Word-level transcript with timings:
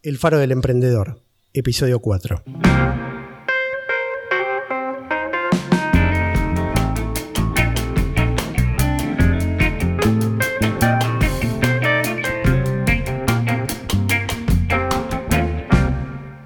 El 0.00 0.16
Faro 0.16 0.38
del 0.38 0.52
Emprendedor, 0.52 1.24
episodio 1.52 1.98
4. 1.98 2.44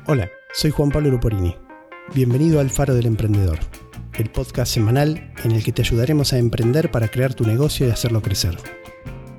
Hola, 0.06 0.30
soy 0.54 0.70
Juan 0.70 0.88
Pablo 0.88 1.10
Luporini. 1.10 1.54
Bienvenido 2.14 2.58
al 2.58 2.70
Faro 2.70 2.94
del 2.94 3.04
Emprendedor, 3.04 3.58
el 4.14 4.30
podcast 4.30 4.72
semanal 4.72 5.30
en 5.44 5.52
el 5.52 5.62
que 5.62 5.72
te 5.72 5.82
ayudaremos 5.82 6.32
a 6.32 6.38
emprender 6.38 6.90
para 6.90 7.08
crear 7.08 7.34
tu 7.34 7.44
negocio 7.44 7.86
y 7.86 7.90
hacerlo 7.90 8.22
crecer 8.22 8.56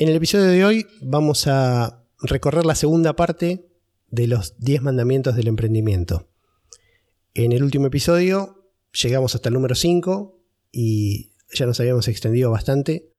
En 0.00 0.08
el 0.08 0.16
episodio 0.16 0.46
de 0.46 0.64
hoy 0.64 0.86
vamos 1.02 1.46
a 1.46 2.04
recorrer 2.20 2.66
la 2.66 2.74
segunda 2.74 3.14
parte 3.14 3.68
de 4.08 4.26
los 4.26 4.58
10 4.58 4.82
mandamientos 4.82 5.36
del 5.36 5.46
emprendimiento. 5.46 6.28
En 7.32 7.52
el 7.52 7.62
último 7.62 7.86
episodio 7.86 8.72
llegamos 8.92 9.36
hasta 9.36 9.50
el 9.50 9.54
número 9.54 9.76
5 9.76 10.36
y 10.72 11.30
ya 11.52 11.66
nos 11.66 11.78
habíamos 11.78 12.08
extendido 12.08 12.50
bastante, 12.50 13.12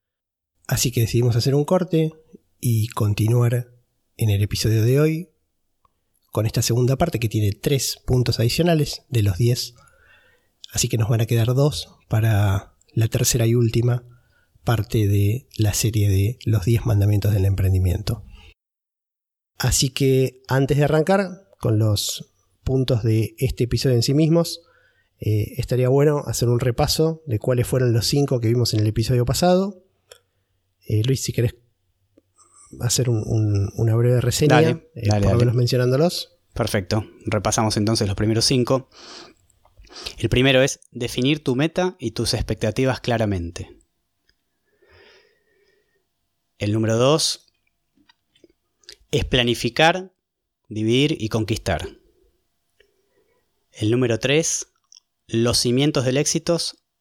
así 0.68 0.92
que 0.92 1.00
decidimos 1.00 1.38
hacer 1.38 1.56
un 1.56 1.64
corte 1.64 2.12
y 2.60 2.90
continuar 2.90 3.72
en 4.18 4.30
el 4.30 4.44
episodio 4.44 4.84
de 4.84 5.00
hoy 5.00 5.30
con 6.34 6.46
esta 6.46 6.62
segunda 6.62 6.98
parte 6.98 7.20
que 7.20 7.30
tiene 7.30 7.54
3 7.54 8.02
puntos 8.06 8.42
adicionales 8.42 9.04
de 9.08 9.24
los 9.24 9.38
10, 9.38 9.76
así 10.74 10.90
que 10.90 10.98
nos 10.98 11.08
van 11.08 11.22
a 11.22 11.26
quedar 11.26 11.54
2 11.54 11.96
para 12.10 12.76
la 12.92 13.08
tercera 13.08 13.48
y 13.48 13.56
última 13.56 14.15
parte 14.66 15.08
de 15.08 15.48
la 15.58 15.74
serie 15.74 16.10
de 16.10 16.38
los 16.46 16.66
10 16.66 16.86
mandamientos 16.86 17.34
del 17.34 17.46
emprendimiento. 17.46 18.24
Así 19.58 19.90
que 19.90 20.42
antes 20.48 20.78
de 20.78 20.84
arrancar 20.84 21.48
con 21.60 21.80
los 21.80 22.34
puntos 22.64 23.04
de 23.04 23.36
este 23.38 23.64
episodio 23.64 23.96
en 23.96 24.04
sí 24.04 24.14
mismos, 24.14 24.62
eh, 25.20 25.54
estaría 25.58 25.88
bueno 25.88 26.24
hacer 26.26 26.50
un 26.50 26.60
repaso 26.60 27.24
de 27.26 27.40
cuáles 27.40 27.68
fueron 27.68 27.94
los 27.94 28.06
5 28.08 28.40
que 28.42 28.50
vimos 28.50 28.74
en 28.74 28.82
el 28.82 28.88
episodio 28.88 29.26
pasado. 29.26 29.84
Eh, 30.88 31.04
Luis, 31.06 31.24
si 31.24 31.32
querés 31.32 31.56
hacer 32.82 33.10
una 33.10 33.96
breve 33.96 34.20
reseña, 34.20 34.56
dale, 34.56 34.88
eh, 34.96 35.10
por 35.10 35.32
lo 35.32 35.38
menos 35.38 35.56
mencionándolos. 35.56 36.38
Perfecto, 36.54 37.06
repasamos 37.26 37.78
entonces 37.78 38.08
los 38.08 38.16
primeros 38.16 38.46
5. 38.46 38.90
El 40.18 40.30
primero 40.30 40.62
es 40.62 40.82
definir 40.92 41.44
tu 41.44 41.56
meta 41.56 41.96
y 42.00 42.12
tus 42.12 42.34
expectativas 42.34 43.00
claramente. 43.00 43.75
El 46.58 46.72
número 46.72 46.96
dos 46.96 47.54
es 49.12 49.26
planificar, 49.26 50.14
dividir 50.70 51.18
y 51.20 51.28
conquistar. 51.28 51.88
El 53.72 53.92
número 53.92 54.20
tres, 54.20 54.68
los 55.28 55.58
cimientos 55.58 56.06
del 56.06 56.16
éxito 56.16 56.58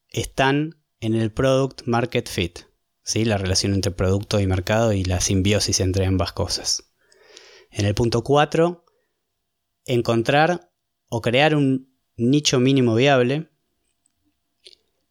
están 0.09 0.83
en 0.99 1.15
el 1.15 1.33
product 1.33 1.83
market 1.87 2.29
fit, 2.29 2.61
¿sí? 3.05 3.25
la 3.25 3.39
relación 3.39 3.75
entre 3.75 3.93
producto 3.93 4.41
y 4.41 4.47
mercado 4.47 4.93
y 4.93 5.05
la 5.05 5.21
simbiosis 5.21 5.79
entre 5.79 6.07
ambas 6.07 6.33
cosas. 6.33 6.93
En 7.71 7.87
el 7.87 7.95
punto 7.95 8.25
4, 8.25 8.85
encontrar 9.87 10.73
o 11.09 11.21
crear 11.21 11.55
un 11.55 11.95
nicho 12.17 12.59
mínimo 12.59 12.95
viable. 12.95 13.51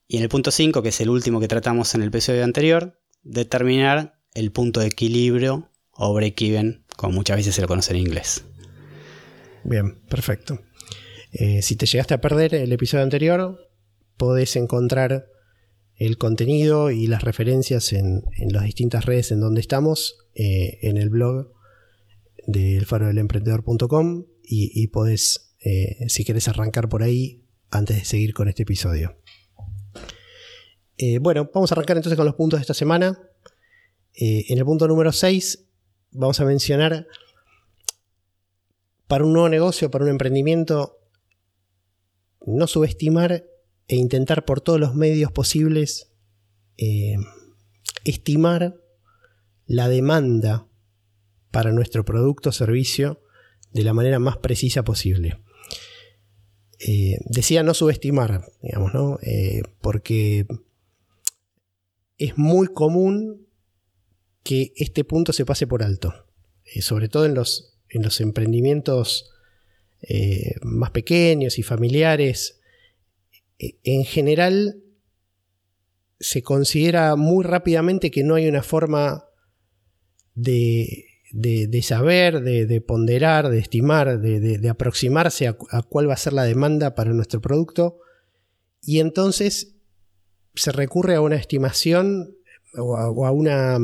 Y 0.07 0.17
en 0.17 0.23
el 0.23 0.29
punto 0.29 0.51
5, 0.51 0.81
que 0.81 0.89
es 0.89 0.99
el 0.99 1.09
último 1.09 1.39
que 1.39 1.47
tratamos 1.47 1.95
en 1.95 2.01
el 2.01 2.09
episodio 2.09 2.43
anterior, 2.43 2.99
determinar 3.21 4.22
el 4.35 4.51
punto 4.51 4.79
de 4.79 4.87
equilibrio 4.87 5.69
o 5.91 6.13
break-even, 6.13 6.83
como 6.97 7.13
muchas 7.13 7.37
veces 7.37 7.55
se 7.55 7.61
lo 7.61 7.67
conoce 7.67 7.91
en 7.93 7.99
inglés. 7.99 8.43
Bien, 9.63 9.95
perfecto. 10.09 10.59
Eh, 11.31 11.61
si 11.61 11.75
te 11.75 11.85
llegaste 11.85 12.13
a 12.13 12.21
perder 12.21 12.53
el 12.55 12.71
episodio 12.71 13.03
anterior, 13.03 13.69
podés 14.17 14.55
encontrar 14.55 15.27
el 15.95 16.17
contenido 16.17 16.91
y 16.91 17.07
las 17.07 17.23
referencias 17.23 17.93
en, 17.93 18.23
las 18.51 18.63
distintas 18.63 19.05
redes 19.05 19.31
en 19.31 19.39
donde 19.39 19.61
estamos, 19.61 20.17
eh, 20.35 20.79
en 20.81 20.97
el 20.97 21.09
blog 21.09 21.53
de 22.45 22.77
elfarodelemprendedor.com 22.77 24.25
y, 24.43 24.71
y 24.73 24.87
podés, 24.87 25.55
eh, 25.63 25.97
si 26.07 26.25
querés 26.25 26.47
arrancar 26.47 26.89
por 26.89 27.03
ahí, 27.03 27.45
antes 27.71 27.97
de 27.97 28.05
seguir 28.05 28.33
con 28.33 28.47
este 28.47 28.63
episodio. 28.63 29.17
bueno, 31.21 31.49
vamos 31.51 31.71
a 31.71 31.75
arrancar 31.75 31.97
entonces 31.97 32.17
con 32.17 32.25
los 32.25 32.35
puntos 32.35 32.59
de 32.59 32.61
esta 32.61 32.75
semana. 32.75 33.17
Eh, 34.15 34.45
en 34.49 34.57
el 34.59 34.65
punto 34.65 34.87
número 34.87 35.11
6 35.11 35.65
vamos 36.11 36.39
a 36.39 36.45
mencionar 36.45 37.07
para 39.07 39.25
un 39.25 39.33
nuevo 39.33 39.49
negocio, 39.49 39.89
para 39.89 40.05
un 40.05 40.11
emprendimiento, 40.11 40.99
no 42.45 42.67
subestimar 42.67 43.45
e 43.87 43.95
intentar 43.95 44.45
por 44.45 44.61
todos 44.61 44.79
los 44.79 44.95
medios 44.95 45.31
posibles 45.31 46.11
eh, 46.77 47.15
estimar 48.03 48.75
la 49.65 49.89
demanda 49.89 50.67
para 51.51 51.71
nuestro 51.71 52.05
producto 52.05 52.49
o 52.49 52.51
servicio 52.51 53.21
de 53.71 53.83
la 53.83 53.93
manera 53.93 54.19
más 54.19 54.37
precisa 54.37 54.83
posible. 54.83 55.41
Eh, 56.79 57.17
decía 57.25 57.63
no 57.63 57.73
subestimar, 57.73 58.45
digamos, 58.61 58.93
¿no? 58.93 59.19
porque 59.81 60.45
es 62.17 62.37
muy 62.37 62.67
común 62.67 63.42
que 64.43 64.73
este 64.75 65.03
punto 65.03 65.33
se 65.33 65.45
pase 65.45 65.65
por 65.67 65.83
alto, 65.83 66.27
eh, 66.65 66.81
sobre 66.81 67.07
todo 67.07 67.25
en 67.25 67.33
los, 67.33 67.79
en 67.89 68.03
los 68.03 68.19
emprendimientos 68.21 69.31
eh, 70.01 70.55
más 70.61 70.91
pequeños 70.91 71.57
y 71.57 71.63
familiares. 71.63 72.59
Eh, 73.57 73.77
en 73.83 74.03
general, 74.03 74.83
se 76.19 76.43
considera 76.43 77.15
muy 77.15 77.43
rápidamente 77.43 78.11
que 78.11 78.23
no 78.23 78.35
hay 78.35 78.47
una 78.47 78.63
forma 78.63 79.25
de, 80.35 81.05
de, 81.31 81.81
saber, 81.81 82.41
de, 82.41 82.81
ponderar, 82.81 83.49
de 83.49 83.59
estimar, 83.59 84.19
de, 84.19 84.69
aproximarse 84.69 85.47
a, 85.47 85.53
cuál 85.83 86.09
va 86.09 86.13
a 86.13 86.17
ser 86.17 86.33
la 86.33 86.43
demanda 86.43 86.95
para 86.95 87.13
nuestro 87.13 87.41
producto. 87.41 87.99
Y 88.81 88.99
entonces 88.99 89.75
se 90.55 90.71
recurre 90.71 91.15
a 91.15 91.21
una 91.21 91.35
estimación 91.35 92.35
o 92.75 93.25
a 93.25 93.31
una 93.31 93.79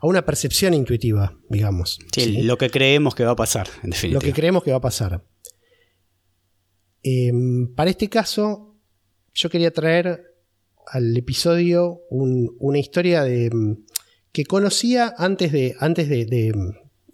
a 0.00 0.06
una 0.06 0.24
percepción 0.24 0.74
intuitiva, 0.74 1.38
digamos. 1.48 1.98
Sí, 2.12 2.42
lo 2.42 2.56
que 2.56 2.70
creemos 2.70 3.14
que 3.14 3.24
va 3.24 3.32
a 3.32 3.36
pasar, 3.36 3.68
en 3.82 3.90
definitiva. 3.90 4.20
Lo 4.20 4.24
que 4.24 4.32
creemos 4.32 4.62
que 4.62 4.70
va 4.70 4.76
a 4.76 4.80
pasar. 4.80 5.24
Em, 7.02 7.74
para 7.74 7.90
este 7.90 8.08
caso, 8.08 8.76
yo 9.34 9.50
quería 9.50 9.72
traer 9.72 10.34
al 10.86 11.16
episodio 11.16 12.00
una 12.10 12.78
historia 12.78 13.22
de, 13.22 13.50
que 14.32 14.44
conocía 14.44 15.14
antes 15.18 15.52
de, 15.52 15.76
antes 15.80 16.08
de, 16.08 16.52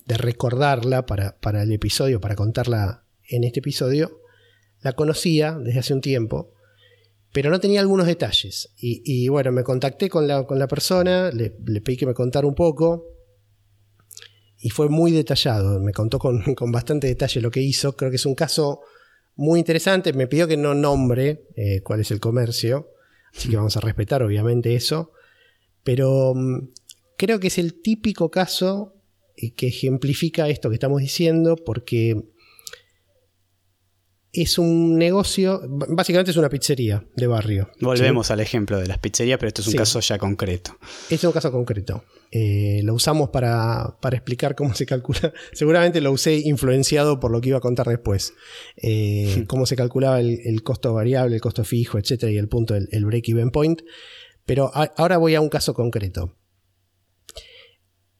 recordarla 0.06 1.06
para, 1.06 1.38
para, 1.40 1.62
el 1.62 1.72
episodio, 1.72 2.20
para 2.20 2.36
contarla 2.36 3.04
en 3.28 3.44
este 3.44 3.60
episodio. 3.60 4.20
La 4.80 4.92
conocía 4.92 5.58
desde 5.58 5.80
hace 5.80 5.94
un 5.94 6.02
tiempo 6.02 6.53
pero 7.34 7.50
no 7.50 7.58
tenía 7.58 7.80
algunos 7.80 8.06
detalles. 8.06 8.72
Y, 8.78 9.26
bueno, 9.26 9.50
me 9.50 9.64
contacté 9.64 10.08
con 10.08 10.28
la, 10.28 10.68
persona, 10.68 11.32
le, 11.32 11.50
pedí 11.50 11.96
que 11.96 12.06
me 12.06 12.14
contara 12.14 12.46
un 12.46 12.54
poco. 12.54 13.06
Y 14.60 14.70
fue 14.70 14.88
muy 14.88 15.10
detallado, 15.10 15.80
me 15.80 15.92
contó 15.92 16.18
con, 16.20 16.44
bastante 16.70 17.08
detalle 17.08 17.40
lo 17.40 17.50
que 17.50 17.60
hizo. 17.60 17.96
Creo 17.96 18.10
que 18.10 18.16
es 18.16 18.26
un 18.26 18.36
caso 18.36 18.82
muy 19.34 19.58
interesante. 19.58 20.12
Me 20.12 20.28
pidió 20.28 20.46
que 20.46 20.56
no 20.56 20.74
nombre 20.74 21.48
eh, 21.56 21.80
cuál 21.82 21.98
es 21.98 22.12
el 22.12 22.20
comercio. 22.20 22.90
así 23.36 23.48
que 23.48 23.56
vamos 23.56 23.76
a 23.76 23.80
respetar 23.80 24.22
obviamente 24.22 24.76
eso, 24.76 25.10
pero 25.82 26.34
mm, 26.36 26.68
creo 27.16 27.40
que 27.40 27.48
es 27.48 27.58
el 27.58 27.82
típico 27.82 28.30
caso 28.30 28.94
eh, 29.36 29.54
que 29.54 29.66
ejemplifica 29.66 30.48
esto 30.48 30.68
que 30.68 30.74
estamos 30.76 31.00
diciendo, 31.00 31.56
porque 31.56 32.28
es 34.34 34.58
un 34.58 34.98
negocio, 34.98 35.62
básicamente 35.66 36.32
es 36.32 36.36
una 36.36 36.48
pizzería 36.48 37.04
de 37.14 37.26
barrio. 37.26 37.70
Volvemos 37.80 38.30
al 38.30 38.40
ejemplo 38.40 38.78
de 38.78 38.88
las 38.88 38.98
pizzerías, 38.98 39.38
pero 39.38 39.48
esto 39.48 39.62
es 39.62 39.68
un 39.68 39.74
caso 39.74 40.00
ya 40.00 40.18
concreto. 40.18 40.76
Es 41.08 41.22
un 41.22 41.32
caso 41.32 41.52
concreto. 41.52 42.04
Eh, 42.30 42.80
lo 42.82 42.94
usamos 42.94 43.30
para, 43.30 43.96
explicar 44.10 44.56
cómo 44.56 44.74
se 44.74 44.86
calcula. 44.86 45.32
Seguramente 45.52 46.00
lo 46.00 46.10
usé 46.10 46.34
influenciado 46.36 47.20
por 47.20 47.30
lo 47.30 47.40
que 47.40 47.50
iba 47.50 47.58
a 47.58 47.60
contar 47.60 47.86
después. 47.86 48.34
Eh, 48.76 49.44
cómo 49.48 49.66
se 49.66 49.76
calculaba 49.76 50.20
el, 50.20 50.62
costo 50.64 50.92
variable, 50.92 51.36
el 51.36 51.40
costo 51.40 51.62
fijo, 51.62 51.98
etcétera, 51.98 52.32
y 52.32 52.36
el 52.36 52.48
punto, 52.48 52.74
el, 52.74 52.88
el 52.90 53.04
break-even 53.04 53.50
point. 53.50 53.82
Pero 54.44 54.70
ahora 54.74 55.16
voy 55.16 55.36
a 55.36 55.40
un 55.40 55.48
caso 55.48 55.74
concreto. 55.74 56.36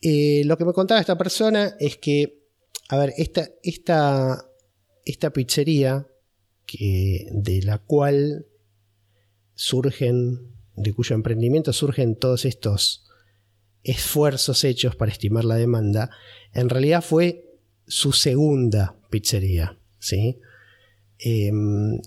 Eh, 0.01 0.43
lo 0.45 0.57
que 0.57 0.65
me 0.65 0.73
contaba 0.73 1.01
esta 1.01 1.19
persona 1.19 1.77
es 1.81 1.97
que, 1.97 2.45
a 2.91 2.99
ver, 2.99 3.15
esta, 3.17 3.49
esta 3.63 4.47
esta 5.05 5.31
pizzería 5.31 6.07
que, 6.67 7.29
de 7.33 7.63
la 7.63 7.79
cual 7.79 8.47
surgen, 9.55 10.53
de 10.77 10.93
cuyo 10.93 11.15
emprendimiento 11.15 11.73
surgen 11.73 12.17
todos 12.17 12.45
estos 12.45 13.07
esfuerzos 13.83 14.65
hechos 14.65 14.97
para 14.97 15.13
estimar 15.13 15.45
la 15.45 15.57
demanda, 15.57 16.11
en 16.53 16.69
realidad 16.69 17.03
fue 17.03 17.59
su 17.87 18.13
segunda 18.13 18.97
pizzería. 19.11 19.79
¿sí? 19.99 20.41
Em, 21.19 22.01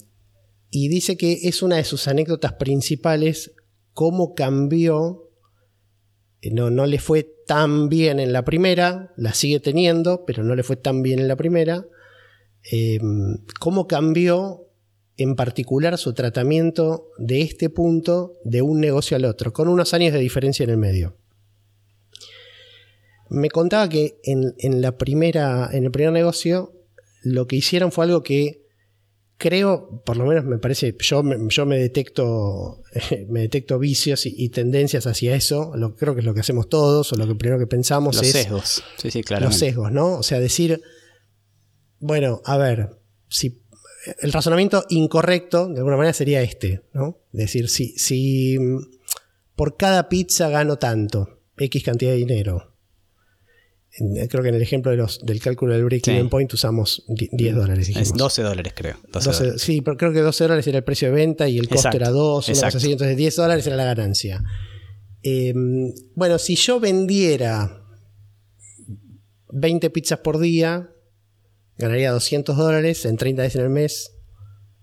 y 0.70 0.90
dice 0.90 1.18
que 1.18 1.40
es 1.44 1.62
una 1.62 1.78
de 1.78 1.84
sus 1.84 2.08
anécdotas 2.08 2.54
principales 2.54 3.54
cómo 3.94 4.36
cambió, 4.36 5.32
eh, 6.42 6.52
no, 6.52 6.70
no 6.70 6.86
le 6.86 7.00
fue 7.00 7.24
tan 7.46 7.90
bien 7.90 8.20
en 8.20 8.34
la 8.34 8.44
primera, 8.44 9.14
la 9.18 9.34
sigue 9.34 9.60
teniendo, 9.60 10.26
pero 10.26 10.44
no 10.44 10.56
le 10.56 10.64
fue 10.64 10.76
tan 10.76 11.02
bien 11.02 11.20
en 11.20 11.28
la 11.28 11.36
primera, 11.36 11.88
Em, 12.70 13.38
cómo 13.60 13.88
cambió 13.88 14.68
en 15.16 15.36
particular 15.36 15.98
su 15.98 16.14
tratamiento 16.14 17.10
de 17.18 17.42
este 17.42 17.70
punto 17.70 18.34
de 18.44 18.62
un 18.62 18.80
negocio 18.80 19.16
al 19.18 19.26
otro, 19.26 19.54
con 19.54 19.68
unos 19.68 19.94
años 19.94 20.14
de 20.14 20.20
diferencia 20.20 20.64
en 20.64 20.70
el 20.70 20.78
medio. 20.78 21.16
Me 23.30 23.50
contaba 23.50 23.90
que 23.90 24.20
en, 24.24 24.82
la 24.82 24.98
primera, 24.98 25.70
en 25.72 25.86
el 25.86 25.92
primer 25.92 26.14
negocio 26.14 26.74
lo 27.24 27.48
que 27.48 27.58
hicieron 27.58 27.92
fue 27.92 28.06
algo 28.06 28.22
que 28.22 28.66
creo, 29.38 30.02
por 30.06 30.18
lo 30.18 30.26
menos 30.26 30.46
me 30.46 30.58
parece, 30.58 30.96
yo, 31.00 31.24
yo 31.50 31.66
me 31.66 31.78
detecto, 31.78 32.84
me 33.30 33.42
detecto 33.42 33.80
vicios 33.80 34.26
y, 34.26 34.50
tendencias 34.50 35.08
hacia 35.08 35.36
eso, 35.36 35.74
lo, 35.76 35.96
creo 35.96 36.14
que 36.14 36.20
es 36.20 36.26
lo 36.26 36.34
que 36.34 36.42
hacemos 36.42 36.70
todos, 36.70 37.12
o 37.12 37.16
lo 37.16 37.28
que 37.28 37.36
primero 37.36 37.60
que 37.60 37.68
pensamos 37.68 38.16
los 38.16 38.26
es... 38.26 38.32
Sesgos. 38.32 38.84
Sí, 38.98 39.12
sí, 39.12 39.24
claro. 39.24 39.46
Los 39.46 39.56
sesgos, 39.56 39.92
¿no? 39.92 40.16
O 40.16 40.24
sea, 40.24 40.40
decir, 40.40 40.82
bueno, 42.00 42.42
a 42.46 42.58
ver, 42.58 42.90
si 43.30 43.62
el 44.20 44.32
razonamiento 44.32 44.86
incorrecto 44.90 45.68
de 45.68 45.78
alguna 45.78 45.98
manera 45.98 46.14
sería 46.14 46.42
este, 46.42 46.84
¿no? 46.94 47.20
Es 47.34 47.40
decir, 47.40 47.70
si, 47.70 47.98
si 47.98 48.58
mm, 48.60 48.80
por 49.56 49.76
cada 49.76 50.10
pizza 50.10 50.50
gano 50.50 50.78
tanto, 50.78 51.42
X 51.58 51.84
cantidad 51.84 52.12
de 52.12 52.18
dinero. 52.18 52.74
Creo 54.30 54.44
que 54.44 54.50
en 54.50 54.56
el 54.56 54.62
ejemplo 54.62 54.92
de 54.92 54.98
los, 54.98 55.26
del 55.26 55.40
cálculo 55.40 55.74
del 55.74 55.84
break-even 55.84 56.30
point 56.30 56.54
usamos 56.54 57.04
10 57.08 57.56
dólares. 57.56 57.90
Es 57.90 58.14
12 58.14 58.44
dólares, 58.44 58.74
creo. 58.76 58.98
sí, 59.58 59.82
pero 59.82 59.98
creo 59.98 60.14
que 60.14 60.20
12 60.20 60.44
dólares 60.44 60.68
era 60.68 60.78
el 60.78 60.84
precio 60.84 61.08
de 61.08 61.16
venta 61.16 61.50
y 61.50 61.58
el 61.58 61.68
costo 61.68 61.90
era 61.92 62.12
2, 62.12 62.50
una 62.50 62.62
cosa 62.62 62.78
así. 62.78 62.92
Entonces 62.92 63.18
10 63.18 63.36
dólares 63.36 63.66
era 63.66 63.76
la 63.76 63.86
ganancia. 63.86 64.44
Em, 65.24 65.92
bueno, 66.14 66.38
si 66.38 66.56
yo 66.56 66.80
vendiera 66.80 67.84
20 69.50 69.90
pizzas 69.90 70.20
por 70.20 70.38
día, 70.38 70.92
ganaría 71.78 72.12
200 72.12 72.58
dólares 72.58 73.06
en 73.06 73.18
30 73.18 73.42
días 73.44 73.56
en 73.56 73.62
el 73.62 73.70
mes, 73.70 74.14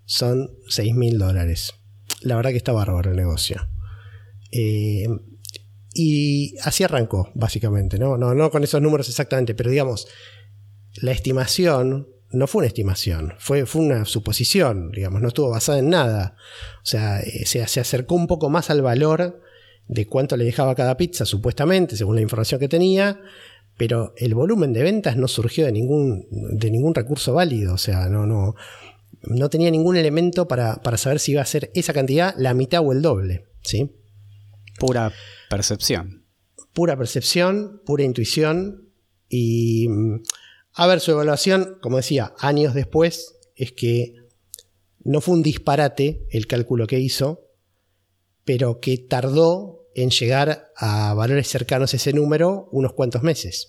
son 0.05 0.51
6 0.69 0.95
mil 0.95 1.19
dólares. 1.19 1.75
La 2.21 2.37
verdad 2.37 2.51
que 2.51 2.57
está 2.57 2.73
bárbaro 2.73 3.11
el 3.11 3.17
negocio. 3.17 3.69
Eh, 4.53 5.09
y 5.95 6.57
así 6.63 6.85
arrancó, 6.85 7.31
básicamente, 7.35 7.99
¿no? 7.99 8.17
¿no? 8.17 8.35
No 8.35 8.51
con 8.51 8.65
esos 8.65 8.83
números 8.83 9.09
exactamente, 9.09 9.55
pero 9.55 9.71
digamos, 9.71 10.09
la 10.97 11.13
estimación 11.13 12.09
no 12.31 12.47
fue 12.49 12.61
una 12.61 12.67
estimación, 12.67 13.35
fue, 13.39 13.65
fue 13.65 13.83
una 13.83 14.05
suposición, 14.05 14.91
digamos, 14.91 15.23
no 15.23 15.29
estuvo 15.29 15.51
basada 15.51 15.79
en 15.79 15.91
nada. 15.91 16.37
O 16.83 16.87
sea, 16.87 17.21
eh, 17.21 17.47
se, 17.47 17.65
se 17.69 17.81
acercó 17.81 18.17
un 18.17 18.27
poco 18.27 18.51
más 18.51 18.71
al 18.71 18.83
valor 18.83 19.41
de 19.87 20.07
cuánto 20.07 20.37
le 20.37 20.45
dejaba 20.45 20.75
cada 20.75 20.97
pizza, 20.97 21.25
supuestamente, 21.25 21.97
según 21.97 22.17
la 22.17 22.23
información 22.23 22.59
que 22.59 22.69
tenía, 22.69 23.21
pero 23.77 24.13
el 24.17 24.35
volumen 24.35 24.73
de 24.73 24.83
ventas 24.83 25.17
no 25.17 25.29
surgió 25.29 25.65
de 25.67 25.73
ningún, 25.73 26.27
de 26.31 26.71
ningún 26.71 26.95
recurso 26.95 27.35
válido, 27.35 27.75
o 27.75 27.79
sea, 27.79 28.09
no, 28.09 28.27
no, 28.27 28.55
no 29.27 29.51
tenía 29.51 29.71
ningún 29.71 29.97
elemento 29.97 30.47
para, 30.47 30.81
saber 30.97 31.19
si 31.19 31.33
iba 31.33 31.43
a 31.43 31.47
ser 31.47 31.71
esa 31.75 31.93
cantidad, 31.93 32.35
la 32.39 32.55
mitad 32.55 32.83
o 32.85 32.93
el 32.93 33.03
doble. 33.03 33.47
¿sí? 33.63 33.91
Pura 34.79 35.13
percepción. 35.51 36.25
Pura 36.73 36.97
percepción, 36.97 37.83
pura 37.85 38.05
intuición 38.05 38.91
y, 39.29 39.89
mm, 39.89 40.23
a 40.75 40.87
ver, 40.87 41.01
su 41.01 41.13
evaluación, 41.13 41.79
como 41.81 41.99
decía, 41.99 42.35
años 42.39 42.75
después, 42.75 43.37
es 43.55 43.73
que 43.73 44.15
no 45.05 45.21
fue 45.21 45.35
un 45.35 45.43
disparate 45.43 46.27
el 46.31 46.47
cálculo 46.47 46.87
que 46.87 46.99
hizo, 46.99 47.43
pero 48.45 48.81
que 48.81 48.99
tardó 48.99 49.84
en 49.95 50.11
llegar 50.11 50.73
a 50.77 51.15
valores 51.15 51.49
cercanos 51.49 51.93
a 51.93 51.97
ese 51.97 52.13
número 52.13 52.69
unos 52.73 52.93
cuantos 52.93 53.23
meses. 53.23 53.69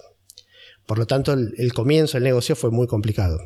Por 0.85 0.99
lo 0.99 1.07
tanto, 1.07 1.33
el, 1.33 1.73
comienzo 1.73 2.17
del 2.17 2.23
negocio 2.23 2.55
fue 2.55 2.71
muy 2.71 2.87
complicado. 2.87 3.39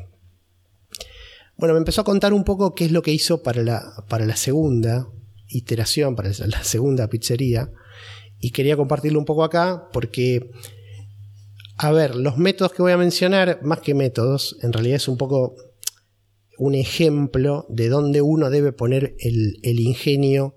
Bueno, 1.56 1.74
me 1.74 1.78
empezó 1.78 2.02
a 2.02 2.04
contar 2.04 2.32
un 2.32 2.44
poco 2.44 2.74
qué 2.74 2.86
es 2.86 2.92
lo 2.92 3.02
que 3.02 3.12
hizo 3.12 3.42
para 3.42 3.62
la, 3.62 4.04
para 4.08 4.26
la 4.26 4.36
segunda 4.36 5.08
iteración, 5.48 6.16
para 6.16 6.30
la 6.30 6.64
segunda 6.64 7.08
pizzería, 7.08 7.70
y 8.38 8.50
quería 8.50 8.76
compartirlo 8.76 9.18
un 9.18 9.24
poco 9.24 9.44
acá 9.44 9.88
porque, 9.92 10.50
a 11.76 11.92
ver, 11.92 12.14
los 12.14 12.38
métodos 12.38 12.72
que 12.72 12.82
voy 12.82 12.92
a 12.92 12.96
mencionar, 12.96 13.60
más 13.62 13.80
que 13.80 13.94
métodos, 13.94 14.56
en 14.62 14.72
realidad 14.72 14.96
es 14.96 15.08
un 15.08 15.18
poco 15.18 15.56
un 16.56 16.74
ejemplo 16.74 17.66
de 17.68 17.88
dónde 17.88 18.20
uno 18.22 18.50
debe 18.50 18.72
poner 18.72 19.14
el, 19.18 19.58
el 19.62 19.80
ingenio, 19.80 20.56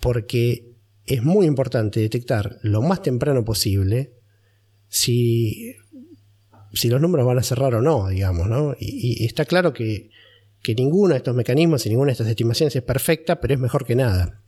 porque 0.00 0.69
es 1.06 1.22
muy 1.22 1.46
importante 1.46 2.00
detectar 2.00 2.58
lo 2.62 2.82
más 2.82 3.02
temprano 3.02 3.44
posible 3.44 4.12
si, 4.88 5.76
si 6.72 6.88
los 6.88 7.00
números 7.00 7.26
van 7.26 7.38
a 7.38 7.42
cerrar 7.42 7.74
o 7.74 7.82
no, 7.82 8.08
digamos, 8.08 8.48
¿no? 8.48 8.74
Y, 8.78 9.24
está 9.24 9.44
claro 9.44 9.72
que, 9.72 10.10
ninguno 10.76 11.14
de 11.14 11.18
estos 11.18 11.34
mecanismos 11.34 11.84
y 11.86 11.88
ninguna 11.88 12.08
de 12.08 12.12
estas 12.12 12.28
estimaciones 12.28 12.76
es 12.76 12.82
perfecta, 12.82 13.40
pero 13.40 13.54
es 13.54 13.60
mejor 13.60 13.84
que 13.84 13.96
nada. 13.96 14.42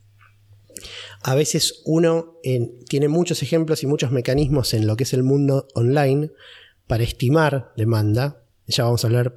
A 1.21 1.35
veces 1.35 1.81
uno 1.85 2.39
tiene 2.87 3.07
muchos 3.07 3.41
ejemplos 3.41 3.83
y 3.83 3.87
muchos 3.87 4.11
mecanismos 4.11 4.73
en 4.73 4.85
lo 4.85 4.95
que 4.95 5.03
es 5.03 5.13
el 5.13 5.23
mundo 5.23 5.67
online 5.73 6.31
para 6.87 7.03
estimar 7.03 7.71
demanda. 7.77 8.43
Ya 8.67 8.83
vamos 8.83 9.03
a 9.03 9.07
hablar 9.07 9.35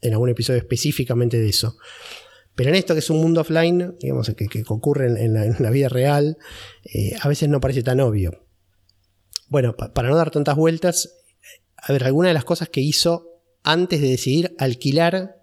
en 0.00 0.12
algún 0.12 0.28
episodio 0.28 0.58
específicamente 0.58 1.38
de 1.38 1.48
eso. 1.48 1.76
Pero 2.58 2.70
en 2.70 2.74
esto 2.74 2.92
que 2.92 2.98
es 2.98 3.08
un 3.08 3.18
mundo 3.20 3.42
offline, 3.42 3.94
digamos, 4.00 4.34
que, 4.34 4.64
ocurre 4.66 5.06
en 5.06 5.32
la, 5.32 5.70
vida 5.70 5.88
real, 5.88 6.38
eh, 6.92 7.12
a 7.20 7.28
veces 7.28 7.48
no 7.48 7.60
parece 7.60 7.84
tan 7.84 8.00
obvio. 8.00 8.48
Bueno, 9.46 9.76
para 9.76 10.08
no 10.08 10.16
dar 10.16 10.32
tantas 10.32 10.56
vueltas, 10.56 11.20
a 11.76 11.92
ver, 11.92 12.02
algunas 12.02 12.30
de 12.30 12.34
las 12.34 12.44
cosas 12.44 12.68
que 12.68 12.80
hizo 12.80 13.28
antes 13.62 14.00
de 14.00 14.08
decidir 14.08 14.56
alquilar 14.58 15.36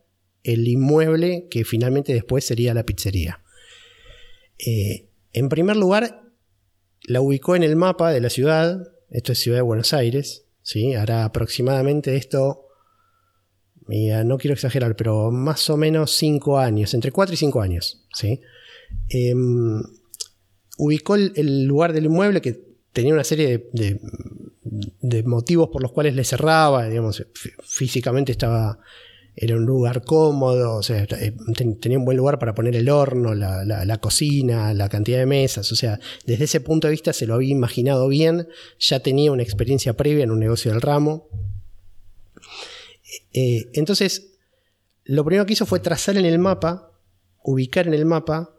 el 0.44 0.68
inmueble 0.68 1.48
que 1.50 1.64
finalmente 1.64 2.14
después 2.14 2.44
sería 2.44 2.74
la 2.74 2.84
pizzería. 2.84 3.46
Eh, 4.58 5.08
en 5.32 5.48
primer 5.48 5.78
lugar, 5.78 6.22
la 7.04 7.22
ubicó 7.22 7.56
en 7.56 7.64
el 7.64 7.78
mapa 7.78 8.12
de 8.12 8.20
la 8.20 8.30
ciudad, 8.30 8.78
esto 9.10 9.32
es 9.32 9.40
Ciudad 9.40 9.60
de 9.60 9.62
Buenos 9.62 9.94
Aires, 9.94 10.48
¿sí? 10.64 10.96
hará 10.96 11.24
aproximadamente 11.24 12.18
esto 12.18 12.65
no 13.88 14.38
quiero 14.38 14.54
exagerar, 14.54 14.96
pero 14.96 15.32
más 15.32 15.70
o 15.70 15.78
menos 15.78 16.12
5 16.12 16.58
años, 16.58 16.94
entre 16.94 17.12
4 17.12 17.34
y 17.34 17.38
5 17.38 17.62
años. 17.62 18.06
¿sí? 18.14 18.42
Em, 19.10 19.82
ubicó 20.78 21.16
el, 21.16 21.66
lugar 21.66 21.94
del 21.94 22.06
inmueble 22.06 22.42
que 22.42 22.60
tenía 22.92 23.14
una 23.14 23.24
serie 23.24 23.70
de, 23.74 24.00
motivos 25.26 25.70
por 25.70 25.82
los 25.82 25.92
cuales 25.92 26.16
le 26.16 26.24
cerraba, 26.24 26.88
digamos, 26.88 27.26
físicamente 27.64 28.32
estaba, 28.32 28.80
era 29.36 29.56
un 29.56 29.66
lugar 29.66 30.04
cómodo, 30.04 30.82
eh, 30.90 31.36
tenía 31.80 32.00
un 32.00 32.06
buen 32.06 32.18
lugar 32.18 32.40
para 32.40 32.56
poner 32.56 32.76
el 32.76 32.90
horno, 32.90 33.36
la, 33.36 33.98
cocina, 34.00 34.74
la 34.74 34.90
cantidad 34.90 35.20
de 35.20 35.26
mesas, 35.26 35.72
o 35.72 35.76
sea, 35.76 36.00
desde 36.26 36.46
ese 36.46 36.62
punto 36.62 36.88
de 36.88 36.92
vista 36.92 37.14
se 37.14 37.28
lo 37.28 37.36
había 37.36 37.52
imaginado 37.52 38.08
bien, 38.08 38.48
ya 38.80 39.00
tenía 39.02 39.32
una 39.32 39.44
experiencia 39.44 39.96
previa 39.96 40.24
en 40.24 40.32
un 40.32 40.40
negocio 40.40 40.72
del 40.72 40.82
ramo, 40.82 41.30
eh, 43.34 43.70
entonces, 43.74 44.38
lo 45.04 45.24
primero 45.24 45.46
que 45.46 45.54
hizo 45.54 45.66
fue 45.66 45.80
trazar 45.80 46.18
en 46.18 46.26
el 46.26 46.40
mapa, 46.40 46.92
ubicar 47.44 47.88
en 47.88 47.94
el 47.94 48.06
mapa 48.06 48.56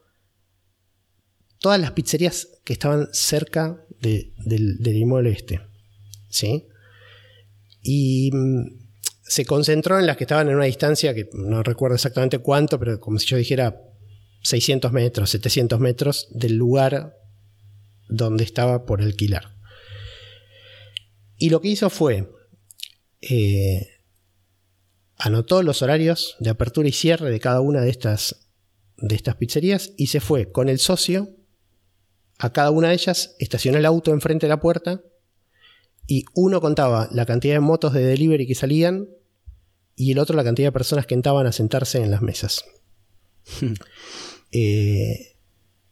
todas 1.59 1.81
las 1.81 1.93
pizzerías 1.93 2.49
que 2.65 2.75
estaban 2.75 3.09
cerca 3.13 3.85
del, 4.01 4.33
del, 4.39 4.97
inmueble 4.97 5.31
este. 5.31 5.61
¿Sí? 6.29 6.67
Y 7.83 8.31
mm, 8.33 8.87
se 9.23 9.45
concentró 9.45 9.99
en 9.99 10.07
las 10.07 10.17
que 10.17 10.25
estaban 10.25 10.49
en 10.49 10.57
una 10.57 10.67
distancia 10.67 11.15
que 11.15 11.29
no 11.33 11.63
recuerdo 11.63 11.97
exactamente 11.97 12.39
cuánto, 12.39 12.79
pero 12.79 13.01
como 13.01 13.19
si 13.19 13.27
yo 13.27 13.37
dijera 13.37 13.81
600 14.43 14.93
metros, 14.93 15.31
700 15.31 15.81
metros 15.81 16.29
del 16.31 16.57
lugar 16.57 17.17
donde 18.09 18.45
estaba 18.45 18.87
por 18.87 19.03
alquilar. 19.03 19.57
Y 21.37 21.51
lo 21.51 21.61
que 21.61 21.69
hizo 21.69 21.91
fue, 21.91 22.31
eh, 23.21 23.89
anotó 25.19 25.63
los 25.63 25.83
horarios 25.83 26.37
de 26.41 26.51
apertura 26.51 26.89
y 26.89 26.93
cierre 26.93 27.31
de 27.31 27.41
cada 27.41 27.61
una 27.61 27.81
de 27.81 27.91
estas, 27.91 28.47
de 28.99 29.15
estas 29.15 29.37
pizzerías 29.37 29.93
y 29.97 30.09
se 30.09 30.21
fue 30.21 30.51
con 30.53 30.69
el 30.69 30.79
socio 30.79 31.31
a 32.39 32.53
cada 32.53 32.71
una 32.71 32.89
de 32.89 32.95
ellas, 32.95 33.35
estacionó 33.39 33.79
el 33.79 33.87
auto 33.87 34.13
enfrente 34.13 34.47
de 34.47 34.51
la 34.51 34.61
puerta 34.61 35.01
y 36.07 36.25
uno 36.35 36.61
contaba 36.61 37.09
la 37.11 37.27
cantidad 37.27 37.55
de 37.55 37.61
motos 37.61 37.93
de 37.95 38.05
delivery 38.05 38.47
que 38.47 38.55
salían 38.55 39.09
y 39.97 40.13
el 40.13 40.19
otro 40.19 40.37
la 40.37 40.45
cantidad 40.45 40.69
de 40.69 40.73
personas 40.73 41.07
que 41.07 41.15
entraban 41.15 41.47
a 41.47 41.53
sentarse 41.53 42.03
en 42.03 42.11
las 42.11 42.23
mesas. 42.23 42.65
Eh, 44.53 45.35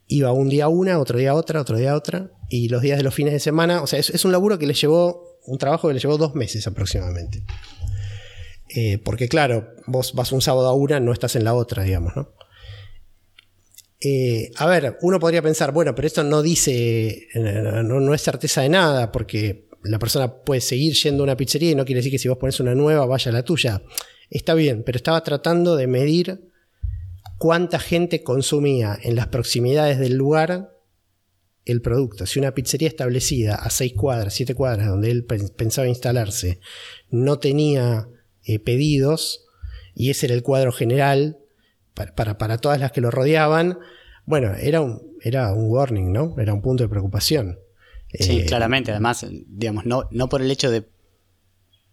iba 0.07 0.33
un 0.33 0.49
día 0.49 0.67
a 0.67 0.69
una, 0.69 0.99
otro 0.99 1.19
día 1.19 1.33
a 1.33 1.35
otra, 1.35 1.61
otro 1.61 1.77
día 1.77 1.93
a 1.93 1.97
otra, 1.97 2.31
y 2.49 2.69
los 2.69 2.81
días 2.81 2.97
de 2.97 3.05
los 3.05 3.13
fines 3.13 3.33
de 3.33 3.41
semana, 3.41 3.83
o 3.83 3.87
sea, 3.87 3.99
es, 3.99 4.25
un 4.25 4.33
laburo 4.33 4.59
que 4.59 4.67
le 4.67 4.75
llevó, 4.75 5.39
un 5.45 5.59
trabajo 5.59 5.89
que 5.89 5.95
le 5.95 6.01
llevó 6.01 6.17
dos 6.17 6.35
meses 6.35 6.67
aproximadamente. 6.67 7.45
Eh, 8.77 8.99
porque 8.99 9.29
claro, 9.29 9.69
vos 9.87 10.15
vas 10.15 10.33
un 10.33 10.43
sábado 10.43 10.67
a 10.69 10.75
una, 10.75 10.99
no 10.99 11.13
estás 11.13 11.37
en 11.37 11.45
la 11.45 11.55
otra, 11.55 11.85
digamos, 11.85 12.17
¿no? 12.17 12.35
Eh, 14.01 14.51
a 14.57 14.67
ver, 14.67 14.99
uno 15.03 15.21
podría 15.21 15.43
pensar, 15.43 15.73
bueno, 15.73 15.95
pero 15.95 16.09
esto 16.09 16.25
no 16.25 16.43
dice, 16.43 17.29
no, 17.35 18.13
es 18.13 18.21
certeza 18.21 18.63
de 18.63 18.69
nada, 18.69 19.13
porque 19.13 19.69
la 19.85 20.01
persona 20.01 20.43
puede 20.43 20.61
seguir 20.61 20.95
yendo 20.95 21.23
a 21.23 21.25
una 21.25 21.37
pizzería 21.37 21.71
y 21.71 21.75
no 21.77 21.85
quiere 21.85 22.01
decir 22.01 22.11
que 22.11 22.19
si 22.19 22.29
vos 22.29 22.37
pones 22.37 22.59
una 22.59 22.75
nueva 22.75 23.07
vaya 23.07 23.31
la 23.31 23.45
tuya. 23.45 23.83
Está 24.29 24.55
bien, 24.55 24.83
pero 24.85 24.97
estaba 24.97 25.23
tratando 25.23 25.77
de 25.77 25.87
medir 25.87 26.51
cuánta 27.39 27.79
gente 27.79 28.25
consumía 28.25 28.99
en 29.01 29.15
las 29.15 29.29
proximidades 29.29 30.01
del 30.01 30.15
lugar 30.15 30.71
el 31.65 31.81
producto. 31.81 32.27
Si 32.27 32.41
una 32.41 32.53
pizzería 32.53 32.89
establecida 32.89 33.55
a 33.55 33.71
seis 33.71 33.95
cuadras, 33.95 34.35
siete 34.35 34.55
cuadras, 34.55 34.89
donde 34.89 35.11
él 35.11 35.25
pensaba 35.25 35.87
instalarse, 35.87 36.59
no 37.11 37.39
tenía 37.39 38.09
eh, 38.45 38.59
pedidos, 38.59 39.45
y 39.95 40.11
ese 40.11 40.27
era 40.27 40.35
el 40.35 40.43
cuadro 40.43 40.73
general 40.73 41.39
para, 41.95 42.39
para, 42.39 42.59
todas 42.59 42.81
las 42.81 42.93
que 42.93 43.01
lo 43.01 43.11
rodeaban, 43.11 43.79
bueno, 44.27 44.55
era 44.55 44.81
un, 44.81 45.17
era 45.23 45.53
un 45.53 45.71
warning, 45.71 46.13
¿no? 46.13 46.35
Era 46.39 46.53
un 46.53 46.63
punto 46.63 46.83
de 46.83 46.89
preocupación. 46.89 47.59
Sí, 48.13 48.41
eh, 48.41 48.47
claramente. 48.47 48.91
Además, 48.91 49.27
digamos, 49.31 49.87
no, 49.87 50.09
no 50.11 50.29
por 50.29 50.43
el 50.43 50.51
hecho 50.51 50.71
de 50.71 50.89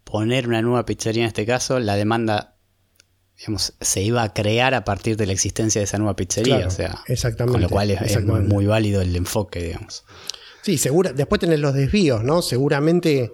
poner 0.03 0.48
una 0.48 0.62
nueva 0.62 0.86
pizzería 0.86 1.24
en 1.24 1.27
este 1.27 1.46
caso, 1.46 1.79
la 1.79 1.96
demanda 1.96 2.51
digamos, 3.41 3.74
se 3.81 4.01
iba 4.03 4.22
a 4.22 4.34
crear 4.34 4.75
a 4.75 4.84
partir 4.86 5.17
de 5.17 5.25
la 5.25 5.34
existencia 5.34 5.79
de 5.79 5.86
esa 5.86 5.98
nueva 5.98 6.15
pizzería. 6.15 6.67
o 6.67 6.70
sea, 6.70 7.01
exactamente, 7.08 7.53
con 7.53 7.62
lo 7.62 7.70
cual 7.70 7.89
es, 7.89 8.24
muy, 8.24 8.65
válido 8.67 9.01
el 9.01 9.15
enfoque, 9.15 9.63
digamos. 9.63 10.03
Sí, 10.62 10.77
segura, 10.77 11.12
después 11.12 11.41
tenés 11.41 11.60
los 11.60 11.74
desvíos, 11.74 12.24
¿no? 12.24 12.43
Seguramente 12.43 13.31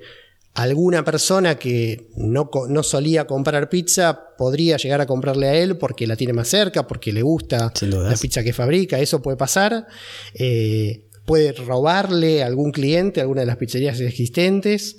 alguna 0.57 1.03
persona 1.03 1.59
que 1.59 2.07
no, 2.15 2.49
no, 2.67 2.81
solía 2.81 3.27
comprar 3.27 3.69
pizza 3.69 4.35
podría 4.39 4.77
llegar 4.77 5.01
a 5.01 5.05
comprarle 5.05 5.47
a 5.47 5.53
él 5.53 5.77
porque 5.77 6.07
la 6.07 6.15
tiene 6.15 6.33
más 6.33 6.47
cerca, 6.47 6.87
porque 6.87 7.13
le 7.13 7.21
gusta 7.21 7.71
la 7.81 8.15
pizza 8.15 8.43
que 8.43 8.53
fabrica, 8.53 8.99
eso 8.99 9.21
puede 9.21 9.37
pasar. 9.37 9.85
Eh, 10.33 11.03
puede 11.25 11.51
robarle 11.51 12.41
a 12.41 12.47
algún 12.47 12.71
cliente 12.71 13.21
alguna 13.21 13.41
de 13.41 13.47
las 13.47 13.57
pizzerías 13.57 13.99
existentes, 13.99 14.97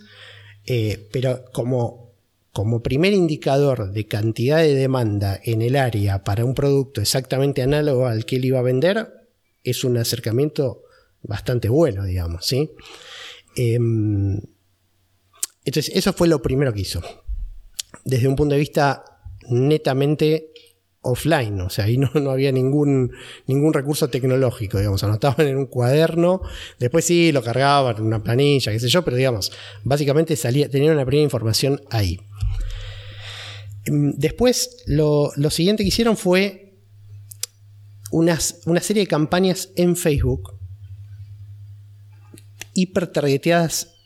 eh, 0.65 1.09
pero 1.11 1.47
como, 1.53 2.13
como 2.53 2.81
primer 2.81 3.13
indicador 3.13 3.91
de 3.91 4.07
cantidad 4.07 4.59
de 4.59 4.75
demanda 4.77 5.41
en 5.43 5.61
el 5.63 5.75
área 5.75 6.23
para 6.23 6.45
un 6.45 6.55
producto 6.55 7.01
exactamente 7.01 7.63
análogo 7.63 8.07
al 8.07 8.27
que 8.27 8.37
él 8.37 8.45
iba 8.45 8.61
a 8.61 8.63
vender, 8.63 9.09
es 9.65 9.83
un 9.83 9.97
acercamiento 9.97 10.83
bastante 11.23 11.69
bueno, 11.69 12.05
digamos, 12.05 12.47
¿sí? 12.47 12.71
Em, 13.57 14.41
entonces, 15.69 15.95
eso 15.95 16.13
fue 16.13 16.29
lo 16.29 16.41
primero 16.41 16.73
que 16.73 16.81
hizo. 16.81 17.03
Desde 18.05 18.29
un 18.29 18.37
punto 18.37 18.55
de 18.55 18.61
vista 18.61 19.05
netamente 19.49 20.53
offline, 21.01 21.61
o 21.61 21.71
sea, 21.71 21.85
ahí 21.85 21.97
no, 21.97 22.11
no, 22.15 22.31
había 22.31 22.53
ningún, 22.53 23.13
ningún 23.47 23.73
recurso 23.73 24.09
tecnológico, 24.09 24.79
digamos, 24.79 25.05
anotaban 25.05 25.47
en 25.47 25.57
un 25.57 25.67
cuaderno, 25.67 26.43
después 26.79 27.05
sí 27.05 27.33
lo 27.33 27.43
cargaban 27.43 27.97
en 27.97 28.03
una 28.03 28.23
planilla, 28.23 28.73
qué 28.73 28.81
sé 28.81 28.89
yo, 28.89 29.05
pero 29.05 29.17
digamos, 29.17 29.53
básicamente 29.85 30.37
salía, 30.37 30.69
tenían 30.69 30.95
una 30.95 31.07
primera 31.07 31.25
información 31.25 31.81
ahí. 31.91 32.21
Mm, 33.87 34.13
después, 34.17 34.85
lo, 34.87 35.33
siguiente 35.51 35.83
que 35.83 35.89
hicieron 35.89 36.17
fue 36.17 36.79
unas, 38.11 38.63
una 38.67 38.81
serie 38.81 39.03
de 39.03 39.07
campañas 39.07 39.71
en 39.77 39.97
Facebook 39.97 40.59
hipertargeteadas 42.75 43.98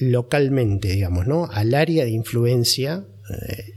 localmente, 0.00 0.88
digamos, 0.88 1.26
¿no? 1.26 1.46
Al 1.46 1.74
área 1.74 2.04
de 2.04 2.10
influencia. 2.10 3.04
Eh, 3.28 3.74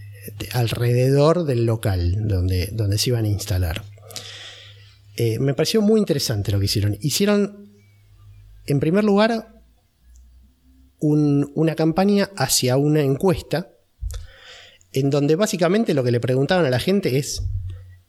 alrededor 0.53 1.45
del 1.45 1.65
local 1.65 2.27
donde, 2.27 2.69
donde 2.71 2.97
se 2.97 3.09
iban 3.09 3.25
a 3.25 3.29
instalar. 3.29 3.83
Eh, 5.15 5.39
me 5.39 5.53
pareció 5.53 5.81
muy 5.81 5.99
interesante 5.99 6.51
lo 6.51 6.59
que 6.59 6.65
hicieron. 6.65 6.97
Hicieron, 7.01 7.71
en 8.65 8.79
primer 8.79 9.03
lugar, 9.03 9.61
una 10.99 11.75
campaña 11.75 12.29
hacia 12.37 12.77
una 12.77 13.01
encuesta, 13.01 13.69
en 14.93 15.09
donde 15.09 15.35
básicamente 15.35 15.93
lo 15.93 16.03
que 16.03 16.11
le 16.11 16.21
preguntaban 16.21 16.65
a 16.65 16.69
la 16.69 16.79
gente 16.79 17.17
es 17.17 17.43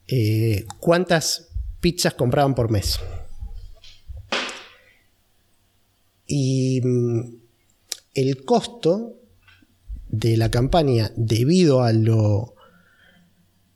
eh, 0.07 0.65
cuántas 0.79 1.49
pizzas 1.81 2.15
compraban 2.15 2.55
por 2.55 2.71
mes. 2.71 3.01
Y 6.27 6.81
mm, 6.83 7.44
el 8.15 8.45
costo 8.45 9.21
de 10.09 10.37
la 10.37 10.51
campaña 10.51 11.13
debido 11.17 11.83
a 11.83 11.93
lo, 11.93 12.55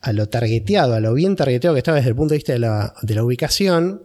a 0.01 0.13
lo 0.13 0.29
targeteado, 0.29 0.95
a 0.95 1.01
lo 1.01 1.15
bien 1.15 1.37
targeteado 1.37 1.75
que 1.75 1.79
estaba 1.79 1.97
desde 1.97 2.11
el 2.11 2.17
punto 2.17 2.33
de 2.33 2.39
vista 2.39 2.53
de 2.53 2.59
la, 2.59 3.25
ubicación, 3.25 4.03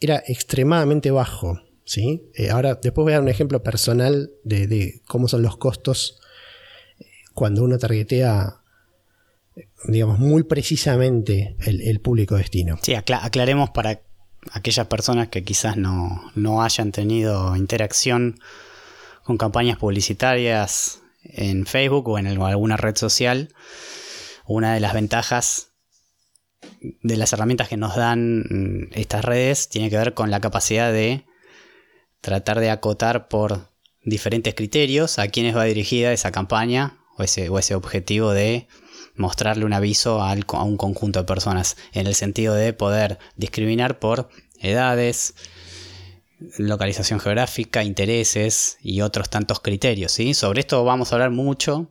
era 0.00 0.22
extremadamente 0.26 1.10
bajo. 1.10 1.60
¿sí? 1.84 2.30
Eh, 2.34 2.50
ahora, 2.50 2.78
después 2.82 3.04
voy 3.04 3.12
a 3.12 3.16
dar 3.16 3.22
un 3.22 3.28
ejemplo 3.28 3.62
personal 3.62 4.30
de, 4.44 5.02
cómo 5.06 5.28
son 5.28 5.42
los 5.42 5.58
costos 5.58 6.20
eh, 6.98 7.04
cuando 7.34 7.62
uno 7.62 7.78
targetea 7.78 8.56
digamos, 9.84 10.18
muy 10.18 10.42
precisamente 10.44 11.56
el, 11.66 12.00
público 12.00 12.36
destino. 12.36 12.78
Sí, 12.82 12.94
aclaremos 12.94 13.70
para 13.70 14.00
aquellas 14.52 14.86
personas 14.86 15.28
que 15.28 15.42
quizás 15.42 15.76
no, 15.76 16.30
no 16.34 16.62
hayan 16.62 16.92
tenido 16.92 17.56
interacción 17.56 18.38
con 19.30 19.38
campañas 19.38 19.78
publicitarias 19.78 21.02
en 21.22 21.64
Facebook 21.64 22.08
o 22.08 22.18
en 22.18 22.26
alguna 22.26 22.76
red 22.76 22.96
social, 22.96 23.54
una 24.44 24.74
de 24.74 24.80
las 24.80 24.92
ventajas 24.92 25.68
de 26.80 27.16
las 27.16 27.32
herramientas 27.32 27.68
que 27.68 27.76
nos 27.76 27.94
dan 27.94 28.40
mm, 28.40 28.88
estas 28.90 29.24
redes 29.24 29.68
tiene 29.68 29.88
que 29.88 29.96
ver 29.96 30.14
con 30.14 30.32
la 30.32 30.40
capacidad 30.40 30.92
de 30.92 31.26
tratar 32.20 32.58
de 32.58 32.70
acotar 32.70 33.28
por 33.28 33.68
diferentes 34.02 34.56
criterios 34.56 35.20
a 35.20 35.28
quienes 35.28 35.56
va 35.56 35.62
dirigida 35.62 36.12
esa 36.12 36.32
campaña 36.32 36.98
o 37.16 37.22
ese, 37.22 37.50
o 37.50 37.60
ese 37.60 37.76
objetivo 37.76 38.32
de 38.32 38.66
mostrarle 39.14 39.64
un 39.64 39.74
aviso 39.74 40.20
a 40.22 40.34
un 40.64 40.76
conjunto 40.76 41.20
de 41.20 41.26
personas 41.26 41.76
en 41.92 42.08
el 42.08 42.16
sentido 42.16 42.54
de 42.54 42.72
poder 42.72 43.20
discriminar 43.36 44.00
por 44.00 44.28
edades, 44.58 45.36
localización 46.58 47.20
geográfica, 47.20 47.84
intereses 47.84 48.78
y 48.82 49.00
otros 49.02 49.30
tantos 49.30 49.60
criterios. 49.60 50.12
¿sí? 50.12 50.34
Sobre 50.34 50.60
esto 50.60 50.84
vamos 50.84 51.12
a 51.12 51.16
hablar 51.16 51.30
mucho 51.30 51.90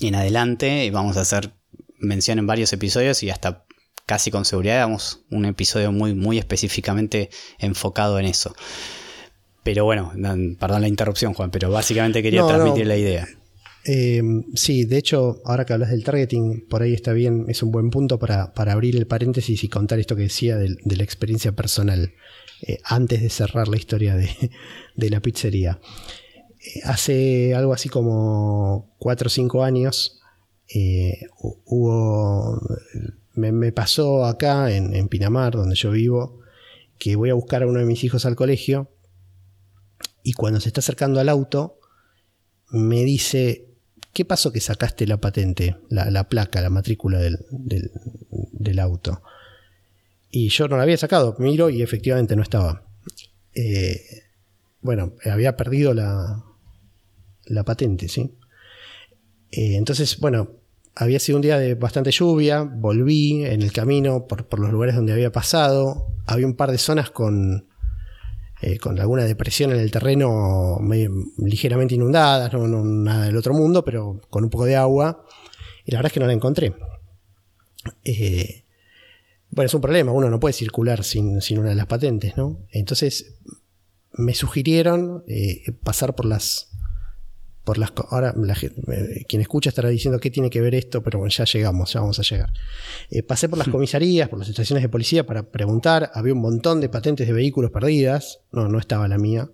en 0.00 0.14
adelante 0.14 0.84
y 0.84 0.90
vamos 0.90 1.16
a 1.16 1.22
hacer 1.22 1.52
mención 1.98 2.38
en 2.38 2.46
varios 2.46 2.72
episodios 2.72 3.22
y 3.22 3.30
hasta 3.30 3.64
casi 4.06 4.30
con 4.30 4.44
seguridad 4.44 4.80
damos 4.80 5.24
un 5.30 5.46
episodio 5.46 5.92
muy, 5.92 6.14
muy 6.14 6.38
específicamente 6.38 7.30
enfocado 7.58 8.18
en 8.18 8.26
eso. 8.26 8.54
Pero 9.62 9.84
bueno, 9.84 10.12
perdón 10.58 10.82
la 10.82 10.88
interrupción, 10.88 11.32
Juan, 11.32 11.50
pero 11.50 11.70
básicamente 11.70 12.22
quería 12.22 12.46
transmitir 12.46 12.86
la 12.86 12.96
idea. 12.96 13.26
Eh, 13.86 14.22
sí, 14.54 14.84
de 14.84 14.98
hecho, 14.98 15.40
ahora 15.44 15.64
que 15.64 15.72
hablas 15.72 15.90
del 15.90 16.04
targeting, 16.04 16.66
por 16.68 16.82
ahí 16.82 16.92
está 16.92 17.12
bien, 17.12 17.46
es 17.48 17.62
un 17.62 17.70
buen 17.70 17.90
punto 17.90 18.18
para, 18.18 18.52
abrir 18.54 18.96
el 18.96 19.06
paréntesis 19.06 19.64
y 19.64 19.68
contar 19.68 19.98
esto 19.98 20.16
que 20.16 20.22
decía 20.22 20.56
de 20.56 20.96
la 20.96 21.02
experiencia 21.02 21.52
personal. 21.52 22.12
Eh, 22.66 22.78
antes 22.82 23.20
de 23.20 23.28
cerrar 23.28 23.68
la 23.68 23.76
historia 23.76 24.16
de, 24.16 25.10
la 25.10 25.20
pizzería. 25.20 25.80
Eh, 26.58 26.80
hace 26.84 27.54
algo 27.54 27.74
así 27.74 27.90
como 27.90 28.94
4 29.00 29.26
o 29.26 29.30
5 29.30 29.64
años 29.64 30.18
eh, 30.74 31.26
hubo, 31.36 32.58
me, 33.34 33.70
pasó 33.72 34.24
acá 34.24 34.74
en, 34.74 35.08
Pinamar, 35.08 35.52
donde 35.52 35.76
yo 35.76 35.90
vivo, 35.90 36.40
que 36.98 37.16
voy 37.16 37.28
a 37.28 37.34
buscar 37.34 37.62
a 37.62 37.66
uno 37.66 37.80
de 37.80 37.84
mis 37.84 38.02
hijos 38.02 38.24
al 38.24 38.34
colegio 38.34 38.90
y 40.22 40.32
cuando 40.32 40.58
se 40.58 40.70
está 40.70 40.80
acercando 40.80 41.20
al 41.20 41.28
auto 41.28 41.78
me 42.70 43.04
dice, 43.04 43.68
¿qué 44.14 44.24
pasó 44.24 44.52
que 44.52 44.60
sacaste 44.60 45.06
la 45.06 45.20
patente, 45.20 45.76
la, 45.90 46.28
placa, 46.30 46.62
la 46.62 46.70
matrícula 46.70 47.18
del, 47.20 48.78
auto? 48.78 49.20
Y 50.36 50.48
yo 50.48 50.66
no 50.66 50.76
la 50.76 50.82
había 50.82 50.96
sacado, 50.96 51.36
miro 51.38 51.70
y 51.70 51.80
efectivamente 51.80 52.34
no 52.34 52.42
estaba. 52.42 52.82
Eh, 53.54 54.00
bueno, 54.80 55.12
había 55.24 55.56
perdido 55.56 55.94
la, 55.94 56.42
la 57.44 57.62
patente, 57.62 58.08
¿sí? 58.08 58.36
Eh, 59.52 59.76
entonces, 59.76 60.18
bueno, 60.18 60.50
había 60.96 61.20
sido 61.20 61.36
un 61.36 61.42
día 61.42 61.60
de 61.60 61.76
bastante 61.76 62.10
lluvia, 62.10 62.62
volví 62.62 63.44
en 63.44 63.62
el 63.62 63.70
camino 63.70 64.26
por, 64.26 64.58
los 64.58 64.72
lugares 64.72 64.96
donde 64.96 65.12
había 65.12 65.30
pasado, 65.30 66.08
había 66.26 66.48
un 66.48 66.56
par 66.56 66.72
de 66.72 66.78
zonas 66.78 67.10
con, 67.10 67.68
eh, 68.60 68.78
con 68.78 68.98
alguna 68.98 69.26
depresión 69.26 69.70
en 69.70 69.78
el 69.78 69.92
terreno 69.92 70.80
ligeramente 71.38 71.94
inundadas, 71.94 72.52
no, 72.52 72.66
nada 72.66 73.26
del 73.26 73.36
otro 73.36 73.54
mundo, 73.54 73.84
pero 73.84 74.20
con 74.30 74.42
un 74.42 74.50
poco 74.50 74.64
de 74.64 74.74
agua, 74.74 75.24
y 75.84 75.92
la 75.92 75.98
verdad 75.98 76.08
es 76.08 76.12
que 76.12 76.20
no 76.20 76.26
la 76.26 76.32
encontré. 76.32 76.74
Bueno, 79.54 79.66
es 79.66 79.74
un 79.74 79.80
problema, 79.80 80.12
uno 80.12 80.30
no 80.30 80.40
puede 80.40 80.52
circular 80.52 81.04
sin, 81.04 81.40
una 81.58 81.70
de 81.70 81.74
las 81.74 81.86
patentes, 81.86 82.36
¿no? 82.36 82.66
Entonces 82.70 83.36
me 84.12 84.34
sugirieron 84.34 85.24
pasar 85.82 86.14
por 86.14 86.26
las 86.26 86.74
por 87.64 87.78
las 87.78 87.92
ahora 88.10 88.34
eh, 88.36 89.24
quien 89.26 89.40
escucha 89.40 89.70
estará 89.70 89.88
diciendo 89.88 90.20
qué 90.20 90.30
tiene 90.30 90.50
que 90.50 90.60
ver 90.60 90.74
esto, 90.74 91.02
pero 91.02 91.18
bueno, 91.18 91.30
ya 91.30 91.44
llegamos, 91.44 91.92
ya 91.92 92.00
vamos 92.00 92.18
a 92.18 92.22
llegar. 92.22 92.52
Eh, 93.10 93.22
pasé 93.22 93.48
por 93.48 93.58
las 93.58 93.68
comisarías, 93.68 94.28
por 94.28 94.38
las 94.38 94.48
estaciones 94.48 94.82
de 94.82 94.88
policía 94.90 95.24
para 95.26 95.50
preguntar, 95.50 96.10
había 96.14 96.34
un 96.34 96.42
montón 96.42 96.80
de 96.80 96.90
patentes 96.90 97.26
de 97.26 97.32
vehículos 97.32 97.70
perdidas, 97.70 98.40
no, 98.52 98.68
no 98.68 98.78
estaba 98.78 99.08
la 99.08 99.16
mía. 99.16 99.50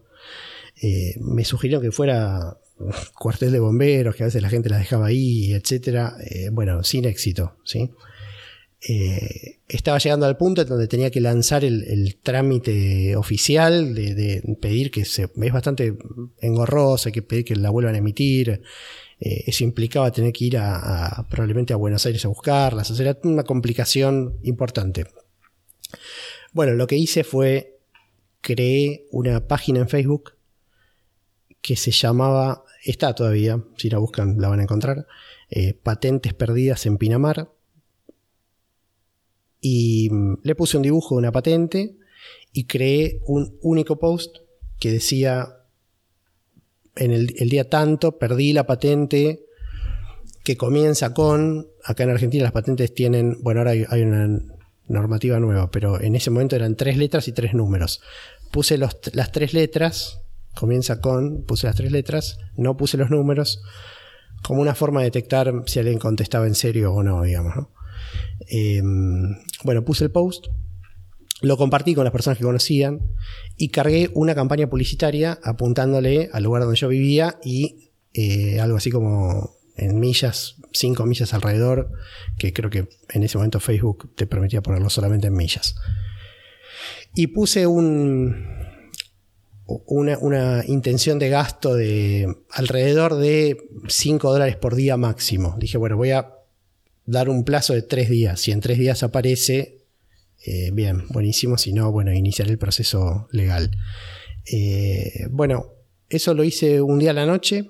Eh, 0.82 1.14
me 1.20 1.44
sugirieron 1.44 1.82
que 1.82 1.92
fuera 1.92 2.58
cuartel 3.18 3.52
de 3.52 3.60
bomberos, 3.60 4.16
que 4.16 4.24
a 4.24 4.26
veces 4.26 4.42
la 4.42 4.50
gente 4.50 4.68
las 4.68 4.80
dejaba 4.80 5.06
ahí, 5.06 5.52
etcétera. 5.52 6.16
bueno, 6.52 6.82
sin 6.82 7.04
éxito, 7.04 7.56
¿sí? 7.64 7.90
Eh, 8.88 9.58
estaba 9.68 9.98
llegando 9.98 10.24
al 10.24 10.38
punto 10.38 10.64
donde 10.64 10.88
tenía 10.88 11.10
que 11.10 11.20
lanzar 11.20 11.64
el, 11.64 12.16
trámite 12.22 13.14
oficial 13.14 13.94
de, 13.94 14.42
pedir 14.60 14.90
que 14.90 15.04
se, 15.04 15.24
es 15.24 15.52
bastante 15.52 15.98
engorroso, 16.40 17.08
hay 17.08 17.12
que 17.12 17.22
pedir 17.22 17.44
que 17.44 17.56
la 17.56 17.70
vuelvan 17.70 17.94
a 17.94 17.98
emitir. 17.98 18.62
Eh, 19.20 19.44
eso 19.46 19.64
implicaba 19.64 20.10
tener 20.10 20.32
que 20.32 20.46
ir 20.46 20.56
a, 20.58 21.26
probablemente 21.28 21.74
a 21.74 21.76
Buenos 21.76 22.06
Aires 22.06 22.24
a 22.24 22.28
buscarlas. 22.28 22.98
Era 22.98 23.18
una 23.22 23.44
complicación 23.44 24.38
importante. 24.44 25.06
Bueno, 26.52 26.72
lo 26.72 26.86
que 26.86 26.96
hice 26.96 27.22
fue 27.22 27.78
creé 28.40 29.06
una 29.10 29.46
página 29.46 29.80
en 29.80 29.88
Facebook 29.88 30.32
que 31.60 31.76
se 31.76 31.90
llamaba, 31.90 32.64
está 32.82 33.14
todavía, 33.14 33.62
si 33.76 33.90
la 33.90 33.98
buscan 33.98 34.40
la 34.40 34.48
van 34.48 34.60
a 34.60 34.62
encontrar, 34.62 35.06
eh, 35.50 35.74
Patentes 35.74 36.32
Perdidas 36.32 36.86
en 36.86 36.96
Pinamar 36.96 37.50
y 39.60 40.08
mm, 40.10 40.38
le 40.42 40.54
puse 40.54 40.76
un 40.76 40.82
dibujo 40.82 41.14
de 41.14 41.18
una 41.18 41.32
patente 41.32 41.96
y 42.52 42.64
creé 42.64 43.20
un 43.26 43.58
único 43.62 43.98
post 43.98 44.38
que 44.78 44.90
decía 44.90 45.56
en 46.96 47.12
el, 47.12 47.26
día 47.26 47.68
tanto 47.68 48.18
perdí 48.18 48.52
la 48.52 48.66
patente 48.66 49.44
que 50.42 50.56
comienza 50.56 51.14
con, 51.14 51.68
acá 51.84 52.02
en 52.02 52.10
Argentina 52.10 52.44
las 52.44 52.52
patentes 52.52 52.94
tienen, 52.94 53.38
bueno, 53.42 53.60
ahora 53.60 53.72
hay, 53.72 54.02
una 54.02 54.40
normativa 54.88 55.38
nueva, 55.38 55.70
pero 55.70 56.00
en 56.00 56.16
ese 56.16 56.30
momento 56.30 56.56
eran 56.56 56.76
tres 56.76 56.96
letras 56.96 57.28
y 57.28 57.32
tres 57.32 57.54
números. 57.54 58.00
Puse 58.50 58.78
las 58.78 59.32
tres 59.32 59.54
letras, 59.54 60.20
comienza 60.54 61.00
con, 61.00 61.44
puse 61.44 61.66
las 61.66 61.76
tres 61.76 61.92
letras, 61.92 62.38
no 62.56 62.76
puse 62.76 62.96
los 62.96 63.10
números, 63.10 63.62
como 64.42 64.62
una 64.62 64.74
forma 64.74 65.00
de 65.00 65.06
detectar 65.06 65.52
si 65.66 65.78
alguien 65.78 65.98
contestaba 65.98 66.46
en 66.46 66.54
serio 66.54 66.92
o 66.92 67.02
no, 67.02 67.22
digamos. 67.22 67.54
¿no? 67.54 67.70
Em, 68.48 69.36
bueno, 69.64 69.84
puse 69.84 70.04
el 70.04 70.10
post, 70.10 70.46
lo 71.42 71.56
compartí 71.56 71.94
con 71.94 72.04
las 72.04 72.12
personas 72.12 72.38
que 72.38 72.44
conocían 72.44 73.00
y 73.56 73.68
cargué 73.68 74.10
una 74.14 74.34
campaña 74.34 74.68
publicitaria 74.68 75.38
apuntándole 75.42 76.28
al 76.32 76.42
lugar 76.42 76.62
donde 76.62 76.78
yo 76.78 76.88
vivía 76.88 77.38
y 77.42 77.90
eh, 78.12 78.60
algo 78.60 78.76
así 78.76 78.90
como 78.90 79.56
en 79.76 79.98
millas, 79.98 80.56
5 80.72 81.06
millas 81.06 81.32
alrededor, 81.32 81.90
que 82.36 82.52
creo 82.52 82.68
que 82.68 82.88
en 83.08 83.22
ese 83.22 83.38
momento 83.38 83.60
Facebook 83.60 84.14
te 84.14 84.26
permitía 84.26 84.60
ponerlo 84.60 84.90
solamente 84.90 85.28
en 85.28 85.34
millas. 85.34 85.76
Y 87.14 87.28
puse 87.28 87.66
un, 87.66 88.46
una, 89.66 90.18
una, 90.18 90.64
intención 90.66 91.18
de 91.18 91.30
gasto 91.30 91.74
de 91.74 92.26
alrededor 92.50 93.14
de 93.14 93.56
5 93.88 94.30
dólares 94.30 94.56
por 94.56 94.74
día 94.74 94.98
máximo. 94.98 95.56
Dije, 95.58 95.78
bueno, 95.78 95.96
voy 95.96 96.10
a 96.10 96.39
dar 97.10 97.28
un 97.28 97.44
plazo 97.44 97.74
de 97.74 97.82
tres 97.82 98.08
días. 98.08 98.40
Si 98.40 98.52
en 98.52 98.60
tres 98.60 98.78
días 98.78 99.02
aparece, 99.02 99.80
eh, 100.46 100.70
bien, 100.72 101.08
buenísimo. 101.08 101.58
Si 101.58 101.72
no, 101.72 101.90
bueno, 101.90 102.12
iniciar 102.12 102.48
el 102.48 102.56
proceso 102.56 103.28
legal. 103.32 103.72
Eh, 104.50 105.26
bueno, 105.30 105.66
eso 106.08 106.34
lo 106.34 106.44
hice 106.44 106.80
un 106.80 107.00
día 107.00 107.10
a 107.10 107.14
la 107.14 107.26
noche, 107.26 107.66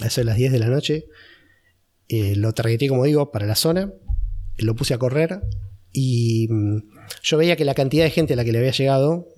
a 0.00 0.06
eso 0.06 0.24
las 0.24 0.36
10 0.36 0.52
de 0.52 0.58
la 0.58 0.68
noche. 0.68 1.06
Eh, 2.08 2.34
lo 2.36 2.52
targeté, 2.54 2.88
como 2.88 3.04
digo, 3.04 3.30
para 3.30 3.46
la 3.46 3.54
zona. 3.54 3.92
Lo 4.56 4.74
puse 4.74 4.94
a 4.94 4.98
correr 4.98 5.42
y 5.92 6.48
mm, 6.48 6.78
yo 7.22 7.36
veía 7.36 7.56
que 7.56 7.66
la 7.66 7.74
cantidad 7.74 8.04
de 8.04 8.10
gente 8.10 8.32
a 8.32 8.36
la 8.36 8.44
que 8.44 8.52
le 8.52 8.58
había 8.58 8.72
llegado 8.72 9.28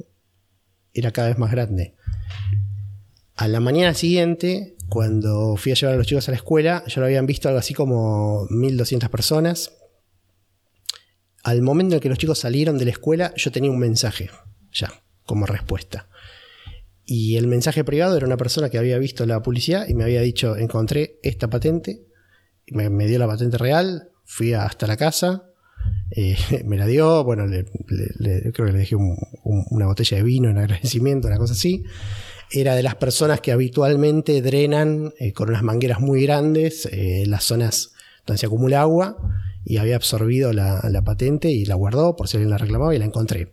era 0.92 1.10
cada 1.10 1.28
vez 1.28 1.38
más 1.38 1.50
grande. 1.50 1.94
A 3.34 3.48
la 3.48 3.58
mañana 3.58 3.94
siguiente 3.94 4.73
cuando 4.88 5.56
fui 5.56 5.72
a 5.72 5.74
llevar 5.74 5.94
a 5.94 5.98
los 5.98 6.06
chicos 6.06 6.28
a 6.28 6.32
la 6.32 6.36
escuela, 6.36 6.84
ya 6.86 7.00
lo 7.00 7.06
habían 7.06 7.26
visto 7.26 7.48
algo 7.48 7.58
así 7.58 7.74
como 7.74 8.46
1200 8.50 9.08
personas. 9.08 9.72
Al 11.42 11.62
momento 11.62 11.96
en 11.96 12.00
que 12.00 12.08
los 12.08 12.18
chicos 12.18 12.38
salieron 12.38 12.78
de 12.78 12.86
la 12.86 12.90
escuela, 12.90 13.32
yo 13.36 13.52
tenía 13.52 13.70
un 13.70 13.78
mensaje, 13.78 14.30
ya, 14.72 15.02
como 15.24 15.46
respuesta. 15.46 16.08
Y 17.04 17.36
el 17.36 17.46
mensaje 17.46 17.84
privado 17.84 18.16
era 18.16 18.26
una 18.26 18.38
persona 18.38 18.70
que 18.70 18.78
había 18.78 18.98
visto 18.98 19.26
la 19.26 19.42
publicidad 19.42 19.86
y 19.88 19.94
me 19.94 20.04
había 20.04 20.22
dicho, 20.22 20.56
encontré 20.56 21.18
esta 21.22 21.48
patente, 21.48 22.06
me, 22.68 23.06
dio 23.06 23.18
la 23.18 23.26
patente 23.26 23.58
real, 23.58 24.08
fui 24.24 24.54
hasta 24.54 24.86
la 24.86 24.96
casa, 24.96 25.50
eh, 26.10 26.36
me 26.64 26.78
la 26.78 26.86
dio, 26.86 27.24
bueno, 27.24 27.44
creo 27.46 28.66
que 28.66 28.72
le 28.72 28.78
dejé 28.78 28.96
una 28.96 29.86
botella 29.86 30.16
de 30.16 30.22
vino 30.22 30.48
en 30.48 30.56
agradecimiento, 30.56 31.28
una 31.28 31.36
cosa 31.36 31.52
así 31.52 31.84
era 32.54 32.76
de 32.76 32.82
las 32.84 32.94
personas 32.94 33.40
que 33.40 33.50
habitualmente 33.50 34.40
drenan 34.40 35.12
eh, 35.18 35.32
con 35.32 35.48
unas 35.48 35.64
mangueras 35.64 36.00
muy 36.00 36.22
grandes 36.22 36.86
eh, 36.86 37.24
las 37.26 37.44
zonas 37.44 37.92
donde 38.26 38.38
se 38.38 38.46
acumula 38.46 38.80
agua 38.80 39.16
y 39.64 39.78
había 39.78 39.96
absorbido 39.96 40.52
la, 40.52 41.02
patente 41.04 41.50
y 41.50 41.64
la 41.64 41.74
guardó 41.74 42.14
por 42.16 42.28
si 42.28 42.36
alguien 42.36 42.50
la 42.50 42.58
reclamaba 42.58 42.94
y 42.94 42.98
la 42.98 43.06
encontré. 43.06 43.50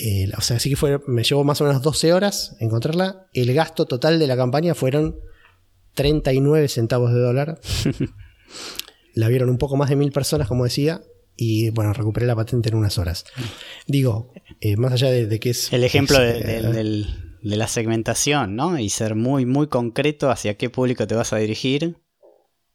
Eh, 0.00 0.30
o 0.36 0.40
sea, 0.40 0.56
así 0.56 0.68
que 0.70 0.76
fue, 0.76 1.00
me 1.06 1.22
llevó 1.22 1.42
más 1.44 1.60
o 1.60 1.64
menos 1.64 1.82
12 1.82 2.12
horas 2.12 2.56
encontrarla. 2.60 3.28
El 3.32 3.52
gasto 3.54 3.86
total 3.86 4.18
de 4.18 4.26
la 4.26 4.36
campaña 4.36 4.74
fueron 4.74 5.16
39 5.94 6.68
centavos 6.68 7.12
de 7.14 7.20
dólar. 7.20 7.60
la 9.14 9.28
vieron 9.28 9.48
un 9.48 9.58
poco 9.58 9.76
más 9.76 9.88
de 9.88 9.96
mil 9.96 10.12
personas, 10.12 10.48
como 10.48 10.64
decía, 10.64 11.02
y 11.36 11.70
bueno, 11.70 11.92
recuperé 11.92 12.26
la 12.26 12.36
patente 12.36 12.68
en 12.68 12.74
unas 12.74 12.98
horas. 12.98 13.24
Digo, 13.86 14.32
más 14.76 14.92
allá 14.92 15.10
de, 15.10 15.40
que 15.40 15.50
es... 15.50 15.72
El 15.72 15.84
ejemplo 15.84 16.18
del, 16.18 17.31
de 17.42 17.56
la 17.56 17.66
segmentación, 17.66 18.56
¿no? 18.56 18.78
Y 18.78 18.88
ser 18.88 19.14
muy, 19.14 19.46
muy 19.46 19.66
concreto 19.66 20.30
hacia 20.30 20.56
qué 20.56 20.70
público 20.70 21.06
te 21.06 21.14
vas 21.14 21.32
a 21.32 21.38
dirigir, 21.38 21.98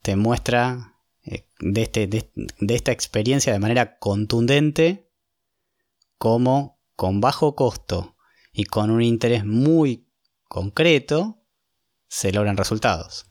te 0.01 0.15
muestra 0.15 0.97
eh, 1.23 1.47
de, 1.60 1.82
este, 1.82 2.08
de, 2.08 2.30
esta 2.75 2.91
experiencia 2.91 3.53
de 3.53 3.60
manera 3.60 3.97
contundente 3.97 5.10
cómo 6.17 6.82
con 6.95 7.21
bajo 7.21 7.56
costo 7.56 8.15
y 8.51 8.65
con 8.65 8.89
un 8.89 9.01
interés 9.01 9.45
muy 9.45 10.10
concreto 10.43 11.43
se 12.08 12.32
logran 12.32 12.58
resultados. 12.58 13.27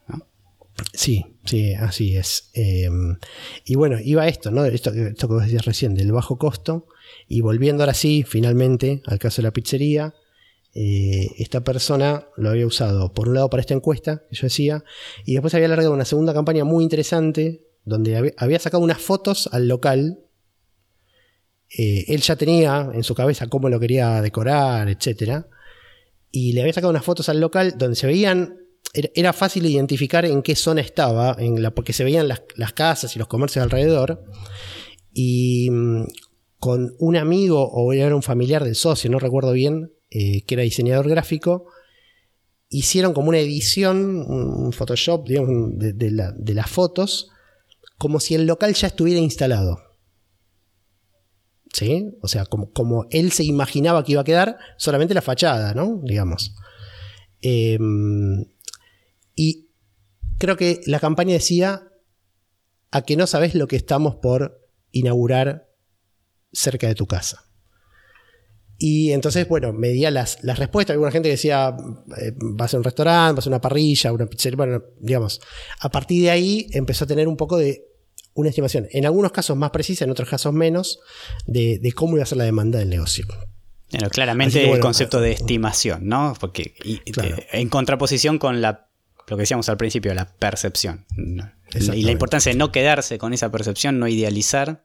Sí, 0.92 1.38
sí, 1.44 1.74
así 1.74 2.16
es. 2.16 2.50
Em, 2.52 3.18
y 3.64 3.74
bueno, 3.74 3.98
iba 4.02 4.28
esto, 4.28 4.50
¿no? 4.50 4.64
Esto, 4.64 4.90
esto 4.90 5.28
que 5.28 5.34
vos 5.34 5.42
decías 5.42 5.64
recién, 5.64 5.94
del 5.94 6.12
bajo 6.12 6.38
costo. 6.38 6.86
Y 7.26 7.40
volviendo 7.40 7.82
ahora 7.82 7.94
sí, 7.94 8.24
finalmente, 8.26 9.02
al 9.06 9.18
caso 9.18 9.40
de 9.40 9.48
la 9.48 9.52
pizzería, 9.52 10.14
eh, 10.78 11.30
esta 11.38 11.64
persona 11.64 12.28
lo 12.36 12.50
había 12.50 12.66
usado 12.66 13.10
por 13.14 13.30
un 13.30 13.34
lado 13.36 13.48
para 13.48 13.62
esta 13.62 13.72
encuesta 13.72 14.24
que 14.28 14.36
yo 14.36 14.42
decía, 14.42 14.84
y 15.24 15.32
después 15.32 15.54
había 15.54 15.68
largado 15.68 15.94
una 15.94 16.04
segunda 16.04 16.34
campaña 16.34 16.64
muy 16.64 16.84
interesante 16.84 17.64
donde 17.86 18.34
había 18.36 18.58
sacado 18.58 18.84
unas 18.84 19.00
fotos 19.00 19.48
al 19.52 19.68
local. 19.68 20.18
Eh, 21.78 22.04
él 22.08 22.20
ya 22.20 22.36
tenía 22.36 22.90
en 22.92 23.04
su 23.04 23.14
cabeza 23.14 23.46
cómo 23.46 23.70
lo 23.70 23.80
quería 23.80 24.20
decorar, 24.20 24.90
etc. 24.90 25.46
Y 26.30 26.52
le 26.52 26.60
había 26.60 26.74
sacado 26.74 26.90
unas 26.90 27.04
fotos 27.06 27.30
al 27.30 27.40
local 27.40 27.78
donde 27.78 27.96
se 27.96 28.06
veían 28.06 28.58
era 28.92 29.32
fácil 29.32 29.64
identificar 29.64 30.26
en 30.26 30.42
qué 30.42 30.56
zona 30.56 30.82
estaba, 30.82 31.36
en 31.38 31.56
porque 31.74 31.92
se 31.92 32.04
veían 32.04 32.28
las, 32.28 32.42
las, 32.54 32.72
casas 32.72 33.16
y 33.16 33.18
los 33.18 33.28
comercios 33.28 33.62
alrededor. 33.62 34.24
Y 35.12 35.70
mm, 35.70 36.04
con 36.58 36.94
un 36.98 37.16
amigo 37.16 37.66
o 37.66 37.94
era 37.94 38.14
un 38.14 38.22
familiar 38.22 38.62
del 38.64 38.74
socio, 38.74 39.10
no 39.10 39.18
recuerdo 39.18 39.52
bien, 39.52 39.92
eh, 40.18 40.44
que 40.46 40.54
era 40.54 40.62
diseñador 40.62 41.10
gráfico, 41.10 41.66
hicieron 42.70 43.12
como 43.12 43.28
una 43.28 43.38
edición, 43.38 44.24
un 44.26 44.72
Photoshop, 44.72 45.28
digamos, 45.28 45.72
de, 45.76 46.54
las 46.54 46.70
fotos, 46.70 47.28
como 47.98 48.18
si 48.18 48.34
el 48.34 48.46
local 48.46 48.72
ya 48.72 48.86
estuviera 48.86 49.20
instalado. 49.20 49.78
¿Sí? 51.70 52.16
O 52.22 52.28
sea, 52.28 52.46
como, 52.46 52.70
como, 52.72 53.04
él 53.10 53.30
se 53.30 53.44
imaginaba 53.44 54.04
que 54.04 54.12
iba 54.12 54.22
a 54.22 54.24
quedar 54.24 54.56
solamente 54.78 55.12
la 55.12 55.20
fachada, 55.20 55.74
¿no? 55.74 56.00
Digamos. 56.02 56.54
Em, 57.42 58.46
y 59.34 59.68
creo 60.38 60.56
que 60.56 60.80
la 60.86 60.98
campaña 60.98 61.34
decía 61.34 61.92
a 62.90 63.02
que 63.02 63.18
no 63.18 63.26
sabes 63.26 63.54
lo 63.54 63.68
que 63.68 63.76
estamos 63.76 64.14
por 64.14 64.66
inaugurar 64.92 65.68
cerca 66.54 66.86
de 66.86 66.94
tu 66.94 67.06
casa. 67.06 67.45
Y 68.78 69.12
entonces, 69.12 69.48
bueno, 69.48 69.72
medía 69.72 70.10
las, 70.10 70.42
las 70.42 70.58
respuestas. 70.58 70.94
Alguna 70.94 71.10
gente 71.10 71.28
decía, 71.28 71.74
eh, 72.20 72.32
va 72.38 72.66
a 72.66 72.76
un 72.76 72.84
restaurante, 72.84 73.40
va 73.40 73.44
a 73.44 73.48
una 73.48 73.60
parrilla, 73.60 74.12
una 74.12 74.26
pizzería, 74.26 74.56
bueno, 74.56 74.82
digamos. 75.00 75.40
A 75.80 75.90
partir 75.90 76.24
de 76.24 76.30
ahí 76.30 76.66
empezó 76.72 77.04
a 77.04 77.06
tener 77.06 77.26
un 77.26 77.36
poco 77.36 77.56
de 77.56 77.86
una 78.34 78.50
estimación, 78.50 78.86
en 78.90 79.06
algunos 79.06 79.32
casos 79.32 79.56
más 79.56 79.70
precisa, 79.70 80.04
en 80.04 80.10
otros 80.10 80.28
casos 80.28 80.52
menos, 80.52 81.00
de, 81.46 81.80
cómo 81.94 82.16
iba 82.16 82.22
a 82.22 82.26
ser 82.26 82.38
la 82.38 82.44
demanda 82.44 82.78
del 82.78 82.90
negocio. 82.90 83.26
Bueno, 83.90 84.10
claramente 84.10 84.70
el 84.70 84.78
concepto 84.78 85.20
de 85.20 85.32
estimación, 85.32 86.06
¿no? 86.06 86.34
Porque 86.38 86.74
en 87.52 87.68
contraposición 87.70 88.38
con 88.38 88.60
la, 88.60 88.90
lo 89.26 89.36
que 89.36 89.42
decíamos 89.42 89.70
al 89.70 89.78
principio, 89.78 90.12
la 90.12 90.36
percepción. 90.36 91.06
Y 91.94 92.02
la 92.02 92.12
importancia 92.12 92.52
de 92.52 92.58
no 92.58 92.72
quedarse 92.72 93.16
con 93.16 93.32
esa 93.32 93.50
percepción, 93.50 93.98
no 93.98 94.06
idealizar 94.06 94.84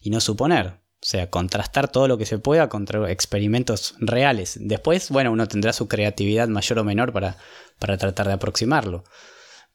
y 0.00 0.10
no 0.10 0.20
suponer. 0.20 0.83
O 1.04 1.06
sea, 1.06 1.28
contrastar 1.28 1.92
todo 1.92 2.08
lo 2.08 2.16
que 2.16 2.24
se 2.24 2.38
pueda 2.38 2.70
contra 2.70 3.12
experimentos 3.12 3.94
reales. 3.98 4.56
Después, 4.58 5.10
bueno, 5.10 5.32
uno 5.32 5.46
tendrá 5.46 5.74
su 5.74 5.86
creatividad 5.86 6.48
mayor 6.48 6.78
o 6.78 6.84
menor 6.84 7.12
para, 7.12 7.36
para 7.78 7.98
tratar 7.98 8.26
de 8.26 8.32
aproximarlo. 8.32 9.04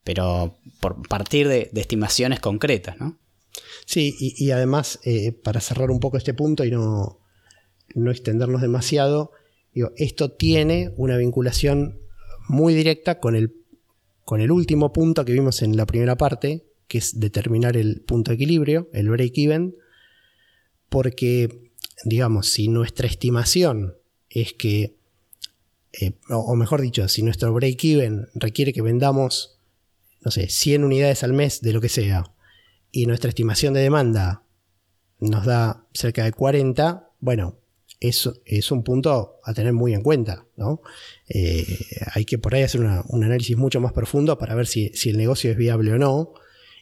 Pero 0.03 0.57
por 0.81 1.07
partir 1.07 1.47
de, 1.47 1.69
estimaciones 1.75 2.39
concretas, 2.39 2.99
¿no? 2.99 3.19
Sí, 3.85 4.15
y, 4.17 4.49
además, 4.49 5.01
eh, 5.03 5.31
para 5.31 5.61
cerrar 5.61 5.91
un 5.91 5.99
poco 5.99 6.17
este 6.17 6.33
punto 6.33 6.65
y 6.65 6.71
no, 6.71 7.19
no 7.93 8.09
extendernos 8.09 8.61
demasiado, 8.61 9.31
esto 9.97 10.31
tiene 10.31 10.95
una 10.97 11.15
vinculación 11.17 11.99
muy 12.47 12.73
directa 12.73 13.19
con 13.19 13.35
el, 13.35 13.53
con 14.25 14.41
el 14.41 14.49
último 14.49 14.91
punto 14.93 15.25
que 15.25 15.33
vimos 15.33 15.61
en 15.61 15.77
la 15.77 15.85
primera 15.85 16.15
parte, 16.15 16.65
que 16.87 16.97
es 16.97 17.19
determinar 17.19 17.77
el 17.77 18.01
punto 18.01 18.31
de 18.31 18.35
equilibrio, 18.35 18.89
el 18.93 19.09
break-even, 19.11 19.75
porque, 20.89 21.71
digamos, 22.03 22.51
si 22.51 22.67
nuestra 22.67 23.07
estimación 23.07 23.95
es 24.29 24.53
que, 24.53 24.95
eh, 25.93 26.13
o 26.29 26.55
mejor 26.55 26.81
dicho, 26.81 27.07
si 27.07 27.23
nuestro 27.23 27.53
break-even 27.53 28.27
requiere 28.33 28.73
que 28.73 28.81
vendamos, 28.81 29.59
no 30.21 30.31
sé, 30.31 30.49
100 30.49 30.83
unidades 30.83 31.23
al 31.23 31.33
mes 31.33 31.61
de 31.61 31.73
lo 31.73 31.81
que 31.81 31.89
sea, 31.89 32.31
y 32.91 33.05
nuestra 33.05 33.29
estimación 33.29 33.73
de 33.73 33.81
demanda 33.81 34.43
nos 35.19 35.45
da 35.45 35.87
cerca 35.93 36.23
de 36.23 36.31
40, 36.31 37.11
bueno, 37.19 37.59
eso 37.99 38.41
es 38.45 38.71
un 38.71 38.83
punto 38.83 39.39
a 39.43 39.53
tener 39.53 39.73
muy 39.73 39.93
en 39.93 40.01
cuenta, 40.01 40.45
¿no? 40.55 40.81
Eh, 41.27 41.65
hay 42.13 42.23
que 42.25 42.37
por 42.37 42.55
ahí 42.55 42.63
hacer 42.63 42.81
un 42.81 43.23
análisis 43.23 43.57
mucho 43.57 43.81
más 43.81 43.91
profundo 43.91 44.37
para 44.37 44.55
ver 44.55 44.67
si, 44.67 44.89
si 44.93 45.09
el 45.09 45.17
negocio 45.17 45.51
es 45.51 45.57
viable 45.57 45.91
o 45.93 45.97
no, 45.97 46.33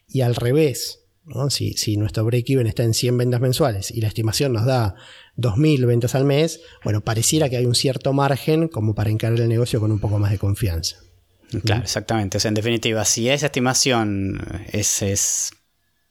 y 0.08 0.22
al 0.22 0.36
revés, 0.36 1.07
si, 1.50 1.98
nuestro 1.98 2.26
break-even 2.26 2.68
está 2.68 2.84
en 2.84 2.94
100 2.94 3.18
ventas 3.18 3.42
mensuales 3.42 3.92
y 3.92 4.02
la 4.02 4.08
estimación 4.08 4.54
nos 4.54 4.66
da 4.66 4.96
2.000 5.38 5.86
ventas 5.86 6.16
al 6.16 6.26
mes, 6.26 6.62
bueno, 6.84 7.02
pareciera 7.02 7.50
que 7.50 7.58
hay 7.58 7.66
un 7.66 7.76
cierto 7.76 8.14
margen 8.14 8.68
como 8.68 8.96
para 8.96 9.10
encarar 9.10 9.40
el 9.40 9.50
negocio 9.50 9.80
con 9.80 9.92
un 9.92 10.00
poco 10.00 10.20
más 10.20 10.32
de 10.32 10.38
confianza. 10.38 10.98
Claro, 11.64 11.82
exactamente. 11.82 12.38
O 12.38 12.40
sea, 12.40 12.50
en 12.50 12.56
definitiva, 12.56 13.06
si 13.06 13.30
esa 13.30 13.46
estimación 13.46 14.42
es, 14.72 15.02
es 15.02 15.52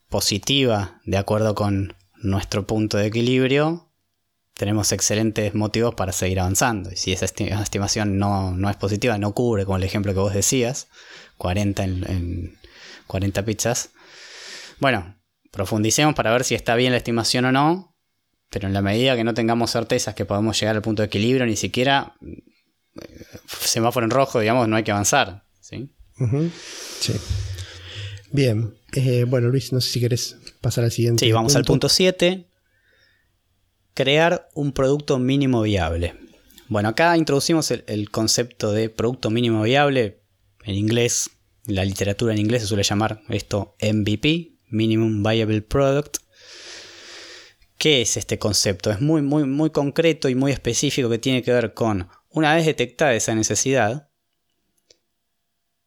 positiva 0.09 0.99
de 1.05 1.17
acuerdo 1.17 1.53
con 1.53 1.95
nuestro 2.15 2.65
punto 2.65 2.97
de 2.97 3.07
equilibrio, 3.07 3.87
tenemos 4.55 4.91
excelentes 4.91 5.53
motivos 5.53 5.93
para 5.93 6.11
seguir 6.11 6.39
avanzando. 6.39 6.91
Y 6.91 6.95
si 6.95 7.11
esa 7.11 7.25
estimación 7.25 8.17
no, 8.17 8.55
no, 8.55 8.69
es 8.69 8.75
positiva, 8.75 9.17
no 9.19 9.33
cubre, 9.33 9.65
como 9.65 9.77
el 9.77 9.83
ejemplo 9.83 10.13
que 10.13 10.19
vos 10.19 10.33
decías, 10.33 10.87
40 11.37 11.83
en, 11.83 12.03
en 12.09 12.57
40 13.05 13.45
pizzas, 13.45 13.91
bueno, 14.79 15.19
profundicemos 15.51 16.15
para 16.15 16.31
ver 16.31 16.43
si 16.43 16.55
está 16.55 16.75
bien 16.75 16.91
la 16.91 16.97
estimación 16.97 17.45
o 17.45 17.51
no, 17.51 17.95
pero 18.49 18.67
en 18.67 18.73
la 18.73 18.81
medida 18.81 19.15
que 19.15 19.23
no 19.23 19.33
tengamos 19.33 19.71
certezas 19.71 20.15
que 20.15 20.25
podemos 20.25 20.59
llegar 20.59 20.75
al 20.75 20.81
punto 20.81 21.01
de 21.01 21.07
equilibrio, 21.07 21.45
ni 21.45 21.55
siquiera 21.55 22.15
eh, 22.21 22.43
semáforo 23.47 24.05
en 24.05 24.11
rojo, 24.11 24.39
digamos, 24.39 24.67
no 24.67 24.75
hay 24.75 24.83
que 24.83 24.91
avanzar. 24.91 25.43
¿sí? 25.59 25.93
sí. 26.99 27.13
Bien, 28.31 28.73
eh, 28.93 29.25
bueno 29.27 29.47
Luis, 29.49 29.71
no 29.73 29.81
sé 29.81 29.89
si 29.89 29.99
querés 29.99 30.37
pasar 30.61 30.83
al 30.83 30.91
siguiente. 30.91 31.25
Sí, 31.25 31.31
vamos 31.31 31.55
al 31.55 31.65
punto 31.65 31.89
7. 31.89 32.49
Crear 33.93 34.47
un 34.53 34.73
producto 34.73 35.17
mínimo 35.17 35.61
viable. 35.63 36.15
Bueno, 36.69 36.89
acá 36.89 37.17
introducimos 37.17 37.71
el 37.71 38.11
concepto 38.11 38.71
de 38.71 38.89
producto 38.89 39.29
mínimo 39.29 39.63
viable. 39.63 40.21
En 40.63 40.75
inglés, 40.75 41.31
la 41.65 41.85
literatura 41.85 42.33
en 42.33 42.39
inglés 42.39 42.63
se 42.63 42.67
suele 42.67 42.83
llamar 42.83 43.21
esto 43.29 43.75
MVP, 43.81 44.56
Minimum 44.69 45.23
Viable 45.23 45.61
Product. 45.61 46.17
¿Qué 47.77 48.01
es 48.01 48.17
este 48.17 48.39
concepto? 48.39 48.91
Es 48.91 49.01
muy, 49.01 49.21
muy, 49.21 49.43
muy 49.45 49.69
concreto 49.69 50.29
y 50.29 50.35
muy 50.35 50.51
específico 50.51 51.09
que 51.09 51.19
tiene 51.19 51.43
que 51.43 51.51
ver 51.51 51.73
con, 51.73 52.09
una 52.29 52.55
vez 52.55 52.65
detectada 52.65 53.13
esa 53.13 53.35
necesidad 53.35 54.09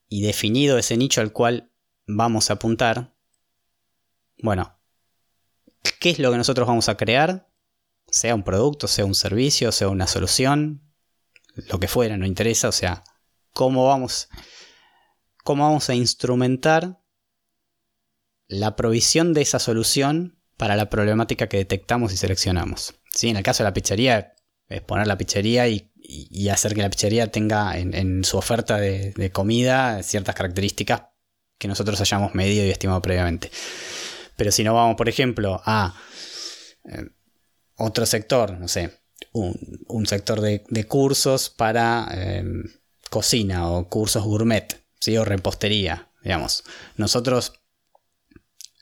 y 0.07 0.21
definido 0.21 0.77
ese 0.77 0.97
nicho 0.97 1.21
al 1.21 1.33
cual 1.33 1.71
vamos 2.07 2.49
a 2.49 2.53
apuntar, 2.53 3.13
bueno, 4.41 4.77
¿qué 5.99 6.11
es 6.11 6.19
lo 6.19 6.31
que 6.31 6.37
nosotros 6.37 6.67
vamos 6.67 6.89
a 6.89 6.97
crear? 6.97 7.49
Sea 8.07 8.35
un 8.35 8.43
producto, 8.43 8.87
sea 8.87 9.05
un 9.05 9.15
servicio, 9.15 9.71
sea 9.71 9.89
una 9.89 10.07
solución, 10.07 10.81
lo 11.55 11.79
que 11.79 11.87
fuera, 11.87 12.17
no 12.17 12.25
interesa, 12.25 12.69
o 12.69 12.73
sea, 12.73 13.03
cómo 13.53 13.85
vamos, 13.87 14.29
cómo 15.43 15.63
vamos 15.63 15.89
a 15.89 15.95
instrumentar 15.95 17.00
la 18.51 18.75
provisión 18.75 19.33
de 19.33 19.41
esa 19.41 19.59
solución 19.59 20.37
para 20.57 20.75
la 20.75 20.89
problemática 20.89 21.47
que 21.47 21.57
detectamos 21.57 22.11
y 22.13 22.17
seleccionamos. 22.17 22.93
¿Sí? 23.09 23.29
En 23.29 23.37
el 23.37 23.43
caso 23.43 23.63
de 23.63 23.69
la 23.69 23.73
pizzería, 23.73 24.33
es 24.67 24.81
poner 24.81 25.07
la 25.07 25.17
pizzería 25.17 25.67
y, 25.67 25.87
hacer 26.49 26.75
que 26.75 26.81
la 26.81 26.89
pizzería 26.89 27.31
tenga 27.31 27.77
en, 27.77 28.23
su 28.25 28.37
oferta 28.37 28.77
de, 28.77 29.31
comida 29.31 30.03
ciertas 30.03 30.35
características 30.35 31.03
que 31.57 31.69
nosotros 31.69 32.01
hayamos 32.01 32.35
medido 32.35 32.65
y 32.65 32.69
estimado 32.69 33.01
previamente. 33.01 33.49
Pero 34.35 34.51
si 34.51 34.63
no 34.63 34.73
vamos, 34.73 34.97
por 34.97 35.07
ejemplo, 35.07 35.61
a 35.65 35.95
eh, 36.83 37.05
otro 37.77 38.05
sector, 38.05 38.59
no 38.59 38.67
sé, 38.67 38.99
un, 39.31 40.05
sector 40.07 40.41
de, 40.41 40.85
cursos 40.87 41.49
para 41.49 42.09
eh, 42.11 42.43
cocina 43.09 43.69
o 43.69 43.87
cursos 43.87 44.23
gourmet, 44.23 44.83
¿sí? 44.99 45.15
o 45.17 45.23
repostería, 45.23 46.11
digamos. 46.21 46.63
Nosotros 46.97 47.60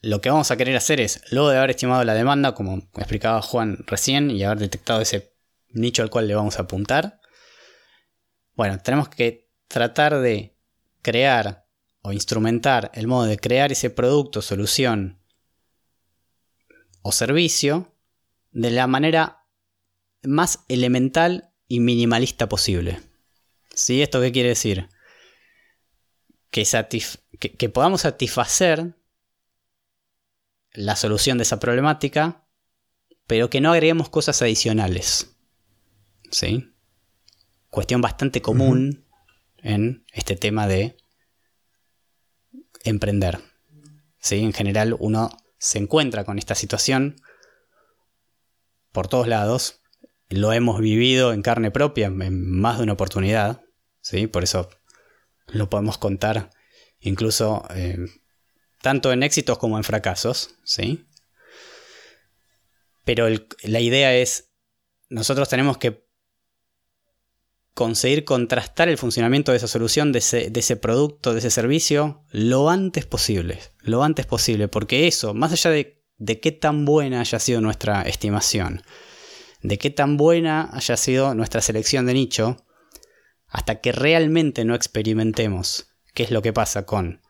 lo 0.01 0.21
que 0.21 0.29
vamos 0.29 0.49
a 0.51 0.57
querer 0.57 0.75
hacer 0.77 1.01
es, 1.01 1.21
luego 1.31 1.49
de 1.49 1.57
haber 1.57 1.71
estimado 1.71 2.03
la 2.03 2.13
demanda, 2.13 2.53
como 2.53 2.77
explicaba 2.95 3.41
Juan 3.41 3.83
recién, 3.85 4.31
y 4.31 4.43
haber 4.43 4.59
detectado 4.59 5.01
ese 5.01 5.33
nicho 5.69 6.03
al 6.03 6.09
cual 6.09 6.27
le 6.27 6.35
vamos 6.35 6.57
a 6.57 6.63
apuntar, 6.63 7.19
bueno, 8.55 8.79
tenemos 8.79 9.09
que 9.09 9.49
tratar 9.67 10.19
de 10.19 10.57
crear 11.01 11.65
o 12.01 12.13
instrumentar 12.13 12.91
el 12.93 13.07
modo 13.07 13.25
de 13.25 13.37
crear 13.37 13.71
ese 13.71 13.89
producto, 13.89 14.41
solución 14.41 15.21
o 17.01 17.11
servicio 17.11 17.95
de 18.51 18.71
la 18.71 18.87
manera 18.87 19.45
más 20.23 20.65
elemental 20.67 21.53
y 21.67 21.79
minimalista 21.79 22.49
posible. 22.49 23.01
¿Sí? 23.73 24.01
¿Esto 24.01 24.19
qué 24.21 24.31
quiere 24.31 24.49
decir? 24.49 24.89
Que, 26.51 26.65
que 27.57 27.69
podamos 27.69 28.01
satisfacer 28.01 28.98
la 30.73 30.95
solución 30.95 31.37
de 31.37 31.43
esa 31.43 31.59
problemática, 31.59 32.45
pero 33.27 33.49
que 33.49 33.61
no 33.61 33.71
agreguemos 33.71 34.09
cosas 34.09 34.41
adicionales. 34.41 35.35
¿Sí? 36.31 36.73
Cuestión 37.69 38.01
bastante 38.01 38.41
común 38.41 39.05
en 39.57 40.05
este 40.13 40.35
tema 40.35 40.67
de 40.67 40.97
emprender. 42.83 43.39
¿Sí? 44.19 44.37
En 44.37 44.53
general 44.53 44.95
uno 44.99 45.29
se 45.57 45.77
encuentra 45.77 46.23
con 46.23 46.39
esta 46.39 46.55
situación 46.55 47.21
por 48.91 49.07
todos 49.07 49.27
lados. 49.27 49.81
Lo 50.29 50.53
hemos 50.53 50.79
vivido 50.79 51.33
en 51.33 51.41
carne 51.41 51.71
propia 51.71 52.07
en 52.07 52.51
más 52.51 52.77
de 52.77 52.83
una 52.83 52.93
oportunidad. 52.93 53.61
¿sí? 54.01 54.27
Por 54.27 54.43
eso 54.43 54.69
lo 55.47 55.69
podemos 55.69 55.97
contar 55.97 56.51
incluso 56.99 57.65
eh, 57.73 57.97
tanto 58.81 59.11
en 59.11 59.23
éxitos 59.23 59.57
como 59.57 59.77
en 59.77 59.83
fracasos, 59.83 60.55
¿sí? 60.63 61.05
pero 63.09 63.27
la 63.63 63.79
idea 63.79 64.15
es, 64.15 64.51
nosotros 65.09 65.49
tenemos 65.49 65.79
que 65.79 66.07
conseguir 67.73 68.23
contrastar 68.23 68.87
el 68.87 68.99
funcionamiento 68.99 69.51
de 69.51 69.57
esa 69.57 69.67
solución, 69.67 70.11
de 70.11 70.19
ese, 70.19 70.75
producto, 70.75 71.33
de 71.33 71.39
ese 71.39 71.49
servicio, 71.49 72.23
lo 72.29 72.69
antes 72.69 73.07
posible. 73.07 73.61
Lo 73.79 74.03
antes 74.03 74.27
posible, 74.27 74.67
porque 74.67 75.07
eso, 75.07 75.33
más 75.33 75.51
allá 75.51 75.71
de, 75.71 76.03
de 76.17 76.39
qué 76.39 76.51
tan 76.51 76.85
buena 76.85 77.21
haya 77.21 77.39
sido 77.39 77.61
nuestra 77.61 78.03
estimación, 78.03 78.83
de 79.63 79.79
qué 79.79 79.89
tan 79.89 80.15
buena 80.15 80.69
haya 80.71 80.95
sido 80.95 81.33
nuestra 81.33 81.61
selección 81.61 82.05
de 82.05 82.13
nicho, 82.13 82.57
hasta 83.47 83.81
que 83.81 83.91
realmente 83.91 84.65
no 84.65 84.75
experimentemos 84.75 85.95
qué 86.13 86.21
es 86.21 86.29
lo 86.29 86.43
que 86.43 86.53
pasa 86.53 86.85
con 86.85 87.23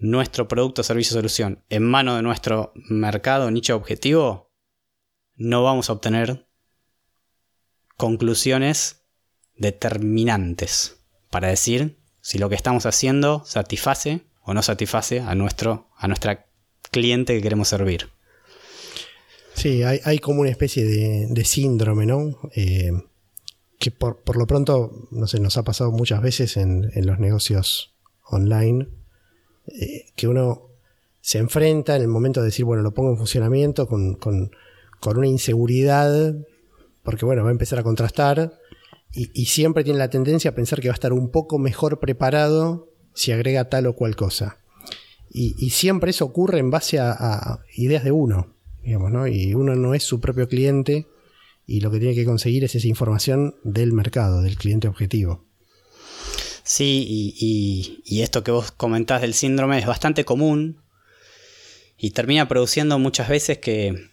nuestro 0.00 0.48
producto, 0.48 0.82
servicio, 0.82 1.14
solución 1.14 1.62
en 1.68 1.84
mano 1.84 2.16
de 2.16 2.22
nuestro 2.22 2.72
mercado, 2.88 3.50
nicho 3.50 3.76
objetivo, 3.76 4.50
no 5.36 5.62
vamos 5.62 5.88
a 5.88 5.94
obtener 5.94 6.46
conclusiones 7.96 9.04
determinantes 9.56 10.96
para 11.30 11.48
decir 11.48 11.98
si 12.20 12.38
lo 12.38 12.48
que 12.48 12.54
estamos 12.54 12.86
haciendo 12.86 13.44
satisface 13.44 14.22
o 14.42 14.54
no 14.54 14.62
satisface 14.62 15.20
a 15.20 15.34
nuestro 15.34 15.90
a 15.96 16.08
nuestra 16.08 16.46
cliente 16.90 17.34
que 17.34 17.42
queremos 17.42 17.68
servir. 17.68 18.10
Sí, 19.54 19.82
hay, 19.82 20.18
como 20.20 20.40
una 20.40 20.50
especie 20.50 20.84
de, 20.84 21.44
síndrome, 21.44 22.06
¿no? 22.06 22.38
Eh, 22.54 22.92
que 23.78 23.90
por, 23.90 24.36
lo 24.36 24.46
pronto, 24.46 25.08
no 25.10 25.26
sé, 25.26 25.40
nos 25.40 25.56
ha 25.56 25.64
pasado 25.64 25.92
muchas 25.92 26.22
veces 26.22 26.56
en, 26.56 26.90
los 26.94 27.18
negocios 27.18 27.94
online, 28.24 28.88
eh, 29.66 30.06
que 30.16 30.28
uno 30.28 30.68
se 31.20 31.38
enfrenta 31.38 31.96
en 31.96 32.02
el 32.02 32.08
momento 32.08 32.40
de 32.40 32.46
decir, 32.46 32.64
bueno, 32.64 32.82
lo 32.82 32.92
pongo 32.92 33.10
en 33.10 33.18
funcionamiento 33.18 33.86
con, 33.86 34.14
con, 34.14 34.50
una 35.02 35.26
inseguridad, 35.26 36.34
porque 37.02 37.24
bueno, 37.24 37.42
va 37.42 37.48
a 37.50 37.52
empezar 37.52 37.78
a 37.78 37.82
contrastar, 37.82 38.58
y, 39.12 39.46
siempre 39.46 39.82
tiene 39.82 39.98
la 39.98 40.08
tendencia 40.08 40.52
a 40.52 40.54
pensar 40.54 40.80
que 40.80 40.86
va 40.86 40.92
a 40.92 40.94
estar 40.94 41.12
un 41.12 41.30
poco 41.30 41.58
mejor 41.58 41.98
preparado 41.98 42.88
si 43.12 43.32
agrega 43.32 43.68
tal 43.68 43.88
o 43.88 43.96
cual 43.96 44.14
cosa. 44.14 44.58
Y, 45.32 45.70
siempre 45.70 46.10
eso 46.10 46.24
ocurre 46.24 46.60
en 46.60 46.70
base 46.70 47.00
a, 47.00 47.10
a 47.12 47.60
ideas 47.74 48.04
de 48.04 48.12
uno, 48.12 48.54
digamos, 48.84 49.10
¿no? 49.10 49.26
Y 49.26 49.54
uno 49.54 49.74
no 49.74 49.94
es 49.94 50.04
su 50.04 50.20
propio 50.20 50.48
cliente 50.48 51.08
y 51.66 51.80
lo 51.80 51.90
que 51.90 51.98
tiene 51.98 52.14
que 52.14 52.24
conseguir 52.24 52.64
es 52.64 52.74
esa 52.74 52.88
información 52.88 53.56
del 53.64 53.92
mercado, 53.92 54.42
del 54.42 54.56
cliente 54.56 54.88
objetivo. 54.88 55.44
Sí, 56.72 57.34
y, 58.06 58.22
esto 58.22 58.44
que 58.44 58.52
vos 58.52 58.70
comentás 58.70 59.22
del 59.22 59.34
síndrome 59.34 59.76
es 59.80 59.86
bastante 59.86 60.24
común 60.24 60.80
y 61.98 62.12
termina 62.12 62.46
produciendo 62.46 62.96
muchas 63.00 63.28
veces 63.28 63.58
que, 63.58 64.08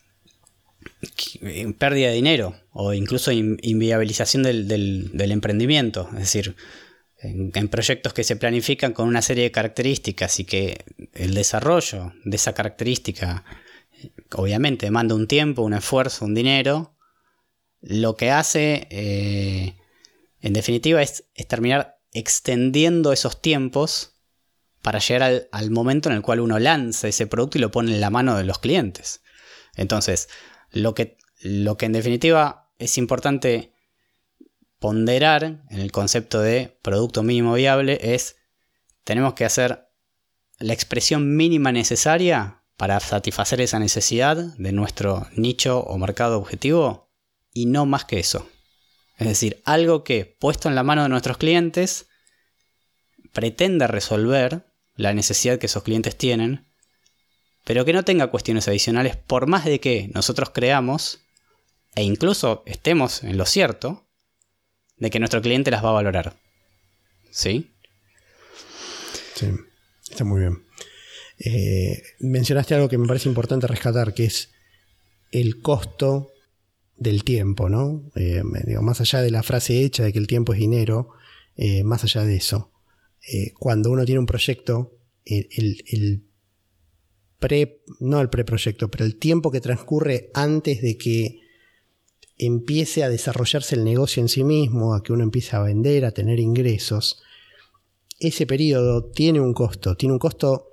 pérdida 1.77 2.07
de 2.07 2.15
dinero 2.15 2.55
o 2.71 2.93
incluso 2.93 3.31
inviabilización 3.31 4.41
del, 4.41 5.31
emprendimiento. 5.31 6.09
Es 6.13 6.19
decir, 6.19 6.55
en, 7.19 7.51
proyectos 7.69 8.13
que 8.13 8.23
se 8.23 8.37
planifican 8.37 8.91
con 8.91 9.07
una 9.07 9.21
serie 9.21 9.43
de 9.43 9.51
características 9.51 10.39
y 10.39 10.45
que 10.45 10.83
el 11.13 11.35
desarrollo 11.35 12.13
de 12.25 12.37
esa 12.37 12.53
característica 12.53 13.45
obviamente 14.31 14.87
demanda 14.87 15.13
un 15.13 15.27
tiempo, 15.27 15.61
un 15.61 15.75
esfuerzo, 15.75 16.25
un 16.25 16.33
dinero, 16.33 16.95
lo 17.81 18.15
que 18.15 18.31
hace, 18.31 18.87
eh, 18.89 19.75
en 20.41 20.53
definitiva, 20.53 21.03
es, 21.03 21.25
terminar 21.47 21.96
extendiendo 22.17 23.13
esos 23.13 23.43
tiempos 23.43 24.13
para 24.81 24.97
llegar 24.97 25.47
al, 25.51 25.69
momento 25.69 26.09
en 26.09 26.15
el 26.15 26.23
cual 26.23 26.39
uno 26.39 26.57
lanza 26.57 27.07
ese 27.07 27.27
producto 27.27 27.59
y 27.59 27.61
lo 27.61 27.69
pone 27.69 27.93
en 27.93 28.01
la 28.01 28.09
mano 28.09 28.35
de 28.35 28.43
los 28.43 28.57
clientes. 28.57 29.21
Entonces, 29.75 30.27
lo 30.71 30.95
que, 30.95 31.17
lo 31.41 31.77
que 31.77 31.85
en 31.85 31.93
definitiva 31.93 32.71
es 32.79 32.97
importante 32.97 33.71
ponderar 34.79 35.43
en 35.69 35.79
el 35.79 35.91
concepto 35.91 36.41
de 36.41 36.75
producto 36.81 37.21
mínimo 37.21 37.53
viable 37.53 37.99
es 38.01 38.37
tenemos 39.03 39.35
que 39.35 39.45
hacer 39.45 39.87
la 40.57 40.73
expresión 40.73 41.35
mínima 41.35 41.71
necesaria 41.71 42.63
para 42.77 42.99
satisfacer 42.99 43.61
esa 43.61 43.77
necesidad 43.77 44.37
de 44.37 44.71
nuestro 44.71 45.27
nicho 45.35 45.81
o 45.81 45.99
mercado 45.99 46.39
objetivo 46.39 47.11
y 47.53 47.67
no 47.67 47.85
más 47.85 48.05
que 48.05 48.19
eso. 48.19 48.47
Es 49.17 49.27
decir, 49.27 49.61
algo 49.65 50.03
que, 50.03 50.25
puesto 50.25 50.69
en 50.69 50.75
la 50.75 50.83
mano 50.83 51.03
de 51.03 51.09
nuestros 51.09 51.37
clientes, 51.37 52.07
pretenda 53.33 53.87
resolver 53.87 54.65
la 54.95 55.13
necesidad 55.13 55.59
que 55.59 55.65
esos 55.65 55.83
clientes 55.83 56.17
tienen, 56.17 56.67
pero 57.63 57.83
que 57.83 57.93
no 57.93 58.03
tenga 58.03 58.27
cuestiones 58.27 58.67
adicionales 58.67 59.15
por 59.15 59.47
más 59.47 59.65
de 59.65 59.79
que 59.79 60.09
nosotros 60.13 60.51
creamos, 60.51 61.19
e 61.95 62.03
incluso 62.03 62.63
estemos 62.65 63.23
en 63.23 63.37
lo 63.37 63.45
cierto, 63.45 64.07
de 64.97 65.09
que 65.09 65.19
nuestro 65.19 65.41
cliente 65.41 65.71
las 65.71 65.83
va 65.83 65.89
a 65.89 65.93
valorar. 65.93 66.37
¿Sí? 67.31 67.73
Sí, 69.35 69.47
está 70.09 70.23
muy 70.23 70.41
bien. 70.41 70.65
Eh, 71.39 72.01
mencionaste 72.19 72.75
algo 72.75 72.89
que 72.89 72.97
me 72.97 73.07
parece 73.07 73.29
importante 73.29 73.67
rescatar, 73.67 74.13
que 74.13 74.25
es 74.25 74.51
el 75.31 75.61
costo 75.61 76.31
del 76.97 77.23
tiempo, 77.23 77.69
¿no? 77.69 78.09
Eh, 78.15 78.43
más 78.81 79.01
allá 79.01 79.21
de 79.21 79.31
la 79.31 79.43
frase 79.43 79.83
hecha 79.83 80.03
de 80.03 80.13
que 80.13 80.19
el 80.19 80.27
tiempo 80.27 80.53
es 80.53 80.59
dinero, 80.59 81.09
eh, 81.55 81.83
más 81.83 82.03
allá 82.03 82.23
de 82.23 82.35
eso, 82.35 82.71
eh, 83.31 83.53
cuando 83.57 83.91
uno 83.91 84.05
tiene 84.05 84.19
un 84.19 84.25
proyecto, 84.25 84.93
el, 85.25 86.23
pre, 87.39 87.81
no 87.99 88.21
el 88.21 88.29
preproyecto, 88.29 88.89
pero 88.89 89.05
el 89.05 89.17
tiempo 89.17 89.51
que 89.51 89.61
transcurre 89.61 90.31
antes 90.33 90.81
de 90.81 90.97
que 90.97 91.41
empiece 92.37 93.03
a 93.03 93.09
desarrollarse 93.09 93.75
el 93.75 93.83
negocio 93.83 94.21
en 94.21 94.29
sí 94.29 94.43
mismo, 94.43 94.93
a 94.93 95.03
que 95.03 95.11
uno 95.11 95.23
empiece 95.23 95.55
a 95.55 95.61
vender, 95.61 96.05
a 96.05 96.11
tener 96.11 96.39
ingresos, 96.39 97.21
ese 98.19 98.47
periodo 98.47 99.05
tiene 99.05 99.39
un 99.39 99.53
costo, 99.53 99.95
tiene 99.95 100.13
un 100.13 100.19
costo 100.19 100.69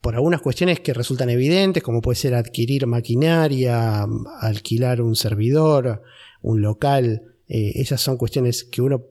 por 0.00 0.14
algunas 0.14 0.40
cuestiones 0.40 0.80
que 0.80 0.94
resultan 0.94 1.30
evidentes, 1.30 1.82
como 1.82 2.00
puede 2.00 2.16
ser 2.16 2.34
adquirir 2.34 2.86
maquinaria, 2.86 4.06
alquilar 4.40 5.02
un 5.02 5.16
servidor, 5.16 6.02
un 6.40 6.62
local, 6.62 7.22
eh, 7.48 7.72
esas 7.76 8.00
son 8.00 8.16
cuestiones 8.16 8.64
que 8.64 8.82
uno 8.82 9.04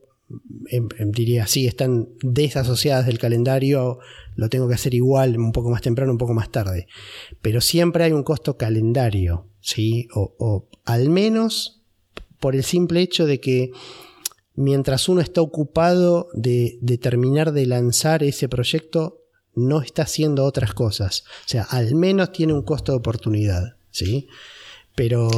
em, 0.70 0.88
em, 0.98 1.10
diría, 1.10 1.46
sí, 1.46 1.66
están 1.66 2.08
desasociadas 2.22 3.06
del 3.06 3.18
calendario, 3.18 3.98
lo 4.34 4.48
tengo 4.48 4.68
que 4.68 4.74
hacer 4.74 4.94
igual, 4.94 5.38
un 5.38 5.52
poco 5.52 5.70
más 5.70 5.82
temprano, 5.82 6.12
un 6.12 6.18
poco 6.18 6.34
más 6.34 6.50
tarde. 6.50 6.86
Pero 7.42 7.60
siempre 7.60 8.04
hay 8.04 8.12
un 8.12 8.22
costo 8.22 8.56
calendario, 8.56 9.46
¿sí? 9.60 10.08
O, 10.14 10.68
al 10.84 11.10
menos 11.10 11.82
por 12.40 12.54
el 12.54 12.62
simple 12.62 13.00
hecho 13.00 13.26
de 13.26 13.40
que 13.40 13.72
mientras 14.54 15.08
uno 15.08 15.20
está 15.20 15.40
ocupado 15.40 16.28
de 16.34 16.98
terminar 17.00 17.52
de 17.52 17.66
lanzar 17.66 18.22
ese 18.22 18.48
proyecto, 18.48 19.27
no 19.58 19.82
está 19.82 20.02
haciendo 20.02 20.44
otras 20.44 20.72
cosas. 20.74 21.24
O 21.44 21.48
sea, 21.48 21.64
al 21.64 21.94
menos 21.94 22.32
tiene 22.32 22.52
un 22.52 22.62
costo 22.62 22.92
de 22.92 22.98
oportunidad, 22.98 23.76
¿sí? 23.90 24.28
Pero, 24.94 25.28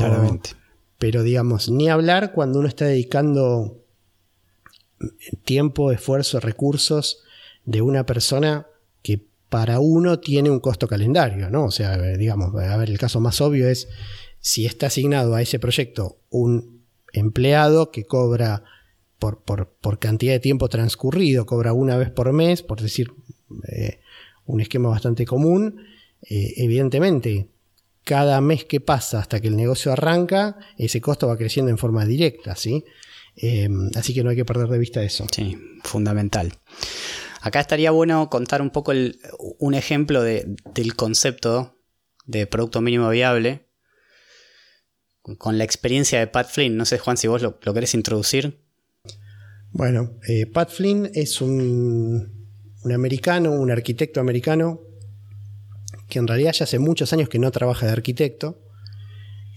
pero 0.98 1.22
digamos, 1.22 1.70
ni 1.70 1.88
hablar 1.88 2.32
cuando 2.32 2.58
uno 2.58 2.68
está 2.68 2.86
dedicando 2.86 3.84
tiempo, 5.44 5.92
esfuerzo, 5.92 6.40
recursos 6.40 7.22
de 7.64 7.82
una 7.82 8.06
persona 8.06 8.66
que 9.02 9.26
para 9.48 9.80
uno 9.80 10.20
tiene 10.20 10.50
un 10.50 10.60
costo 10.60 10.86
calendario, 10.86 11.50
¿no? 11.50 11.64
O 11.64 11.70
sea, 11.70 11.96
digamos, 11.98 12.54
a 12.54 12.76
ver, 12.76 12.90
el 12.90 12.98
caso 12.98 13.20
más 13.20 13.40
obvio 13.40 13.68
es 13.68 13.88
si 14.40 14.66
está 14.66 14.86
asignado 14.86 15.34
a 15.34 15.42
ese 15.42 15.58
proyecto 15.58 16.18
un 16.30 16.84
empleado 17.12 17.90
que 17.90 18.04
cobra 18.04 18.62
por, 19.18 19.42
por, 19.42 19.98
cantidad 19.98 20.32
de 20.32 20.40
tiempo 20.40 20.68
transcurrido, 20.68 21.44
cobra 21.44 21.74
una 21.74 21.98
vez 21.98 22.10
por 22.10 22.32
mes, 22.32 22.62
por 22.62 22.80
decir, 22.80 23.12
eh, 23.68 24.00
un 24.46 24.60
esquema 24.60 24.88
bastante 24.88 25.24
común. 25.24 25.84
Eh, 26.22 26.54
evidentemente, 26.56 27.48
cada 28.04 28.40
mes 28.40 28.64
que 28.64 28.80
pasa 28.80 29.20
hasta 29.20 29.40
que 29.40 29.48
el 29.48 29.56
negocio 29.56 29.92
arranca, 29.92 30.58
ese 30.76 31.00
costo 31.00 31.28
va 31.28 31.36
creciendo 31.36 31.70
en 31.70 31.78
forma 31.78 32.04
directa, 32.04 32.56
¿sí? 32.56 32.84
Em, 33.36 33.90
así 33.94 34.12
que 34.12 34.24
no 34.24 34.30
hay 34.30 34.36
que 34.36 34.44
perder 34.44 34.68
de 34.68 34.78
vista 34.78 35.02
eso. 35.02 35.26
Sí, 35.30 35.56
fundamental. 35.82 36.52
Acá 37.40 37.60
estaría 37.60 37.90
bueno 37.90 38.28
contar 38.28 38.60
un 38.60 38.70
poco 38.70 38.92
un 39.58 39.74
ejemplo 39.74 40.22
del 40.22 40.94
concepto 40.94 41.78
de 42.26 42.46
producto 42.46 42.80
mínimo 42.80 43.08
viable 43.08 43.66
con 45.38 45.56
la 45.56 45.64
experiencia 45.64 46.18
de 46.18 46.26
Pat 46.26 46.48
Flynn. 46.48 46.76
No 46.76 46.84
sé, 46.84 46.98
Juan, 46.98 47.16
si 47.16 47.28
vos 47.28 47.42
lo, 47.42 47.58
querés 47.58 47.94
introducir. 47.94 48.60
Bueno, 49.72 50.18
eh, 50.28 50.46
Pat 50.46 50.70
Flynn 50.70 51.10
es 51.14 51.40
un 51.40 52.39
un 52.82 52.92
americano, 52.92 53.52
un 53.52 53.70
arquitecto 53.70 54.20
americano, 54.20 54.80
que 56.08 56.18
en 56.18 56.26
realidad 56.26 56.52
ya 56.52 56.64
hace 56.64 56.78
muchos 56.78 57.12
años 57.12 57.28
que 57.28 57.38
no 57.38 57.50
trabaja 57.50 57.86
de 57.86 57.92
arquitecto. 57.92 58.58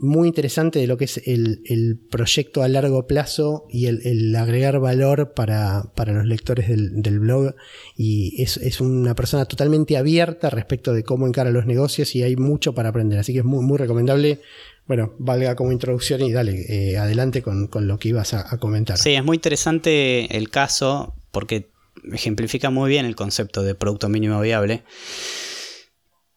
muy 0.02 0.28
interesante 0.28 0.80
de 0.80 0.88
lo 0.88 0.98
que 0.98 1.06
es 1.06 1.22
el, 1.26 2.00
proyecto 2.10 2.64
a 2.64 2.68
largo 2.68 3.08
plazo 3.08 3.68
y 3.70 3.86
el, 3.86 4.36
agregar 4.36 4.80
valor 4.80 5.34
para, 5.34 5.92
los 6.08 6.26
lectores 6.26 6.68
del, 6.68 7.20
blog. 7.20 7.56
Y 7.96 8.42
es, 8.42 8.82
una 8.82 9.16
persona 9.16 9.46
totalmente 9.46 9.98
abierta 9.98 10.50
respecto 10.50 10.94
de 10.94 11.04
cómo 11.04 11.28
encara 11.28 11.52
los 11.52 11.66
negocios 11.66 12.16
y 12.16 12.24
hay 12.24 12.36
mucho 12.36 12.74
para 12.74 12.90
aprender. 12.90 13.20
Así 13.20 13.32
que 13.32 13.40
es 13.40 13.46
muy, 13.46 13.64
muy 13.64 13.78
recomendable 13.78 14.40
bueno, 14.88 15.14
valga 15.20 15.56
como 15.56 15.72
introducción 15.72 16.22
y 16.22 16.34
dale, 16.34 16.66
eh, 16.68 16.98
adelante 16.98 17.42
con, 17.42 17.70
lo 17.74 17.98
que 17.98 18.10
ibas 18.10 18.34
a, 18.34 18.58
comentar. 18.58 18.98
Sí, 18.98 19.14
es 19.14 19.24
muy 19.24 19.36
interesante 19.36 20.36
el 20.36 20.50
caso 20.50 21.14
porque 21.32 21.70
ejemplifica 22.12 22.70
muy 22.72 22.90
bien 22.90 23.06
el 23.06 23.16
concepto 23.16 23.64
de 23.64 23.76
producto 23.76 24.10
mínimo 24.10 24.42
viable. 24.42 24.84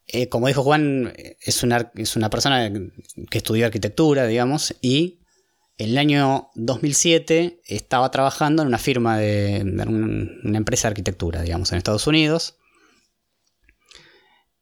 Eh, 0.06 0.28
como 0.28 0.48
dijo 0.48 0.62
Juan, 0.62 1.14
es 1.40 1.62
una, 1.62 1.90
es 1.94 2.16
una 2.16 2.30
persona 2.30 2.70
que 3.30 3.38
estudió 3.38 3.66
arquitectura, 3.66 4.26
digamos, 4.26 4.74
y 4.80 5.20
en 5.76 5.90
el 5.90 5.98
año 5.98 6.50
2007 6.54 7.60
estaba 7.66 8.10
trabajando 8.10 8.62
en 8.62 8.68
una 8.68 8.78
firma 8.78 9.18
de, 9.18 9.62
una 9.64 10.58
empresa 10.58 10.88
de 10.88 10.92
arquitectura, 10.92 11.42
digamos, 11.42 11.72
en 11.72 11.78
Estados 11.78 12.06
Unidos. 12.06 12.58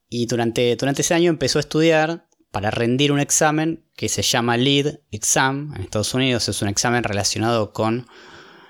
Y 0.09 0.27
durante, 0.27 0.75
durante 0.77 1.03
ese 1.03 1.15
año 1.15 1.31
empezó 1.31 1.59
a 1.59 1.61
estudiar 1.61 2.29
para 2.51 2.71
rendir 2.71 3.13
un 3.13 3.21
examen 3.21 3.85
que 3.97 4.09
se 4.09 4.23
llama 4.23 4.57
LEED 4.57 5.01
Exam 5.11 5.73
en 5.75 5.83
Estados 5.83 6.15
Unidos. 6.15 6.49
Es 6.49 6.63
un 6.63 6.69
examen 6.69 7.03
relacionado 7.03 7.73
con 7.73 8.07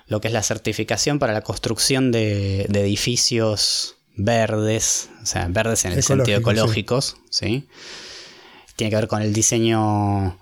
lo 0.07 0.21
que 0.21 0.27
es 0.27 0.33
la 0.33 0.43
certificación 0.43 1.19
para 1.19 1.33
la 1.33 1.41
construcción 1.41 2.11
de, 2.11 2.61
edificios 2.63 3.97
verdes, 4.15 5.09
o 5.21 5.25
sea, 5.25 5.47
verdes 5.49 5.85
en 5.85 5.93
el 5.93 6.03
sentido 6.03 6.39
ecológicos, 6.39 7.17
sí. 7.29 7.67
Tiene 8.75 8.89
que 8.89 8.95
ver 8.95 9.07
con 9.07 9.21
el 9.21 9.33
diseño, 9.33 10.39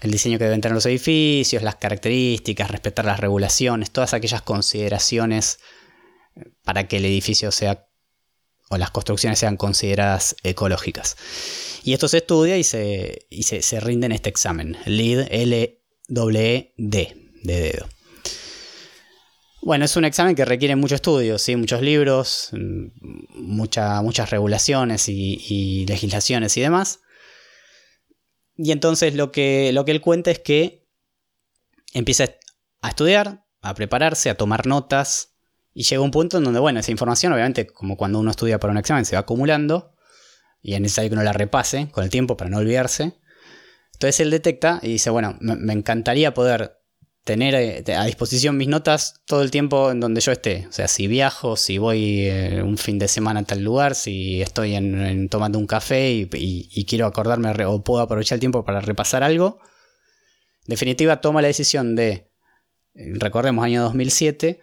el 0.00 0.10
diseño 0.10 0.38
que 0.38 0.44
deben 0.44 0.60
tener 0.60 0.74
los 0.74 0.86
edificios, 0.86 1.62
las 1.62 1.76
características, 1.76 2.70
respetar 2.70 3.04
las 3.04 3.20
regulaciones, 3.20 3.90
todas 3.90 4.14
aquellas 4.14 4.42
consideraciones 4.42 5.58
para 6.64 6.88
que 6.88 6.98
el 6.98 7.04
edificio 7.04 7.50
sea 7.52 7.86
o 8.68 8.78
las 8.78 8.90
construcciones 8.90 9.38
sean 9.38 9.56
consideradas 9.58 10.34
ecológicas. 10.42 11.16
Y 11.84 11.92
esto 11.92 12.08
se 12.08 12.18
estudia 12.18 12.56
y 12.56 12.64
se, 12.64 13.26
y 13.28 13.42
se, 13.42 13.80
rinde 13.80 14.06
en 14.06 14.12
este 14.12 14.30
examen, 14.30 14.78
LEED, 14.86 15.26
L-E-D, 15.30 16.72
de 16.78 17.60
dedo. 17.60 17.86
Bueno, 19.64 19.84
es 19.84 19.96
un 19.96 20.04
examen 20.04 20.34
que 20.34 20.44
requiere 20.44 20.74
mucho 20.74 20.96
estudio, 20.96 21.38
¿sí? 21.38 21.54
muchos 21.54 21.82
libros, 21.82 22.48
mm, 22.52 22.86
muchas 23.34 24.30
regulaciones 24.30 25.08
y, 25.08 25.86
legislaciones 25.86 26.56
y 26.56 26.60
demás. 26.60 27.00
Y 28.56 28.72
entonces 28.72 29.14
lo 29.14 29.30
que, 29.30 29.72
lo 29.72 29.84
que 29.84 29.92
él 29.92 30.00
cuenta 30.00 30.32
es 30.32 30.40
que 30.40 30.84
empieza 31.94 32.24
a 32.80 32.88
estudiar, 32.88 33.44
a 33.60 33.74
prepararse, 33.74 34.30
a 34.30 34.36
tomar 34.36 34.66
notas, 34.66 35.36
y 35.74 35.84
llega 35.84 36.02
un 36.02 36.10
punto 36.10 36.38
en 36.38 36.44
donde, 36.44 36.60
bueno, 36.60 36.80
esa 36.80 36.90
información, 36.90 37.32
obviamente, 37.32 37.66
como 37.66 37.96
cuando 37.96 38.18
uno 38.18 38.32
estudia 38.32 38.58
para 38.58 38.72
un 38.72 38.78
examen, 38.78 39.04
se 39.04 39.14
va 39.14 39.20
acumulando, 39.20 39.94
y 40.60 40.74
es 40.74 40.80
necesario 40.80 41.10
que 41.10 41.14
uno 41.14 41.22
la 41.22 41.32
repase 41.32 41.88
con 41.92 42.02
el 42.04 42.10
tiempo 42.10 42.36
para 42.36 42.50
no 42.50 42.58
olvidarse. 42.58 43.14
Entonces 43.92 44.20
él 44.20 44.30
detecta 44.30 44.80
y 44.82 44.88
dice, 44.88 45.10
bueno, 45.10 45.36
me, 45.40 45.72
encantaría 45.72 46.34
poder 46.34 46.81
tener 47.24 47.54
eh, 47.54 47.94
a 47.94 48.04
disposición 48.04 48.56
mis 48.56 48.68
notas 48.68 49.22
todo 49.26 49.42
el 49.42 49.50
tiempo 49.50 49.90
en 49.90 50.00
donde 50.00 50.20
yo 50.20 50.32
esté. 50.32 50.66
O 50.68 50.72
sea, 50.72 50.88
si 50.88 51.06
viajo, 51.06 51.56
si 51.56 51.78
voy 51.78 52.26
eh, 52.26 52.62
un 52.62 52.78
fin 52.78 52.98
de 52.98 53.08
semana 53.08 53.40
a 53.40 53.44
tal 53.44 53.62
lugar, 53.62 53.94
si 53.94 54.42
estoy 54.42 54.76
tomando 55.30 55.58
un 55.58 55.66
café 55.66 56.10
y, 56.10 56.84
quiero 56.86 57.06
acordarme 57.06 57.52
o 57.64 57.82
puedo 57.82 58.02
aprovechar 58.02 58.36
el 58.36 58.40
tiempo 58.40 58.64
para 58.64 58.80
repasar 58.80 59.22
algo. 59.22 59.60
En 60.66 60.72
definitiva, 60.72 61.20
toma 61.20 61.42
la 61.42 61.48
decisión 61.48 61.94
de, 61.96 62.30
eh, 62.94 63.12
recordemos 63.14 63.64
año 63.64 63.82
2007, 63.82 64.60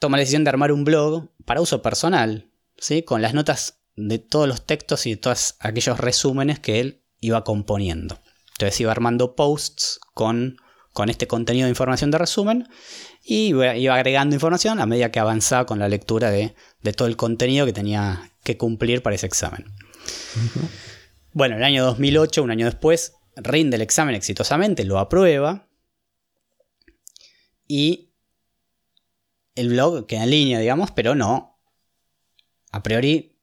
toma 0.00 0.16
la 0.16 0.22
decisión 0.22 0.44
de 0.44 0.50
armar 0.50 0.72
un 0.72 0.84
blog 0.84 1.30
para 1.44 1.60
uso 1.60 1.82
personal, 1.82 2.50
¿sí? 2.78 3.02
con 3.02 3.22
las 3.22 3.34
notas 3.34 3.82
de 3.96 4.18
todos 4.18 4.48
los 4.48 4.66
textos 4.66 5.06
y 5.06 5.10
de 5.10 5.16
todos 5.16 5.56
aquellos 5.60 5.98
resúmenes 5.98 6.58
que 6.58 6.80
él 6.80 7.04
iba 7.20 7.44
componiendo. 7.44 8.20
Entonces 8.52 8.80
iba 8.80 8.92
armando 8.92 9.34
posts 9.36 10.00
con, 10.14 10.56
con 10.92 11.08
este 11.08 11.26
contenido 11.26 11.66
de 11.66 11.70
información 11.70 12.10
de 12.10 12.18
resumen 12.18 12.68
y 13.24 13.48
iba 13.48 13.94
agregando 13.94 14.34
información 14.34 14.80
a 14.80 14.86
medida 14.86 15.10
que 15.10 15.20
avanzaba 15.20 15.66
con 15.66 15.78
la 15.78 15.88
lectura 15.88 16.30
de, 16.30 16.54
todo 16.96 17.06
el 17.08 17.16
contenido 17.16 17.66
que 17.66 17.72
tenía 17.72 18.32
que 18.42 18.56
cumplir 18.56 19.02
para 19.02 19.16
ese 19.16 19.26
examen. 19.26 19.66
Bueno, 21.32 21.56
el 21.56 21.62
año 21.62 21.84
2008, 21.84 22.42
un 22.42 22.50
año 22.50 22.66
después, 22.66 23.14
rinde 23.36 23.76
el 23.76 23.82
examen 23.82 24.14
exitosamente, 24.14 24.84
lo 24.84 24.98
aprueba 24.98 25.68
y 27.68 28.10
el 29.54 29.68
blog 29.68 30.06
queda 30.06 30.24
en 30.24 30.30
línea, 30.30 30.58
digamos, 30.58 30.90
pero 30.90 31.14
no. 31.14 31.58
A 32.72 32.82
priori 32.82 33.36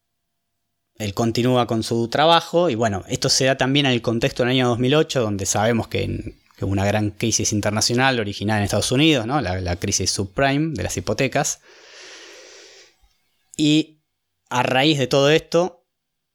él 0.98 1.14
continúa 1.14 1.66
con 1.66 1.82
su 1.82 2.08
trabajo 2.08 2.68
y 2.68 2.74
bueno, 2.74 3.04
esto 3.08 3.28
se 3.28 3.44
da 3.44 3.56
también 3.56 3.86
en 3.86 3.92
el 3.92 4.02
contexto 4.02 4.42
del 4.42 4.50
año 4.50 4.68
2008, 4.68 5.20
donde 5.20 5.46
sabemos 5.46 5.88
que, 5.88 6.34
hubo 6.64 6.72
una 6.72 6.86
gran 6.86 7.10
crisis 7.10 7.52
internacional 7.52 8.18
originada 8.20 8.60
en 8.60 8.64
Estados 8.64 8.92
Unidos, 8.92 9.26
¿no? 9.26 9.40
la, 9.40 9.76
crisis 9.76 10.10
subprime 10.10 10.74
de 10.74 10.82
las 10.82 10.96
hipotecas. 10.96 11.60
Y 13.56 14.02
a 14.50 14.62
raíz 14.62 14.98
de 14.98 15.06
todo 15.06 15.30
esto, 15.30 15.78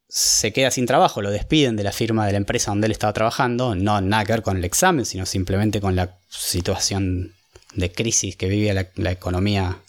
se 0.07 0.53
queda 0.53 0.69
sin 0.69 0.85
trabajo, 0.85 1.23
lo 1.23 1.31
despiden 1.31 1.75
de 1.75 1.83
la 1.83 1.91
firma 1.91 2.27
de 2.27 2.33
la 2.33 2.37
empresa 2.37 2.69
donde 2.69 2.85
él 2.85 2.91
estaba 2.91 3.13
trabajando, 3.13 3.73
no 3.73 3.99
nada 3.99 4.25
que 4.25 4.33
ver 4.33 4.43
con 4.43 4.57
el 4.57 4.63
examen, 4.63 5.05
sino 5.05 5.25
simplemente 5.25 5.81
con 5.81 5.95
la 5.95 6.19
situación 6.29 7.33
de 7.73 7.91
crisis 7.91 8.35
que 8.35 8.47
vivía 8.47 8.91
la, 8.95 9.11
economía 9.11 9.81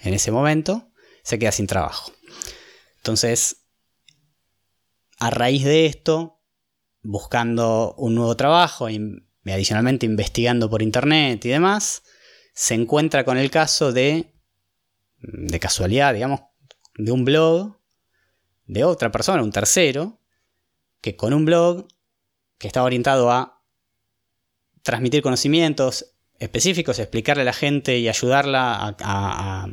en 0.00 0.14
ese 0.14 0.30
momento, 0.30 0.88
se 1.22 1.38
queda 1.38 1.52
sin 1.52 1.66
trabajo. 1.66 2.10
Entonces, 2.96 3.66
a 5.18 5.28
raíz 5.28 5.64
de 5.64 5.84
esto, 5.84 6.40
buscando 7.02 7.94
un 7.98 8.14
nuevo 8.14 8.36
trabajo 8.36 8.88
adicionalmente 9.46 10.06
investigando 10.06 10.68
por 10.68 10.82
internet 10.82 11.44
y 11.44 11.48
demás, 11.48 12.02
se 12.52 12.74
encuentra 12.74 13.24
con 13.24 13.38
el 13.38 13.50
caso 13.50 13.92
de, 13.92 14.32
de 15.18 15.60
casualidad, 15.60 16.14
digamos, 16.14 16.40
de 16.96 17.12
un 17.12 17.24
blog 17.24 17.78
de 18.66 18.84
otra 18.84 19.10
persona, 19.10 19.42
un 19.42 19.52
tercero, 19.52 20.20
que 21.00 21.16
con 21.16 21.32
un 21.32 21.44
blog 21.44 21.88
que 22.58 22.66
estaba 22.66 22.86
orientado 22.86 23.30
a 23.30 23.62
transmitir 24.82 25.22
conocimientos 25.22 26.14
específicos, 26.38 26.98
explicarle 26.98 27.42
a 27.42 27.46
la 27.46 27.52
gente 27.52 27.98
y 27.98 28.08
ayudarla 28.08 28.96
a, 29.00 29.68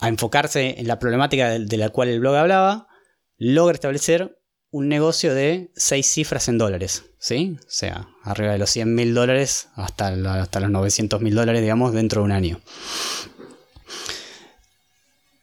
enfocarse 0.00 0.78
en 0.78 0.86
la 0.86 0.98
problemática 0.98 1.58
de 1.58 1.76
la 1.76 1.88
cual 1.90 2.08
el 2.08 2.20
blog 2.20 2.36
hablaba, 2.36 2.88
logra 3.36 3.74
establecer 3.74 4.37
un 4.70 4.88
negocio 4.88 5.34
de 5.34 5.70
seis 5.74 6.10
cifras 6.10 6.48
en 6.48 6.58
dólares, 6.58 7.04
¿sí? 7.18 7.56
O 7.60 7.70
sea, 7.70 8.08
arriba 8.22 8.52
de 8.52 8.58
los 8.58 8.70
100 8.70 8.94
mil 8.94 9.14
dólares 9.14 9.68
hasta, 9.74 10.08
hasta 10.40 10.60
los 10.60 10.70
900 10.70 11.20
mil 11.20 11.34
dólares, 11.34 11.62
digamos, 11.62 11.92
dentro 11.92 12.20
de 12.20 12.24
un 12.26 12.32
año. 12.32 12.60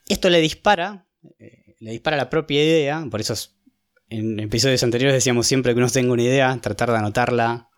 Esto 0.08 0.30
le 0.30 0.40
dispara 0.42 1.06
eh, 1.40 1.66
le 1.80 1.92
dispara 1.92 2.18
la 2.18 2.30
propia 2.30 2.64
idea, 2.64 3.06
por 3.10 3.22
eso 3.22 3.36
en 4.10 4.40
episodios 4.40 4.84
anteriores 4.84 5.14
decíamos 5.14 5.48
siempre 5.48 5.74
que 5.74 5.80
uno 5.80 5.90
tenga 5.90 6.14
una 6.14 6.24
idea, 6.24 6.58
tratar 6.62 6.92
de 6.92 6.98
anotarla 6.98 7.70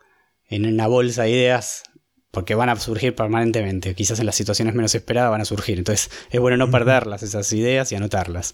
en 0.50 0.66
una 0.66 0.88
bolsa 0.88 1.24
de 1.24 1.32
ideas, 1.32 1.84
porque 2.32 2.56
van 2.56 2.70
a 2.70 2.76
surgir 2.78 3.16
permanentemente, 3.16 3.96
quizás 3.96 4.20
en 4.20 4.26
las 4.26 4.36
situaciones 4.36 4.76
menos 4.76 4.94
esperadas 4.96 5.32
van 5.32 5.42
a 5.42 5.46
surgir, 5.46 5.78
entonces 5.78 6.10
es 6.30 6.40
bueno 6.40 6.58
no 6.58 6.72
perderlas, 6.72 7.24
esas 7.24 7.52
ideas, 7.54 7.92
y 7.92 7.96
anotarlas. 7.96 8.54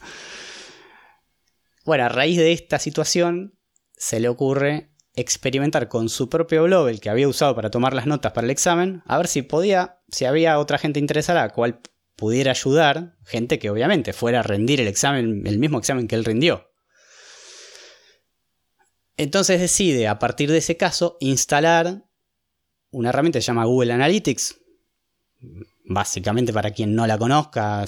Bueno, 1.84 2.06
a 2.06 2.10
raíz 2.10 2.38
de 2.38 2.54
esta 2.54 2.80
situación 2.80 3.60
se 3.98 4.20
le 4.20 4.30
ocurre 4.30 4.92
experimentar 5.16 5.90
con 5.90 6.10
su 6.10 6.30
propio 6.30 6.64
blog, 6.64 6.90
el 6.90 7.00
que 7.00 7.10
había 7.10 7.28
usado 7.28 7.56
para 7.56 7.70
tomar 7.70 7.94
las 7.94 8.08
notas 8.08 8.32
para 8.32 8.46
el 8.46 8.52
examen, 8.52 9.04
a 9.06 9.18
ver 9.18 9.28
si 9.28 9.42
podía, 9.42 10.00
si 10.10 10.26
había 10.26 10.60
otra 10.60 10.78
gente 10.78 11.00
interesada 11.00 11.44
a 11.44 11.50
cual 11.50 11.82
pudiera 12.16 12.52
ayudar, 12.52 13.18
gente 13.26 13.60
que 13.60 13.70
obviamente 13.70 14.14
fuera 14.14 14.40
a 14.40 14.44
rendir 14.44 14.82
el 14.82 14.88
examen, 14.88 15.44
el 15.46 15.60
mismo 15.60 15.78
examen 15.78 16.08
que 16.08 16.16
él 16.16 16.26
rindió. 16.26 16.70
Entonces 19.18 19.60
decide, 19.60 20.08
a 20.08 20.20
partir 20.20 20.50
de 20.52 20.58
ese 20.58 20.78
caso, 20.78 21.18
instalar 21.20 22.06
una 22.90 23.10
herramienta 23.10 23.40
que 23.40 23.44
se 23.44 23.48
llama 23.48 23.66
Google 23.66 23.94
Analytics. 23.94 24.60
Básicamente, 25.86 26.54
para 26.54 26.72
quien 26.72 26.96
no 26.96 27.06
la 27.06 27.18
conozca, 27.18 27.86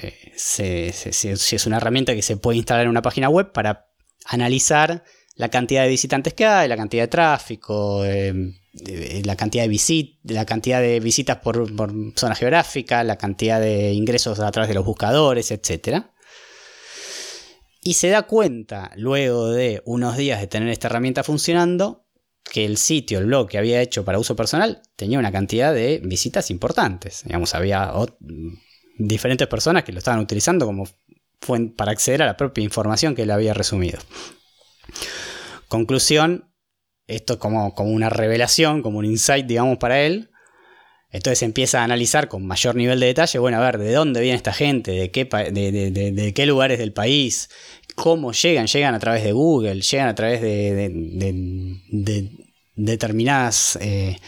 eh, 0.00 0.32
es 0.34 1.66
una 1.66 1.76
herramienta 1.76 2.14
que 2.14 2.22
se 2.22 2.36
puede 2.36 2.58
instalar 2.58 2.84
en 2.84 2.90
una 2.90 3.02
página 3.02 3.28
web 3.28 3.52
para 3.52 3.88
analizar 4.26 5.04
la 5.36 5.50
cantidad 5.50 5.82
de 5.82 5.88
visitantes 5.88 6.34
que 6.34 6.46
hay, 6.46 6.68
la 6.68 6.76
cantidad 6.76 7.04
de 7.04 7.08
tráfico, 7.08 8.04
em, 8.04 8.54
la, 9.24 9.36
cantidad 9.36 9.66
de 9.66 10.10
la 10.24 10.44
cantidad 10.44 10.80
de 10.80 11.00
visitas 11.00 11.38
por, 11.38 11.68
zona 12.16 12.34
geográfica, 12.34 13.04
la 13.04 13.16
cantidad 13.16 13.60
de 13.60 13.92
ingresos 13.92 14.38
a 14.40 14.50
través 14.50 14.68
de 14.68 14.74
los 14.74 14.84
buscadores, 14.84 15.50
etc. 15.50 16.04
Y 17.80 17.94
se 17.94 18.08
da 18.08 18.22
cuenta, 18.22 18.92
luego 18.96 19.50
de 19.50 19.82
unos 19.84 20.16
días 20.16 20.40
de 20.40 20.46
tener 20.46 20.68
esta 20.68 20.88
herramienta 20.88 21.24
funcionando, 21.24 22.06
que 22.44 22.64
el 22.64 22.76
sitio, 22.76 23.18
el 23.18 23.26
blog 23.26 23.48
que 23.48 23.58
había 23.58 23.80
hecho 23.80 24.04
para 24.04 24.18
uso 24.18 24.36
personal, 24.36 24.82
tenía 24.96 25.18
una 25.18 25.32
cantidad 25.32 25.72
de 25.72 26.00
visitas 26.04 26.50
importantes. 26.50 27.22
Digamos, 27.24 27.54
había 27.54 27.92
diferentes 28.96 29.46
personas 29.48 29.84
que 29.84 29.92
lo 29.92 29.98
estaban 29.98 30.20
utilizando 30.20 30.66
como 30.66 30.84
para 31.76 31.92
acceder 31.92 32.22
a 32.22 32.26
la 32.26 32.36
propia 32.36 32.64
información 32.64 33.14
que 33.14 33.22
él 33.22 33.30
había 33.30 33.54
resumido. 33.54 33.98
Conclusión, 35.68 36.50
esto 37.06 37.38
como, 37.38 37.74
como 37.74 37.90
una 37.90 38.08
revelación, 38.08 38.82
como 38.82 38.98
un 38.98 39.04
insight, 39.04 39.46
digamos, 39.46 39.78
para 39.78 40.02
él. 40.02 40.30
Entonces 41.10 41.42
empieza 41.42 41.80
a 41.80 41.84
analizar 41.84 42.28
con 42.28 42.44
mayor 42.44 42.74
nivel 42.74 42.98
de 42.98 43.06
detalle, 43.06 43.38
bueno, 43.38 43.58
a 43.58 43.60
ver, 43.60 43.78
¿de 43.78 43.92
dónde 43.92 44.20
viene 44.20 44.36
esta 44.36 44.52
gente? 44.52 44.90
¿De 44.90 45.10
qué, 45.12 45.24
de, 45.24 46.32
qué 46.34 46.46
lugares 46.46 46.78
del 46.80 46.92
país? 46.92 47.50
¿Cómo 47.94 48.32
llegan? 48.32 48.66
¿Llegan 48.66 48.94
a 48.94 48.98
través 48.98 49.22
de 49.22 49.30
Google? 49.30 49.80
¿Llegan 49.80 50.08
a 50.08 50.14
través 50.16 50.40
de, 50.42 50.90
determinadas 52.74 53.78
eh, 53.80 54.18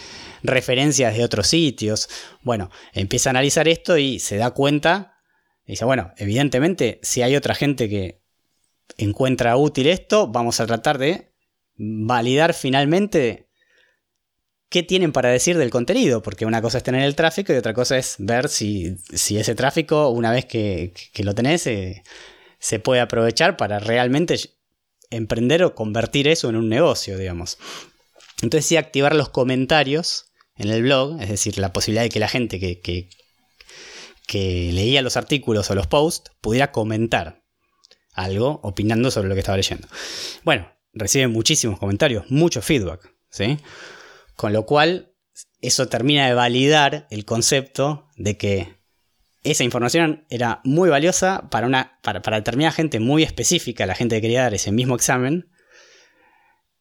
referencias 0.43 1.17
de 1.17 1.25
otros 1.25 1.47
sitios? 1.47 2.09
Bueno, 2.43 2.71
empieza 2.93 3.31
a 3.31 3.33
analizar 3.33 3.69
esto 3.69 3.99
y 3.99 4.19
se 4.19 4.37
da 4.37 4.51
cuenta, 4.53 5.19
dice, 5.67 5.85
bueno, 5.85 6.13
evidentemente 6.17 7.01
si 7.03 7.23
hay 7.23 7.37
otra 7.37 7.55
gente 7.55 7.89
que 7.89 8.23
encuentra 8.99 9.57
útil 9.57 9.87
esto, 9.89 10.29
vamos 10.29 10.61
a 10.61 10.67
tratar 10.67 10.99
de 10.99 11.33
validar 11.77 12.55
finalmente 12.55 13.47
qué 14.69 14.83
tienen 14.83 15.13
para 15.13 15.31
decir 15.31 15.57
del 15.59 15.71
contenido, 15.71 16.23
porque 16.23 16.47
una 16.47 16.63
cosa 16.63 16.79
es 16.79 16.85
tener 16.85 17.03
el 17.03 17.15
tráfico 17.15 17.53
y 17.53 17.57
otra 17.57 17.75
cosa 17.75 17.99
es 17.99 18.17
ver 18.19 18.49
si, 18.49 18.97
ese 19.11 19.55
tráfico, 19.55 20.09
una 20.11 20.31
vez 20.33 20.45
que, 20.45 20.93
lo 21.19 21.35
tenés, 21.35 21.67
eh, 21.67 22.03
se 22.59 22.79
puede 22.79 23.01
aprovechar 23.01 23.57
para 23.57 23.79
realmente 23.79 24.37
emprender 25.11 25.63
o 25.63 25.75
convertir 25.75 26.27
eso 26.29 26.49
en 26.49 26.57
un 26.57 26.69
negocio, 26.69 27.17
digamos. 27.17 27.59
Entonces 28.43 28.67
sí, 28.67 28.77
activar 28.77 29.15
los 29.15 29.29
comentarios 29.29 30.33
en 30.57 30.69
el 30.69 30.83
blog, 30.83 31.21
es 31.21 31.29
decir, 31.29 31.59
la 31.59 31.73
posibilidad 31.73 32.03
de 32.03 32.09
que 32.09 32.21
la 32.21 32.29
gente 32.29 32.59
que, 32.59 32.81
que, 32.81 34.73
leía 34.73 35.03
los 35.03 35.17
artículos 35.17 35.71
o 35.71 35.75
los 35.75 35.87
posts 35.87 36.33
pudiera 36.41 36.73
comentar 36.73 37.45
algo 38.13 38.61
opinando 38.63 39.11
sobre 39.11 39.29
lo 39.29 39.35
que 39.35 39.41
estaba 39.41 39.57
leyendo. 39.57 39.87
Bueno, 40.45 40.71
recibe 40.93 41.29
muchísimos 41.29 41.79
comentarios, 41.79 42.31
mucho 42.31 42.63
feedback, 42.63 43.15
¿sí? 43.31 43.59
Con 44.35 44.53
lo 44.53 44.67
cual, 44.67 45.13
eso 45.61 45.89
termina 45.89 46.27
de 46.27 46.35
validar 46.35 47.07
el 47.11 47.25
concepto 47.25 48.09
de 48.17 48.37
que 48.37 48.77
esa 49.43 49.65
información 49.65 50.27
era 50.29 50.61
muy 50.65 50.89
valiosa 50.91 51.49
para, 51.51 51.67
una, 51.67 51.99
para, 52.03 52.23
para 52.23 52.39
determinada 52.39 52.73
gente 52.73 53.01
muy 53.01 53.23
específica, 53.23 53.87
la 53.87 53.95
gente 53.95 54.17
que 54.17 54.23
quería 54.23 54.43
dar 54.43 54.55
ese 54.55 54.73
mismo 54.73 54.95
examen. 54.95 55.51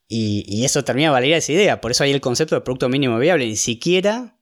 Y, 0.08 0.64
eso 0.64 0.84
termina 0.84 1.12
validar 1.12 1.40
esa 1.40 1.52
idea. 1.52 1.82
Por 1.82 1.92
eso 1.92 2.04
hay 2.04 2.12
el 2.12 2.22
concepto 2.22 2.56
de 2.56 2.62
producto 2.62 2.90
mínimo 2.90 3.18
viable. 3.18 3.46
Ni 3.48 3.56
siquiera 3.56 4.40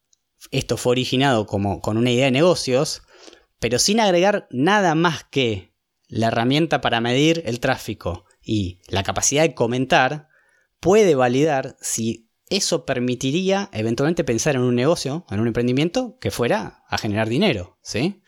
esto 0.51 0.77
fue 0.77 0.91
originado 0.91 1.45
como 1.45 1.81
con 1.81 1.97
una 1.97 2.11
idea 2.11 2.25
de 2.25 2.31
negocios, 2.31 3.03
pero 3.59 3.79
sin 3.79 3.99
agregar 3.99 4.47
nada 4.51 4.93
más 4.95 5.23
que 5.23 5.73
la 6.07 6.27
herramienta 6.27 6.81
para 6.81 7.01
medir 7.01 7.43
el 7.45 7.59
tráfico 7.59 8.25
y 8.41 8.81
la 8.87 9.03
capacidad 9.03 9.43
de 9.43 9.55
comentar 9.55 10.27
puede 10.79 11.15
validar 11.15 11.77
si 11.79 12.29
eso 12.49 12.85
permitiría 12.85 13.69
eventualmente 13.71 14.23
pensar 14.23 14.55
en 14.55 14.61
un 14.61 14.75
negocio, 14.75 15.25
en 15.29 15.39
un 15.39 15.47
emprendimiento 15.47 16.17
que 16.19 16.29
fuera 16.29 16.83
a 16.89 16.97
generar 16.97 17.29
dinero, 17.29 17.79
¿sí? 17.81 18.21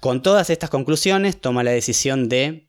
Con 0.00 0.22
todas 0.22 0.50
estas 0.50 0.70
conclusiones 0.70 1.40
toma 1.40 1.62
la 1.62 1.70
decisión 1.70 2.28
de 2.28 2.65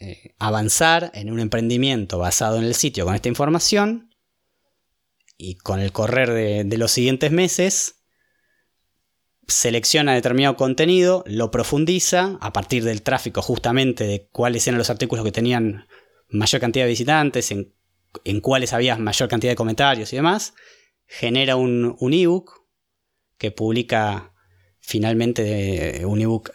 eh, 0.00 0.34
avanzar 0.38 1.10
en 1.14 1.30
un 1.30 1.40
emprendimiento 1.40 2.18
basado 2.18 2.58
en 2.58 2.64
el 2.64 2.74
sitio 2.74 3.04
con 3.04 3.14
esta 3.14 3.28
información 3.28 4.14
y 5.36 5.56
con 5.56 5.80
el 5.80 5.92
correr 5.92 6.66
de 6.66 6.78
los 6.78 6.90
siguientes 6.90 7.30
meses 7.30 7.98
selecciona 9.48 10.14
determinado 10.14 10.56
contenido, 10.56 11.24
lo 11.26 11.50
profundiza 11.50 12.36
a 12.40 12.52
partir 12.52 12.84
del 12.84 13.02
tráfico 13.02 13.40
justamente 13.40 14.04
de 14.04 14.28
cuáles 14.30 14.66
eran 14.68 14.78
los 14.78 14.90
artículos 14.90 15.24
que 15.24 15.32
tenían 15.32 15.88
mayor 16.28 16.60
cantidad 16.60 16.84
de 16.84 16.90
visitantes, 16.90 17.50
en, 17.50 17.72
cuáles 18.42 18.74
había 18.74 18.96
mayor 18.96 19.28
cantidad 19.28 19.52
de 19.52 19.56
comentarios 19.56 20.12
y 20.12 20.16
demás, 20.16 20.54
genera 21.06 21.56
un, 21.56 21.96
un 21.98 22.12
ebook 22.12 22.66
que 23.38 23.50
publica 23.50 24.34
finalmente 24.80 26.04
un 26.04 26.20
ebook 26.20 26.52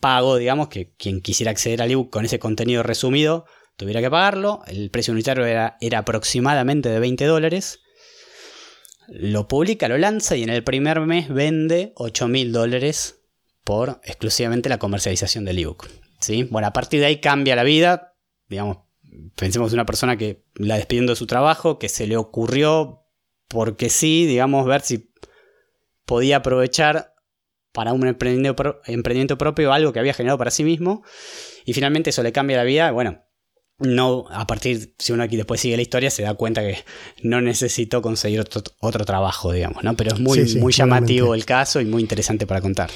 pago, 0.00 0.36
digamos, 0.36 0.68
que 0.68 0.92
quien 0.96 1.20
quisiera 1.20 1.50
acceder 1.50 1.82
al 1.82 1.90
ebook 1.90 2.10
con 2.10 2.24
ese 2.24 2.38
contenido 2.38 2.82
resumido 2.82 3.44
tuviera 3.76 4.00
que 4.00 4.10
pagarlo, 4.10 4.62
el 4.66 4.90
precio 4.90 5.12
unitario 5.12 5.46
era, 5.46 5.78
era 5.80 6.00
aproximadamente 6.00 6.90
de 6.90 7.00
20 7.00 7.24
dólares, 7.24 7.80
lo 9.08 9.48
publica, 9.48 9.88
lo 9.88 9.96
lanza 9.96 10.36
y 10.36 10.42
en 10.42 10.50
el 10.50 10.62
primer 10.62 11.00
mes 11.00 11.28
vende 11.28 11.92
8 11.96 12.28
mil 12.28 12.52
dólares 12.52 13.22
por 13.64 14.00
exclusivamente 14.04 14.68
la 14.68 14.78
comercialización 14.78 15.44
del 15.44 15.58
ebook. 15.58 15.88
¿sí? 16.20 16.44
Bueno, 16.44 16.68
a 16.68 16.72
partir 16.72 17.00
de 17.00 17.06
ahí 17.06 17.20
cambia 17.20 17.56
la 17.56 17.64
vida. 17.64 18.14
Digamos, 18.48 18.78
pensemos 19.34 19.72
en 19.72 19.78
una 19.78 19.86
persona 19.86 20.16
que 20.16 20.44
la 20.54 20.76
despidiendo 20.76 21.12
de 21.12 21.16
su 21.16 21.26
trabajo, 21.26 21.78
que 21.78 21.88
se 21.88 22.06
le 22.06 22.16
ocurrió, 22.16 23.06
porque 23.48 23.88
sí, 23.88 24.26
digamos, 24.26 24.66
ver 24.66 24.82
si 24.82 25.10
podía 26.04 26.36
aprovechar 26.36 27.09
para 27.72 27.92
un 27.92 28.06
emprendimiento, 28.06 29.38
propio 29.38 29.72
algo 29.72 29.92
que 29.92 30.00
había 30.00 30.14
generado 30.14 30.38
para 30.38 30.50
sí 30.50 30.64
mismo. 30.64 31.02
Y 31.64 31.72
finalmente 31.72 32.10
eso 32.10 32.22
le 32.22 32.32
cambia 32.32 32.56
la 32.56 32.64
vida. 32.64 32.90
Bueno, 32.90 33.22
no, 33.78 34.26
a 34.30 34.46
partir, 34.46 34.94
si 34.98 35.12
uno 35.12 35.22
aquí 35.22 35.36
después 35.36 35.60
sigue 35.60 35.76
la 35.76 35.82
historia, 35.82 36.10
se 36.10 36.22
da 36.22 36.34
cuenta 36.34 36.62
que 36.62 36.78
no 37.22 37.40
necesitó 37.40 38.02
conseguir 38.02 38.40
otro, 38.40 39.04
trabajo, 39.04 39.52
digamos, 39.52 39.82
¿no? 39.84 39.96
Pero 39.96 40.14
es 40.14 40.20
muy, 40.20 40.56
muy 40.56 40.72
llamativo 40.72 41.34
el 41.34 41.44
caso 41.44 41.80
y 41.80 41.86
muy 41.86 42.02
interesante 42.02 42.46
para 42.46 42.60
contar. 42.60 42.90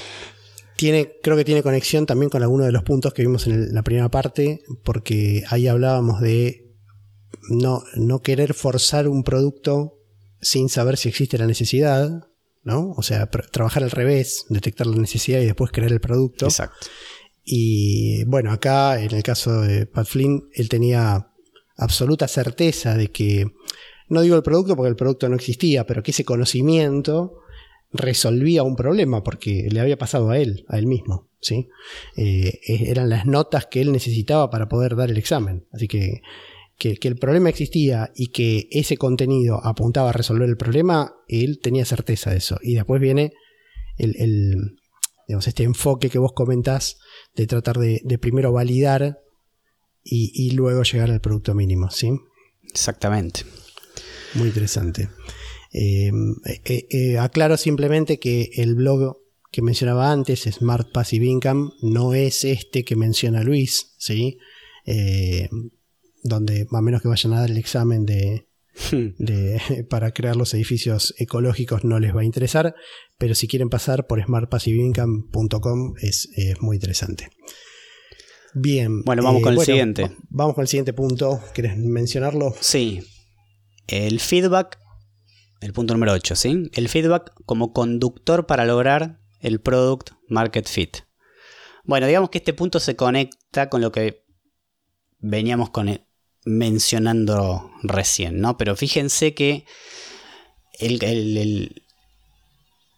Tiene, 0.75 1.13
creo 1.23 1.37
que 1.37 1.45
tiene 1.45 1.63
conexión 1.63 2.05
también 2.05 2.29
con 2.29 2.43
alguno 2.43 2.65
de 2.65 2.71
los 2.71 2.83
puntos 2.83 3.13
que 3.13 3.21
vimos 3.21 3.47
en 3.47 3.73
la 3.73 3.81
primera 3.81 4.09
parte, 4.09 4.61
porque 4.83 5.43
ahí 5.49 5.67
hablábamos 5.67 6.19
de 6.19 6.75
no, 7.49 7.83
no 7.95 8.21
querer 8.21 8.53
forzar 8.53 9.07
un 9.07 9.23
producto 9.23 9.99
sin 10.41 10.69
saber 10.69 10.97
si 10.97 11.09
existe 11.09 11.37
la 11.37 11.47
necesidad, 11.47 12.27
¿no? 12.65 12.91
O 12.97 13.03
sea, 13.03 13.27
trabajar 13.27 13.83
al 13.83 13.91
revés, 13.91 14.45
detectar 14.49 14.87
la 14.87 14.97
necesidad 14.97 15.39
y 15.39 15.45
después 15.45 15.71
crear 15.71 15.91
el 15.91 16.01
producto. 16.01 16.45
Exacto. 16.45 16.87
Y 17.45 18.23
bueno, 18.25 18.51
acá 18.51 19.01
en 19.01 19.13
el 19.13 19.23
caso 19.23 19.61
de 19.61 19.85
Pat 19.85 20.07
Flynn, 20.07 20.49
él 20.53 20.67
tenía 20.67 21.27
absoluta 21.77 22.27
certeza 22.27 22.95
de 22.95 23.11
que, 23.11 23.45
no 24.09 24.21
digo 24.21 24.35
el 24.35 24.43
producto 24.43 24.75
porque 24.75 24.89
el 24.89 24.95
producto 24.95 25.29
no 25.29 25.35
existía, 25.35 25.85
pero 25.85 26.01
que 26.01 26.11
ese 26.11 26.25
conocimiento 26.25 27.39
resolvía 27.93 28.63
un 28.63 28.75
problema 28.75 29.23
porque 29.23 29.67
le 29.71 29.79
había 29.79 29.97
pasado 29.97 30.31
a 30.31 30.39
él, 30.39 30.65
a 30.67 30.79
él 30.79 30.87
mismo. 30.87 31.29
¿sí? 31.39 31.69
Eh, 32.17 32.59
eran 32.65 33.09
las 33.09 33.27
notas 33.27 33.67
que 33.67 33.81
él 33.81 33.91
necesitaba 33.91 34.49
para 34.49 34.67
poder 34.67 34.95
dar 34.95 35.11
el 35.11 35.17
examen. 35.17 35.67
Así 35.71 35.87
que, 35.87 36.23
que, 36.77 36.97
el 37.01 37.17
problema 37.17 37.49
existía 37.49 38.11
y 38.15 38.27
que 38.27 38.67
ese 38.71 38.97
contenido 38.97 39.59
apuntaba 39.65 40.09
a 40.09 40.13
resolver 40.13 40.49
el 40.49 40.57
problema, 40.57 41.13
él 41.27 41.59
tenía 41.61 41.85
certeza 41.85 42.31
de 42.31 42.37
eso. 42.37 42.57
Y 42.61 42.75
después 42.75 43.01
viene 43.01 43.31
el 43.97 44.77
digamos, 45.27 45.47
este 45.47 45.63
enfoque 45.63 46.09
que 46.09 46.19
vos 46.19 46.33
comentás 46.33 46.97
de 47.35 47.47
tratar 47.47 47.77
de, 47.77 48.17
primero 48.19 48.51
validar 48.51 49.19
y, 50.03 50.51
luego 50.51 50.83
llegar 50.83 51.09
al 51.09 51.19
producto 51.19 51.55
mínimo, 51.55 51.89
¿sí? 51.89 52.11
Exactamente. 52.69 53.41
Muy 54.35 54.49
interesante. 54.49 55.09
Eh, 55.73 56.11
eh, 56.65 56.87
eh, 56.89 57.17
aclaro 57.17 57.57
simplemente 57.57 58.19
que 58.19 58.51
el 58.55 58.75
blog 58.75 59.17
que 59.51 59.63
mencionaba 59.63 60.11
antes, 60.11 60.41
Smart 60.41 60.91
Passive 60.91 61.25
Income, 61.25 61.71
no 61.81 62.13
es 62.13 62.43
este 62.43 62.83
que 62.83 62.95
menciona 62.95 63.41
Luis, 63.41 63.95
¿sí? 63.97 64.37
Donde, 66.25 66.67
a 66.71 66.81
menos 66.81 67.01
que 67.01 67.07
vayan 67.07 67.33
a 67.33 67.41
dar 67.41 67.51
el 67.51 67.57
examen 67.57 68.05
de, 68.05 68.47
para 69.89 70.11
crear 70.11 70.35
los 70.35 70.53
edificios 70.53 71.13
ecológicos 71.17 71.83
no 71.83 71.99
les 71.99 72.15
va 72.15 72.21
a 72.21 72.25
interesar, 72.25 72.75
pero 73.17 73.35
si 73.35 73.47
quieren 73.47 73.69
pasar 73.69 74.07
por 74.07 74.21
smartpassiveincome.com 74.23 75.93
es, 76.01 76.29
muy 76.59 76.77
interesante. 76.77 77.29
Bien. 78.55 79.03
Bueno, 79.03 79.21
vamos 79.21 79.43
con 79.43 79.53
el 79.53 79.59
eh, 79.59 79.65
siguiente. 79.65 80.11
Vamos 80.29 80.55
con 80.55 80.63
el 80.63 80.67
siguiente 80.67 80.93
punto. 80.93 81.41
¿Quieres 81.53 81.77
mencionarlo? 81.77 82.55
Sí. 82.59 83.01
El 83.87 84.19
feedback, 84.19 84.79
el 85.61 85.73
punto 85.73 85.93
número 85.93 86.13
8, 86.13 86.35
¿sí? 86.35 86.69
El 86.73 86.89
feedback 86.89 87.33
como 87.45 87.71
conductor 87.71 88.47
para 88.47 88.65
lograr 88.65 89.19
el 89.41 89.59
product 89.61 90.11
market 90.27 90.67
fit. 90.67 90.97
Bueno, 91.83 92.07
digamos 92.07 92.31
que 92.31 92.39
este 92.39 92.53
punto 92.53 92.79
se 92.79 92.95
conecta 92.95 93.69
con 93.69 93.81
lo 93.81 93.91
que 93.91 94.23
veníamos 95.19 95.69
con 95.69 95.89
el, 95.89 96.05
mencionando 96.45 97.71
recién, 97.81 98.39
¿no? 98.39 98.57
Pero 98.57 98.75
fíjense 98.75 99.33
que 99.33 99.65
el, 100.79 101.03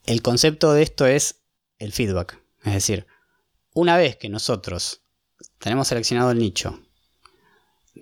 el, 0.04 0.22
concepto 0.22 0.72
de 0.72 0.82
esto 0.82 1.06
es 1.06 1.42
el 1.78 1.92
feedback. 1.92 2.42
Es 2.64 2.74
decir, 2.74 3.06
una 3.72 3.96
vez 3.96 4.16
que 4.16 4.28
nosotros 4.28 5.02
tenemos 5.58 5.88
seleccionado 5.88 6.30
el 6.30 6.38
nicho, 6.38 6.78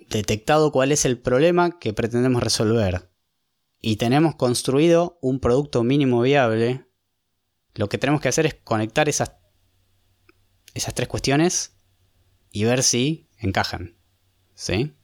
detectado 0.09 0.71
cuál 0.71 0.91
es 0.91 1.05
el 1.05 1.19
problema 1.19 1.79
que 1.79 1.93
pretendemos 1.93 2.43
resolver 2.43 3.09
y 3.81 3.95
tenemos 3.95 4.35
construido 4.35 5.17
un 5.21 5.39
producto 5.39 5.83
mínimo 5.83 6.21
viable, 6.21 6.85
lo 7.75 7.87
que 7.89 7.97
tenemos 7.97 8.21
que 8.21 8.29
hacer 8.29 8.45
es 8.45 8.55
conectar 8.55 9.07
esas, 9.07 9.33
esas 10.73 10.93
tres 10.93 11.07
cuestiones 11.07 11.77
y 12.51 12.65
ver 12.65 12.83
si 12.83 13.29
encajan. 13.37 13.95
¿Sí? 14.55 14.96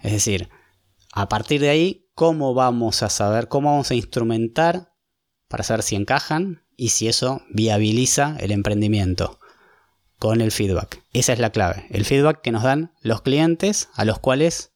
Es 0.00 0.12
decir, 0.12 0.48
a 1.12 1.28
partir 1.28 1.60
de 1.60 1.70
ahí, 1.70 2.08
¿cómo 2.14 2.54
vamos 2.54 3.02
a 3.02 3.10
saber, 3.10 3.48
cómo 3.48 3.70
vamos 3.70 3.90
a 3.90 3.94
instrumentar 3.94 4.92
para 5.48 5.64
saber 5.64 5.82
si 5.82 5.96
encajan 5.96 6.64
y 6.76 6.90
si 6.90 7.08
eso 7.08 7.42
viabiliza 7.50 8.36
el 8.40 8.52
emprendimiento? 8.52 9.38
Con 10.18 10.40
el 10.40 10.50
feedback. 10.50 11.02
Esa 11.12 11.32
es 11.32 11.38
la 11.38 11.50
clave. 11.50 11.86
El 11.90 12.04
feedback 12.04 12.40
que 12.40 12.50
nos 12.50 12.64
dan 12.64 12.92
los 13.02 13.22
clientes 13.22 13.88
a 13.94 14.04
los 14.04 14.18
cuales 14.18 14.72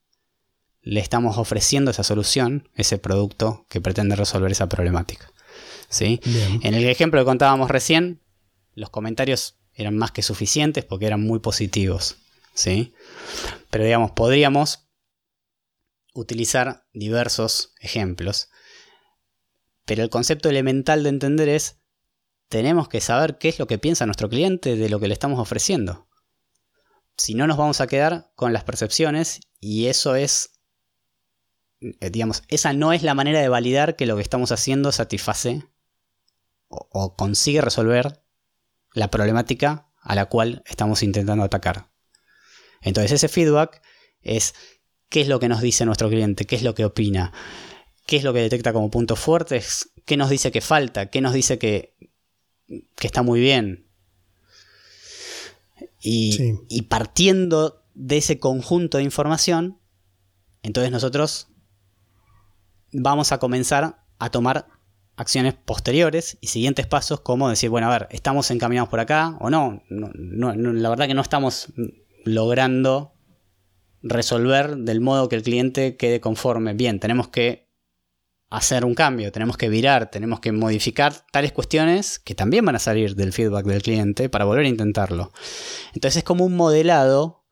le 0.83 1.01
estamos 1.01 1.37
ofreciendo 1.37 1.91
esa 1.91 2.05
solución, 2.05 2.69
ese 2.75 2.99
producto 2.99 3.67
que 3.69 3.81
pretende 3.81 4.15
resolver 4.15 4.53
esa 4.53 4.69
problemática. 4.69 5.33
¿Sí? 5.89 6.21
En 6.63 6.75
el 6.75 6.89
ejemplo 6.89 7.21
que 7.21 7.25
contábamos 7.25 7.71
recién, 7.71 8.21
los 8.75 8.91
comentarios 8.91 9.57
eran 9.75 9.97
más 9.97 10.11
que 10.11 10.23
suficientes 10.23 10.85
porque 10.85 11.07
eran 11.07 11.23
muy 11.23 11.41
positivos. 11.41 12.17
¿Sí? 12.55 12.95
Pero 13.71 13.85
digamos, 13.85 14.13
podríamos 14.13 14.89
utilizar 16.15 16.87
diversos 16.93 17.75
ejemplos. 17.81 18.51
Pero 19.85 20.03
el 20.03 20.11
concepto 20.11 20.49
elemental 20.49 21.03
de 21.03 21.09
entender 21.09 21.49
es, 21.49 21.81
tenemos 22.49 22.89
que 22.89 23.01
saber 23.01 23.39
qué 23.39 23.49
es 23.49 23.59
lo 23.59 23.67
que 23.67 23.79
piensa 23.79 24.07
nuestro 24.07 24.29
cliente 24.29 24.77
de 24.77 24.89
lo 24.89 25.01
que 25.01 25.09
le 25.09 25.15
estamos 25.15 25.41
ofreciendo. 25.41 26.09
Si 27.17 27.35
no 27.35 27.47
nos 27.47 27.57
vamos 27.57 27.81
a 27.81 27.87
quedar 27.87 28.31
con 28.35 28.53
las 28.53 28.65
percepciones 28.65 29.41
y 29.61 29.87
eso 29.87 30.15
es, 30.15 30.61
eh, 31.81 32.11
digamos, 32.11 32.43
esa 32.49 32.73
no 32.73 32.93
es 32.93 33.03
la 33.03 33.15
manera 33.15 33.41
de 33.41 33.49
validar 33.49 33.97
que 33.97 34.07
lo 34.07 34.17
que 34.17 34.23
estamos 34.23 34.53
haciendo 34.53 34.93
satisface 34.93 35.65
o, 36.69 36.89
o 36.91 37.17
consigue 37.17 37.61
resolver 37.61 38.23
la 38.93 39.11
problemática 39.11 39.89
a 40.01 40.15
la 40.15 40.27
cual 40.27 40.63
estamos 40.67 41.03
intentando 41.03 41.45
atacar. 41.45 41.92
Entonces 42.83 43.13
ese 43.13 43.29
feedback 43.29 43.81
es 44.23 44.55
qué 45.09 45.21
es 45.21 45.29
lo 45.29 45.41
que 45.41 45.49
nos 45.49 45.61
dice 45.61 45.85
nuestro 45.85 46.09
cliente, 46.09 46.45
qué 46.45 46.57
es 46.57 46.63
lo 46.63 46.75
que 46.75 46.85
opina, 46.85 47.33
qué 48.07 48.17
es 48.17 48.25
lo 48.25 48.33
que 48.33 48.41
detecta 48.41 48.73
como 48.73 48.91
puntos 48.91 49.19
fuertes, 49.19 49.91
qué 50.05 50.17
nos 50.17 50.31
dice 50.31 50.51
que 50.51 50.61
falta, 50.61 51.11
qué 51.11 51.21
nos 51.21 51.33
dice 51.33 51.59
que, 51.59 51.95
está 53.01 53.23
muy 53.23 53.41
bien. 53.41 53.87
Y, 56.01 56.55
y 56.69 56.83
partiendo 56.83 57.85
de 57.95 58.17
ese 58.17 58.39
conjunto 58.39 58.99
de 58.99 59.05
información, 59.05 59.79
entonces 60.63 60.91
nosotros 60.91 61.49
vamos 62.93 63.33
a 63.33 63.39
comenzar 63.39 64.05
a 64.19 64.31
tomar 64.31 64.67
acciones 65.17 65.55
posteriores 65.55 66.39
y 66.41 66.49
siguientes 66.49 66.87
pasos 66.87 67.21
como 67.21 67.49
decir, 67.49 67.71
bueno, 67.71 67.89
a 67.89 67.99
ver, 67.99 68.09
¿estamos 68.11 68.51
encaminados 68.51 68.89
por 68.89 69.01
acá 69.01 69.37
o 69.41 69.51
no? 69.51 69.83
no 69.89 70.53
la 70.55 70.89
verdad 70.89 71.07
que 71.07 71.15
no 71.15 71.23
estamos 71.23 71.73
logrando 72.25 73.15
resolver 74.03 74.77
del 74.77 75.01
modo 75.01 75.29
que 75.29 75.37
el 75.37 75.43
cliente 75.43 75.97
quede 75.97 76.21
conforme. 76.21 76.75
Bien, 76.75 77.01
tenemos 77.01 77.29
que 77.29 77.71
hacer 78.51 78.85
un 78.85 78.95
cambio, 78.95 79.33
tenemos 79.33 79.57
que 79.57 79.71
virar, 79.71 80.11
tenemos 80.11 80.41
que 80.41 80.53
modificar 80.53 81.25
tales 81.33 81.53
cuestiones 81.53 82.19
que 82.19 82.35
también 82.35 82.65
van 82.67 82.77
a 82.77 82.81
salir 82.81 83.15
del 83.15 83.33
feedback 83.33 83.65
del 83.65 83.83
cliente 83.83 84.29
para 84.29 84.45
volver 84.45 84.67
a 84.67 84.69
intentarlo. 84.69 85.33
Entonces 85.95 86.19
es 86.19 86.25
como 86.25 86.45
un 86.45 86.55
modelado 86.55 87.47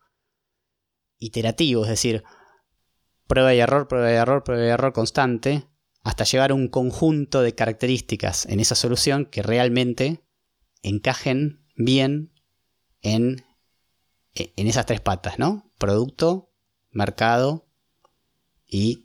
iterativo, 1.19 1.85
es 1.85 1.91
decir, 1.91 2.23
prueba 3.27 3.55
y 3.55 3.61
error, 3.61 3.89
prueba 3.89 4.11
y 4.11 4.15
error, 4.15 4.45
prueba 4.45 4.65
y 4.65 4.69
error 4.69 4.93
constante, 4.93 5.69
hasta 6.03 6.25
llegar 6.25 6.51
a 6.51 6.55
un 6.55 6.69
conjunto 6.69 7.41
de 7.43 7.55
características 7.55 8.47
en 8.47 8.61
esa 8.61 8.75
solución 8.75 9.25
que 9.25 9.43
realmente 9.43 10.23
encajen 10.83 11.67
bien 11.77 12.33
en 13.01 13.45
en 14.35 14.67
esas 14.67 14.87
tres 14.87 15.01
patas, 15.01 15.39
¿no? 15.39 15.71
Producto, 15.79 16.51
mercado 16.91 17.67
y 18.67 19.05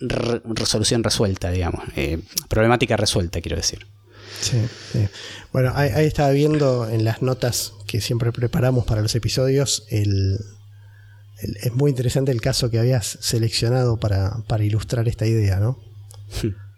resolución 0.00 1.04
resuelta, 1.04 1.50
digamos. 1.50 1.84
Eh, 1.96 2.22
problemática 2.48 2.96
resuelta, 2.96 3.40
quiero 3.40 3.56
decir. 3.56 3.86
Sí, 4.40 4.58
Bueno, 5.52 5.72
ahí, 5.74 6.06
estaba 6.06 6.30
viendo 6.30 6.88
en 6.88 7.04
las 7.04 7.20
notas 7.20 7.74
que 7.86 8.00
siempre 8.00 8.32
preparamos 8.32 8.86
para 8.86 9.02
los 9.02 9.14
episodios, 9.14 9.84
el, 9.90 10.38
es 11.62 11.74
muy 11.74 11.90
interesante 11.90 12.32
el 12.32 12.40
caso 12.40 12.70
que 12.70 12.78
habías 12.78 13.18
seleccionado 13.20 13.98
para, 13.98 14.42
para 14.46 14.64
ilustrar 14.64 15.08
esta 15.08 15.26
idea, 15.26 15.60
¿no? 15.60 15.78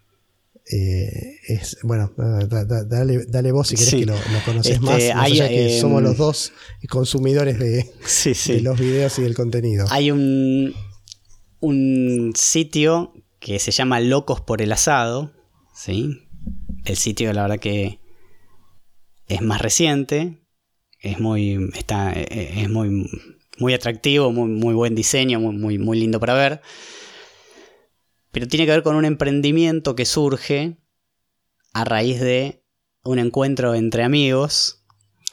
Eh, 0.71 1.41
es, 1.49 1.79
bueno, 1.83 2.13
dale, 2.17 3.25
dale 3.27 3.53
vos 3.53 3.69
si 3.69 3.75
querés 3.75 3.95
que 3.95 4.07
lo, 4.07 4.15
conoces 4.45 4.81
más. 4.81 5.03
Este, 5.03 5.49
que 5.49 5.81
somos 5.81 5.99
em, 6.01 6.05
los 6.05 6.17
dos 6.17 6.53
consumidores 6.89 7.59
de, 7.59 7.91
los 8.63 8.79
videos 8.79 9.19
y 9.19 9.23
del 9.23 9.35
contenido. 9.35 9.87
Hay 9.91 10.11
un, 10.11 10.75
un 11.61 12.33
sitio 12.37 13.13
que 13.41 13.59
se 13.59 13.73
llama 13.73 14.01
Locos 14.01 14.41
por 14.41 14.63
el 14.63 14.73
Asado. 14.73 15.33
¿sí? 15.75 16.29
El 16.85 16.97
sitio, 16.97 17.33
la 17.33 17.43
verdad, 17.43 17.59
que 17.59 17.99
es 19.27 19.43
más 19.43 19.61
reciente. 19.61 20.39
Es 21.01 21.19
muy, 21.19 21.71
está, 21.75 22.13
es 22.13 22.71
muy, 22.71 23.11
muy 23.59 23.75
atractivo, 23.75 24.31
muy, 24.31 24.49
muy 24.49 24.75
buen 24.75 24.95
diseño, 24.95 25.41
muy, 25.41 25.57
muy, 25.57 25.79
muy 25.79 25.99
lindo 25.99 26.21
para 26.21 26.35
ver 26.35 26.63
pero 28.33 28.49
tiene 28.49 28.67
que 28.67 28.73
ver 28.73 28.83
con 28.83 28.97
un 28.97 29.05
emprendimiento 29.05 29.95
que 29.95 30.07
surge 30.07 30.79
a 31.73 31.85
raíz 31.85 32.21
de 32.21 32.65
un 33.05 33.19
encuentro 33.19 33.75
entre 33.75 34.03
amigos. 34.03 34.85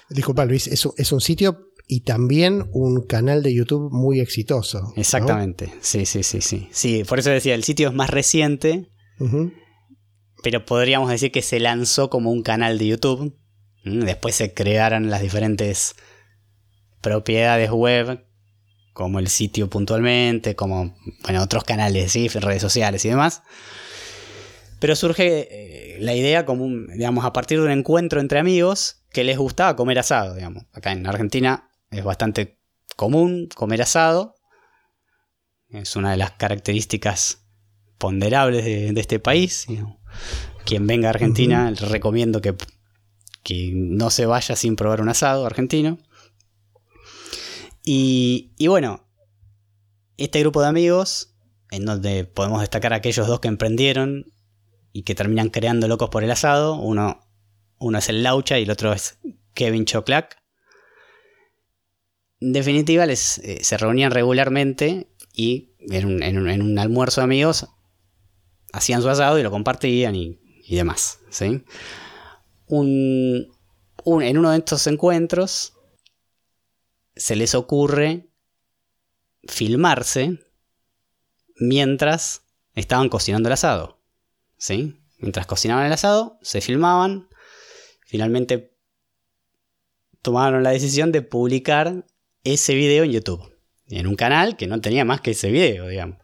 Disculpa 0.10 0.46
Luis, 0.46 0.68
es, 0.68 1.12
un 1.12 1.22
sitio 1.22 1.72
y 1.88 2.02
también 2.02 2.70
un 2.74 3.06
canal 3.06 3.42
de 3.42 3.54
YouTube 3.54 3.90
muy 3.92 4.20
exitoso. 4.20 4.94
Exactamente, 4.96 5.74
sí, 5.82 6.06
sí, 6.06 6.24
sí, 6.24 6.42
sí. 6.42 6.68
Sí, 6.72 7.04
por 7.06 7.20
eso 7.20 7.30
decía, 7.30 7.56
el 7.56 7.64
sitio 7.64 7.88
es 7.88 7.94
más 7.94 8.10
reciente, 8.10 8.92
pero 10.44 10.66
podríamos 10.66 11.10
decir 11.10 11.32
que 11.32 11.42
se 11.42 11.60
lanzó 11.60 12.10
como 12.10 12.32
un 12.32 12.44
canal 12.44 12.78
de 12.78 12.88
YouTube. 12.88 13.38
Después 13.86 14.36
se 14.36 14.54
crearon 14.54 15.10
las 15.10 15.22
diferentes 15.22 15.96
propiedades 17.02 17.72
web 17.72 18.29
como 18.94 19.20
el 19.20 19.28
sitio 19.28 19.70
puntualmente, 19.70 20.56
como 20.56 20.96
bueno, 21.24 21.44
otros 21.44 21.64
canales, 21.64 22.12
¿sí? 22.12 22.28
redes 22.28 22.62
sociales 22.62 23.04
y 23.06 23.10
demás. 23.10 23.44
Pero 24.80 24.96
surge 24.96 25.48
eh, 25.52 25.98
la 26.00 26.16
idea 26.16 26.46
como, 26.46 26.68
digamos, 26.94 27.26
a 27.26 27.34
partir 27.34 27.60
de 27.60 27.66
un 27.66 27.72
encuentro 27.72 28.22
entre 28.22 28.40
amigos 28.40 29.04
que 29.12 29.24
les 29.24 29.38
gustaba 29.38 29.76
comer 29.76 30.00
asado, 30.00 30.36
digamos. 30.36 30.66
Acá 30.74 30.92
en 30.92 31.06
Argentina 31.06 31.70
es 31.92 32.04
bastante 32.04 32.60
común 32.96 33.50
comer 33.54 33.82
asado. 33.82 34.36
Es 35.70 35.96
una 35.96 36.12
de 36.12 36.18
las 36.18 36.32
características 36.32 37.46
ponderables 37.98 38.64
de, 38.64 39.00
este 39.00 39.20
país. 39.20 39.68
Quien 40.66 40.88
venga 40.88 41.10
a 41.10 41.12
Argentina, 41.12 41.70
les 41.70 41.90
recomiendo 41.90 42.42
que 42.42 42.56
que 43.44 43.72
no 43.74 44.10
se 44.10 44.26
vaya 44.26 44.56
sin 44.56 44.76
probar 44.76 45.02
un 45.02 45.10
asado 45.10 45.46
argentino. 45.46 45.98
Y, 47.84 48.68
bueno, 48.68 49.08
este 50.18 50.40
grupo 50.40 50.62
de 50.62 50.68
amigos, 50.68 51.36
en 51.72 51.86
donde 51.86 52.26
podemos 52.26 52.62
destacar 52.62 52.94
a 52.94 52.98
aquellos 52.98 53.28
dos 53.28 53.40
que 53.40 53.48
emprendieron 53.48 54.34
y 54.92 55.04
que 55.04 55.16
terminan 55.16 55.50
creando 55.50 55.88
locos 55.88 56.10
por 56.10 56.24
el 56.24 56.32
asado, 56.32 56.76
uno, 56.76 57.22
uno 57.80 57.98
es 57.98 58.10
el 58.10 58.24
Laucha 58.24 58.60
y 58.60 58.64
el 58.64 58.72
otro 58.72 58.94
es 58.94 59.20
Kevin 59.54 59.86
Choclac. 59.86 60.38
En 62.42 62.54
definitiva, 62.54 63.06
eh, 63.06 63.16
se 63.16 63.78
reunían 63.78 64.12
regularmente 64.12 65.08
y 65.34 65.74
en 65.80 66.38
un, 66.38 66.80
almuerzo 66.80 67.22
de 67.22 67.26
amigos 67.26 67.68
hacían 68.72 69.02
su 69.02 69.10
asado 69.10 69.40
y 69.40 69.44
lo 69.44 69.52
compartían 69.52 70.16
y, 70.16 70.40
demás. 70.70 71.20
¿sí? 71.30 71.64
En 72.70 74.38
uno 74.38 74.52
de 74.52 74.58
estos 74.58 74.86
encuentros 74.88 75.79
se 77.20 77.36
les 77.36 77.54
ocurre 77.54 78.30
filmarse 79.44 80.40
mientras 81.58 82.46
estaban 82.76 83.10
cocinando 83.10 83.50
el 83.50 83.54
asado. 83.54 84.02
¿sí? 84.58 85.02
Mientras 85.18 85.46
cocinaban 85.46 85.86
el 85.86 85.94
asado, 85.94 86.40
se 86.42 86.62
filmaban. 86.62 87.28
Finalmente 88.06 88.74
tomaron 90.22 90.64
la 90.64 90.72
decisión 90.72 91.12
de 91.12 91.22
publicar 91.22 92.06
ese 92.44 92.74
video 92.74 93.04
en 93.04 93.12
YouTube. 93.12 93.58
En 93.88 94.08
un 94.08 94.16
canal 94.16 94.56
que 94.56 94.68
no 94.68 94.80
tenía 94.80 95.04
más 95.04 95.20
que 95.20 95.32
ese 95.32 95.52
video, 95.52 95.88
digamos. 95.88 96.20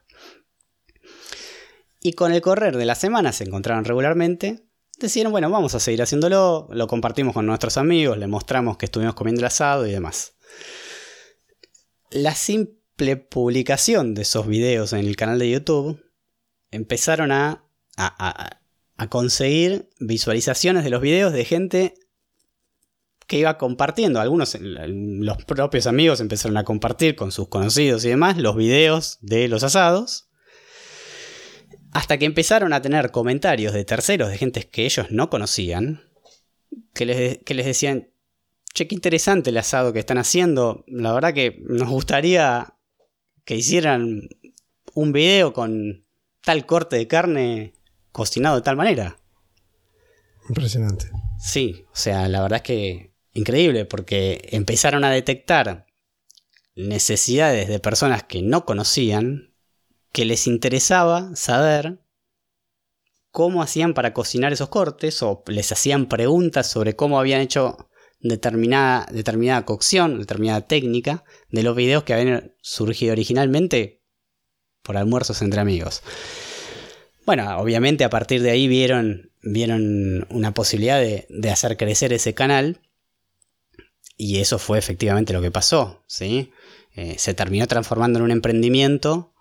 Y 2.02 2.14
con 2.14 2.32
el 2.32 2.42
correr 2.42 2.78
de 2.78 2.86
la 2.86 2.96
semana 2.96 3.34
se 3.34 3.44
encontraron 3.44 3.84
regularmente. 3.84 4.64
Decidieron, 5.00 5.32
bueno, 5.32 5.50
vamos 5.50 5.76
a 5.76 5.80
seguir 5.80 6.02
haciéndolo. 6.02 6.70
Lo 6.72 6.88
compartimos 6.88 7.34
con 7.34 7.46
nuestros 7.46 7.78
amigos, 7.78 8.18
le 8.18 8.28
mostramos 8.28 8.78
que 8.78 8.86
estuvimos 8.86 9.16
comiendo 9.16 9.42
el 9.42 9.48
asado 9.48 9.86
y 9.86 9.92
demás. 9.92 10.36
La 12.16 12.34
simple 12.34 13.18
publicación 13.18 14.14
de 14.14 14.22
esos 14.22 14.48
videos 14.48 14.94
en 14.94 15.00
el 15.00 15.18
canal 15.18 15.38
de 15.38 15.52
YouTube 15.52 16.02
empezaron 16.72 17.34
a, 17.34 17.62
conseguir 19.10 19.90
visualizaciones 20.00 20.86
de 20.86 20.92
los 20.92 21.02
videos 21.02 21.34
de 21.34 21.44
gente 21.44 21.94
que 23.28 23.40
iba 23.40 23.58
compartiendo. 23.58 24.22
Algunos, 24.22 24.58
los 24.62 25.44
propios 25.44 25.88
amigos 25.88 26.22
empezaron 26.22 26.56
a 26.56 26.64
compartir 26.64 27.18
con 27.18 27.34
sus 27.34 27.50
conocidos 27.50 28.06
y 28.06 28.10
demás 28.10 28.38
los 28.38 28.56
videos 28.56 29.18
de 29.20 29.50
los 29.50 29.64
asados. 29.64 30.30
Hasta 31.92 32.18
que 32.18 32.24
empezaron 32.24 32.72
a 32.72 32.82
tener 32.82 33.12
comentarios 33.12 33.74
de 33.74 33.84
terceros, 33.84 34.30
de 34.30 34.38
gente 34.38 34.64
que 34.64 34.86
ellos 34.86 35.08
no 35.12 35.30
conocían, 35.30 36.10
que 36.94 37.06
les, 37.06 37.40
que 37.40 37.54
les 37.56 37.66
decían, 37.66 38.08
che, 38.76 38.88
qué 38.88 38.94
interesante 38.94 39.50
el 39.50 39.58
asado 39.58 39.94
que 39.94 40.00
están 40.00 40.20
haciendo. 40.20 40.84
La 40.88 41.14
verdad 41.14 41.34
que 41.34 41.64
nos 41.68 41.90
gustaría 41.90 42.76
que 43.46 43.56
hicieran 43.56 44.30
un 44.94 45.14
video 45.14 45.54
con 45.54 46.06
tal 46.42 46.66
corte 46.66 46.98
de 46.98 47.08
carne 47.08 47.74
cocinado 48.12 48.58
de 48.58 48.62
tal 48.62 48.76
manera. 48.76 49.18
Impresionante. 50.50 51.10
Sí, 51.40 51.86
o 51.92 51.96
sea, 51.96 52.28
la 52.28 52.42
verdad 52.42 52.58
es 52.58 52.64
que 52.64 53.14
increíble 53.34 53.86
porque 53.86 54.50
empezaron 54.52 55.04
a 55.04 55.10
detectar 55.10 55.88
necesidades 56.76 57.68
de 57.68 57.80
personas 57.80 58.24
que 58.24 58.42
no 58.42 58.66
conocían, 58.66 59.54
que 60.12 60.26
les 60.26 60.48
interesaba 60.48 61.36
saber 61.36 62.00
cómo 63.32 63.62
hacían 63.62 63.94
para 63.94 64.14
cocinar 64.14 64.54
esos 64.54 64.70
cortes 64.70 65.22
o 65.24 65.44
les 65.48 65.72
hacían 65.72 66.08
preguntas 66.08 66.70
sobre 66.70 66.96
cómo 66.96 67.20
habían 67.20 67.42
hecho 67.42 67.90
determinada, 68.30 69.08
determinada 69.12 69.66
cocción, 69.66 70.20
determinada 70.20 70.62
técnica 70.62 71.24
de 71.50 71.64
los 71.64 71.76
videos 71.76 72.04
que 72.04 72.14
habían 72.14 72.54
surgido 72.62 73.14
originalmente 73.14 74.02
por 74.82 74.98
almuerzos 74.98 75.42
entre 75.42 75.62
amigos. 75.62 76.02
Bueno, 77.26 77.58
obviamente 77.58 78.04
a 78.04 78.10
partir 78.10 78.42
de 78.42 78.52
ahí 78.52 78.68
vieron, 78.68 79.32
vieron 79.42 80.28
una 80.30 80.54
posibilidad 80.54 81.00
de, 81.00 81.26
de 81.30 81.50
hacer 81.50 81.78
crecer 81.78 82.14
ese 82.14 82.34
canal 82.34 82.80
y 84.18 84.40
eso 84.40 84.60
fue 84.60 84.80
efectivamente 84.80 85.34
lo 85.34 85.42
que 85.42 85.52
pasó, 85.52 86.04
¿sí? 86.08 86.52
Eh, 86.96 87.16
se 87.18 87.34
terminó 87.34 87.68
transformando 87.68 88.20
en 88.20 88.26
un 88.26 88.32
emprendimiento 88.32 89.34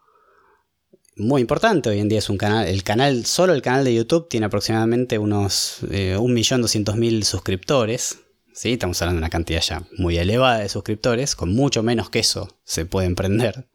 muy 1.16 1.40
importante. 1.40 1.88
Hoy 1.88 2.00
en 2.00 2.08
día 2.08 2.18
es 2.18 2.28
un 2.28 2.36
canal, 2.36 2.66
el 2.66 2.82
canal, 2.82 3.24
solo 3.26 3.54
el 3.54 3.62
canal 3.62 3.84
de 3.84 3.94
YouTube 3.94 4.28
tiene 4.28 4.46
aproximadamente 4.46 5.18
unos 5.18 5.78
eh, 5.90 6.16
1.200.000 6.18 7.22
suscriptores. 7.22 8.23
¿Sí? 8.54 8.72
Estamos 8.72 9.00
hablando 9.02 9.18
de 9.18 9.24
una 9.24 9.30
cantidad 9.30 9.60
ya 9.60 9.86
muy 9.98 10.16
elevada 10.16 10.60
de 10.60 10.68
suscriptores. 10.68 11.36
Con 11.36 11.54
mucho 11.54 11.82
menos 11.82 12.08
que 12.08 12.20
eso 12.20 12.48
se 12.64 12.86
puede 12.86 13.06
emprender 13.06 13.68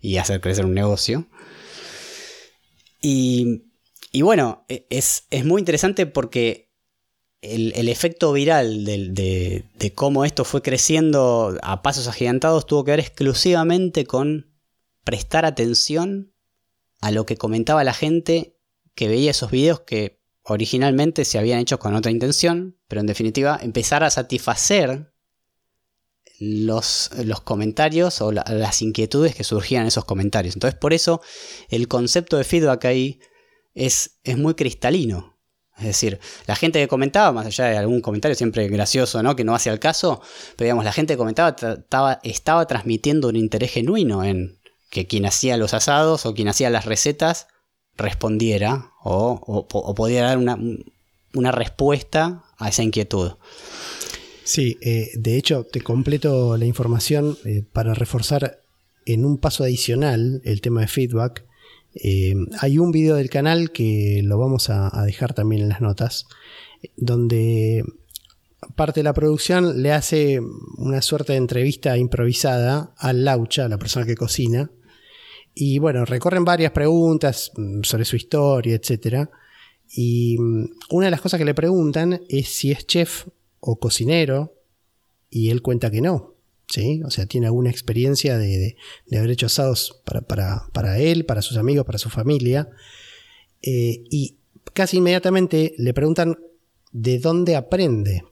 y 0.00 0.16
hacer 0.16 0.40
crecer 0.40 0.64
un 0.64 0.74
negocio. 0.74 1.26
Y, 3.02 3.64
y 4.12 4.22
bueno, 4.22 4.64
e, 4.68 4.86
es, 4.88 5.24
es 5.30 5.44
muy 5.44 5.60
interesante 5.60 6.06
porque 6.06 6.70
el, 7.42 7.88
efecto 7.88 8.32
viral 8.32 8.84
de, 8.84 9.92
cómo 9.94 10.24
esto 10.24 10.44
fue 10.44 10.62
creciendo 10.62 11.58
a 11.62 11.82
pasos 11.82 12.06
agigantados 12.06 12.66
tuvo 12.66 12.84
que 12.84 12.92
ver 12.92 13.00
exclusivamente 13.00 14.04
con 14.04 14.54
prestar 15.04 15.46
atención 15.46 16.34
a 17.00 17.10
lo 17.10 17.24
que 17.24 17.36
comentaba 17.36 17.82
la 17.82 17.94
gente 17.94 18.58
que 18.94 19.08
veía 19.08 19.30
esos 19.30 19.50
videos 19.50 19.80
que 19.80 20.19
originalmente 20.50 21.24
se 21.24 21.38
habían 21.38 21.60
hecho 21.60 21.78
con 21.78 21.94
otra 21.94 22.10
intención, 22.10 22.76
pero 22.88 23.00
en 23.00 23.06
definitiva 23.06 23.58
empezar 23.62 24.02
a 24.02 24.10
satisfacer 24.10 25.12
los, 26.40 27.10
los 27.24 27.40
comentarios 27.42 28.20
o 28.20 28.32
las 28.32 28.82
inquietudes 28.82 29.36
que 29.36 29.44
surgían 29.44 29.82
en 29.82 29.88
esos 29.88 30.04
comentarios. 30.04 30.56
Entonces 30.56 30.78
por 30.78 30.92
eso 30.92 31.20
el 31.68 31.86
concepto 31.86 32.36
de 32.36 32.44
feedback 32.44 32.84
ahí 32.86 33.20
es, 33.74 34.18
es 34.24 34.38
muy 34.38 34.54
cristalino. 34.54 35.38
Es 35.78 35.84
decir, 35.84 36.18
la 36.46 36.56
gente 36.56 36.80
que 36.80 36.88
comentaba, 36.88 37.32
más 37.32 37.46
allá 37.46 37.66
de 37.66 37.78
algún 37.78 38.00
comentario 38.00 38.34
siempre 38.34 38.68
gracioso, 38.68 39.22
¿no? 39.22 39.36
Que 39.36 39.44
no 39.44 39.54
hacía 39.54 39.72
el 39.72 39.78
caso, 39.78 40.20
pero 40.56 40.66
digamos, 40.66 40.84
la 40.84 40.92
gente 40.92 41.14
que 41.14 41.18
comentaba 41.18 41.56
estaba, 41.58 42.20
estaba 42.22 42.66
transmitiendo 42.66 43.28
un 43.28 43.36
interés 43.36 43.70
genuino 43.70 44.24
en 44.24 44.60
que 44.90 45.06
quien 45.06 45.24
hacía 45.24 45.56
los 45.56 45.72
asados 45.74 46.26
o 46.26 46.34
quien 46.34 46.48
hacía 46.48 46.68
las 46.70 46.84
recetas 46.84 47.46
respondiera 47.96 48.89
o, 49.02 49.40
o, 49.46 49.94
podía 49.94 50.24
dar 50.24 50.38
una, 50.38 50.58
una, 51.34 51.52
respuesta 51.52 52.44
a 52.58 52.68
esa 52.68 52.82
inquietud. 52.82 53.32
Sí, 54.44 54.78
eh, 54.80 55.10
de 55.14 55.36
hecho, 55.36 55.64
te 55.64 55.80
completo 55.80 56.56
la 56.56 56.64
información 56.64 57.38
eh, 57.44 57.62
para 57.72 57.94
reforzar 57.94 58.60
en 59.06 59.24
un 59.24 59.38
paso 59.38 59.64
adicional 59.64 60.42
el 60.44 60.60
tema 60.60 60.82
de 60.82 60.88
feedback. 60.88 61.44
Eh, 61.94 62.34
hay 62.60 62.78
un 62.78 62.92
video 62.92 63.16
del 63.16 63.30
canal 63.30 63.72
que 63.72 64.20
lo 64.24 64.38
vamos 64.38 64.70
a, 64.70 64.90
dejar 65.04 65.34
también 65.34 65.62
en 65.62 65.68
las 65.68 65.80
notas, 65.80 66.26
donde 66.96 67.84
parte 68.76 69.00
de 69.00 69.04
la 69.04 69.14
producción 69.14 69.82
le 69.82 69.92
hace 69.92 70.40
una 70.76 71.02
suerte 71.02 71.32
de 71.32 71.38
entrevista 71.38 71.96
improvisada 71.96 72.92
al 72.98 73.24
Laucha, 73.24 73.68
la 73.68 73.78
persona 73.78 74.06
que 74.06 74.16
cocina. 74.16 74.70
Y 75.54 75.78
bueno, 75.78 76.04
recorren 76.04 76.44
varias 76.44 76.72
preguntas 76.72 77.52
mm, 77.56 77.82
sobre 77.82 78.04
su 78.04 78.16
historia, 78.16 78.74
etc. 78.74 79.28
Y 79.92 80.36
mm, 80.38 80.64
una 80.90 81.06
de 81.06 81.10
las 81.10 81.20
cosas 81.20 81.38
que 81.38 81.44
le 81.44 81.54
preguntan 81.54 82.22
es 82.28 82.48
si 82.48 82.70
es 82.72 82.86
chef 82.86 83.26
o 83.60 83.78
cocinero, 83.78 84.54
y 85.30 85.50
él 85.50 85.62
cuenta 85.62 85.90
que 85.90 86.00
no. 86.00 86.34
¿sí? 86.66 87.02
O 87.04 87.10
sea, 87.10 87.26
tiene 87.26 87.46
alguna 87.46 87.70
experiencia 87.70 88.38
de, 88.38 88.76
haber 89.12 89.30
hecho 89.30 89.46
asados 89.46 90.02
para, 90.04 90.98
él, 90.98 91.24
para 91.24 91.42
sus 91.42 91.56
amigos, 91.56 91.84
para 91.84 91.98
su 91.98 92.10
familia. 92.10 92.68
Eh, 93.62 94.04
y 94.10 94.36
casi 94.72 94.98
inmediatamente 94.98 95.74
le 95.78 95.94
preguntan 95.94 96.38
de 96.92 97.18
dónde 97.18 97.56
aprende. 97.56 98.24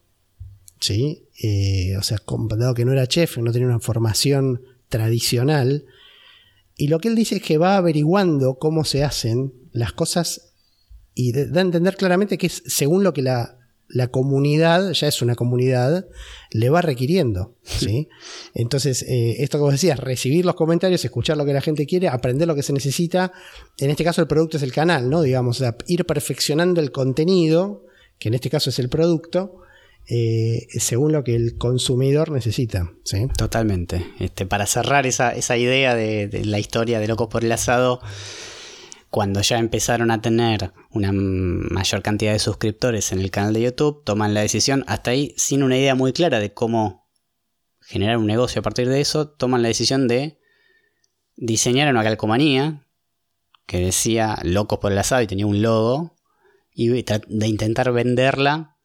¿sí? 0.80 1.24
Eh, 1.42 1.96
o 1.96 2.02
sea, 2.02 2.18
dado 2.56 2.74
que 2.74 2.84
no 2.84 2.92
era 2.92 3.06
chef, 3.06 3.38
no 3.38 3.52
tenía 3.52 3.68
una 3.68 3.80
formación 3.80 4.62
tradicional. 4.88 5.84
Y 6.78 6.86
lo 6.88 7.00
que 7.00 7.08
él 7.08 7.16
dice 7.16 7.36
es 7.36 7.42
que 7.42 7.58
va 7.58 7.76
averiguando 7.76 8.54
cómo 8.54 8.84
se 8.84 9.02
hacen 9.02 9.52
las 9.72 9.92
cosas 9.92 10.52
y 11.12 11.32
da 11.32 11.58
a 11.58 11.64
entender 11.64 11.96
claramente 11.96 12.38
que 12.38 12.46
es 12.46 12.62
según 12.66 13.02
lo 13.02 13.12
que 13.12 13.20
la, 13.20 13.58
la 13.88 14.08
comunidad, 14.08 14.92
ya 14.92 15.08
es 15.08 15.20
una 15.20 15.34
comunidad, 15.34 16.06
le 16.52 16.70
va 16.70 16.80
requiriendo. 16.80 17.56
¿sí? 17.64 18.08
Entonces, 18.54 19.02
eh, 19.02 19.42
esto 19.42 19.58
como 19.58 19.72
decías, 19.72 19.98
recibir 19.98 20.46
los 20.46 20.54
comentarios, 20.54 21.04
escuchar 21.04 21.36
lo 21.36 21.44
que 21.44 21.52
la 21.52 21.60
gente 21.60 21.84
quiere, 21.84 22.06
aprender 22.06 22.46
lo 22.46 22.54
que 22.54 22.62
se 22.62 22.72
necesita. 22.72 23.32
En 23.78 23.90
este 23.90 24.04
caso, 24.04 24.20
el 24.20 24.28
producto 24.28 24.58
es 24.58 24.62
el 24.62 24.72
canal, 24.72 25.10
¿no? 25.10 25.22
Digamos, 25.22 25.64
ir 25.88 26.04
perfeccionando 26.04 26.80
el 26.80 26.92
contenido, 26.92 27.86
que 28.20 28.28
en 28.28 28.34
este 28.34 28.50
caso 28.50 28.70
es 28.70 28.78
el 28.78 28.88
producto, 28.88 29.62
eh, 30.10 30.68
según 30.78 31.12
lo 31.12 31.22
que 31.22 31.34
el 31.34 31.58
consumidor 31.58 32.30
necesita. 32.30 32.90
¿sí? 33.04 33.28
Totalmente. 33.36 34.06
Este, 34.18 34.46
para 34.46 34.64
cerrar 34.66 35.06
esa, 35.06 35.56
idea 35.56 35.94
de, 35.94 36.44
la 36.44 36.58
historia 36.58 36.98
de 36.98 37.08
Locos 37.08 37.28
por 37.28 37.44
el 37.44 37.52
Asado 37.52 38.00
Cuando 39.10 39.42
ya 39.42 39.58
empezaron 39.58 40.10
a 40.10 40.22
tener 40.22 40.72
una 40.90 41.12
mayor 41.12 42.02
cantidad 42.02 42.32
de 42.32 42.38
suscriptores 42.38 43.12
en 43.12 43.20
el 43.20 43.30
canal 43.30 43.52
de 43.52 43.62
YouTube, 43.62 44.02
toman 44.04 44.32
la 44.32 44.40
decisión, 44.40 44.82
hasta 44.86 45.10
ahí 45.10 45.34
sin 45.36 45.62
una 45.62 45.76
idea 45.76 45.94
muy 45.94 46.14
clara 46.14 46.40
de 46.40 46.54
cómo 46.54 47.06
generar 47.80 48.16
un 48.16 48.26
negocio 48.26 48.60
a 48.60 48.62
partir 48.62 48.88
de 48.88 49.00
eso, 49.00 49.28
toman 49.28 49.62
la 49.62 49.68
decisión 49.68 50.08
de 50.08 50.38
diseñar 51.36 51.88
una 51.90 52.02
calcomanía 52.02 52.86
que 53.66 53.80
decía 53.80 54.38
Locos 54.42 54.78
por 54.78 54.92
el 54.92 54.98
asado 54.98 55.20
y 55.20 55.26
tenía 55.26 55.46
un 55.46 55.60
logo, 55.60 56.16
y 56.72 56.88
de 56.88 57.46
intentar 57.46 57.92
venderla 57.92 58.77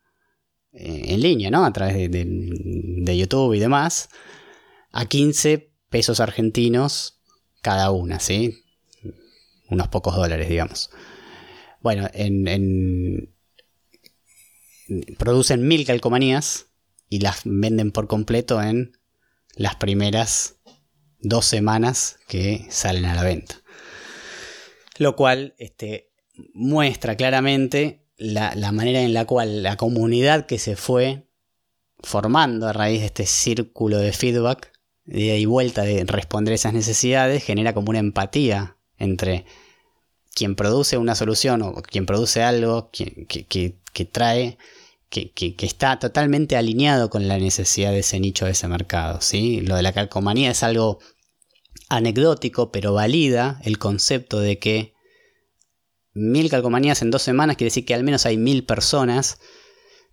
en 0.73 1.21
línea, 1.21 1.51
¿no? 1.51 1.65
A 1.65 1.73
través 1.73 1.95
de, 2.11 2.25
de 2.25 3.17
YouTube 3.17 3.53
y 3.53 3.59
demás, 3.59 4.09
a 4.91 5.05
15 5.05 5.71
pesos 5.89 6.19
argentinos 6.19 7.19
cada 7.61 7.91
una, 7.91 8.19
¿sí? 8.19 8.63
unos 9.73 9.87
pocos 9.89 10.15
dólares, 10.15 10.47
digamos. 10.47 10.89
Bueno, 11.81 12.09
en, 12.13 13.29
producen 15.17 15.67
mil 15.67 15.85
calcomanías 15.85 16.67
y 17.09 17.19
las 17.19 17.41
venden 17.43 17.91
por 17.91 18.07
completo 18.07 18.61
en 18.61 18.97
las 19.55 19.75
primeras 19.75 20.55
dos 21.19 21.45
semanas 21.45 22.17
que 22.27 22.65
salen 22.69 23.05
a 23.05 23.15
la 23.15 23.23
venta. 23.23 23.55
Lo 24.97 25.15
cual 25.15 25.55
este, 25.57 26.11
muestra 26.53 27.15
claramente 27.15 28.02
la, 28.23 28.71
manera 28.71 29.01
en 29.01 29.13
la 29.13 29.25
cual 29.25 29.63
la 29.63 29.75
comunidad 29.75 30.45
que 30.45 30.57
se 30.57 30.75
fue 30.75 31.27
formando 31.99 32.67
a 32.67 32.73
raíz 32.73 33.01
de 33.01 33.07
este 33.07 33.25
círculo 33.25 33.97
de 33.97 34.13
feedback, 34.13 34.71
de 35.05 35.37
y 35.37 35.45
vuelta 35.45 35.83
de 35.83 36.05
responder 36.05 36.53
esas 36.53 36.73
necesidades, 36.73 37.43
genera 37.43 37.73
como 37.73 37.89
una 37.89 37.99
empatía 37.99 38.77
entre 38.97 39.45
quien 40.33 40.55
produce 40.55 40.97
una 40.97 41.15
solución 41.15 41.61
o 41.61 41.73
quien 41.73 42.05
produce 42.05 42.41
algo 42.41 42.89
que, 42.91 44.05
trae, 44.11 44.57
que, 45.09 45.55
está 45.59 45.99
totalmente 45.99 46.55
alineado 46.55 47.09
con 47.09 47.27
la 47.27 47.37
necesidad 47.37 47.91
de 47.91 47.99
ese 47.99 48.19
nicho, 48.19 48.45
de 48.45 48.51
ese 48.51 48.67
mercado. 48.67 49.21
¿sí? 49.21 49.61
Lo 49.61 49.75
de 49.75 49.83
la 49.83 49.93
calcomanía 49.93 50.51
es 50.51 50.63
algo 50.63 50.99
anecdótico, 51.89 52.71
pero 52.71 52.93
valida 52.93 53.59
el 53.63 53.77
concepto 53.77 54.39
de 54.39 54.59
que 54.59 54.92
mil 56.13 56.49
calcomanías 56.49 57.01
en 57.01 57.11
dos 57.11 57.21
semanas 57.21 57.57
quiere 57.57 57.67
decir 57.67 57.85
que 57.85 57.93
al 57.93 58.03
menos 58.03 58.25
hay 58.25 58.37
mil 58.37 58.65
personas 58.65 59.39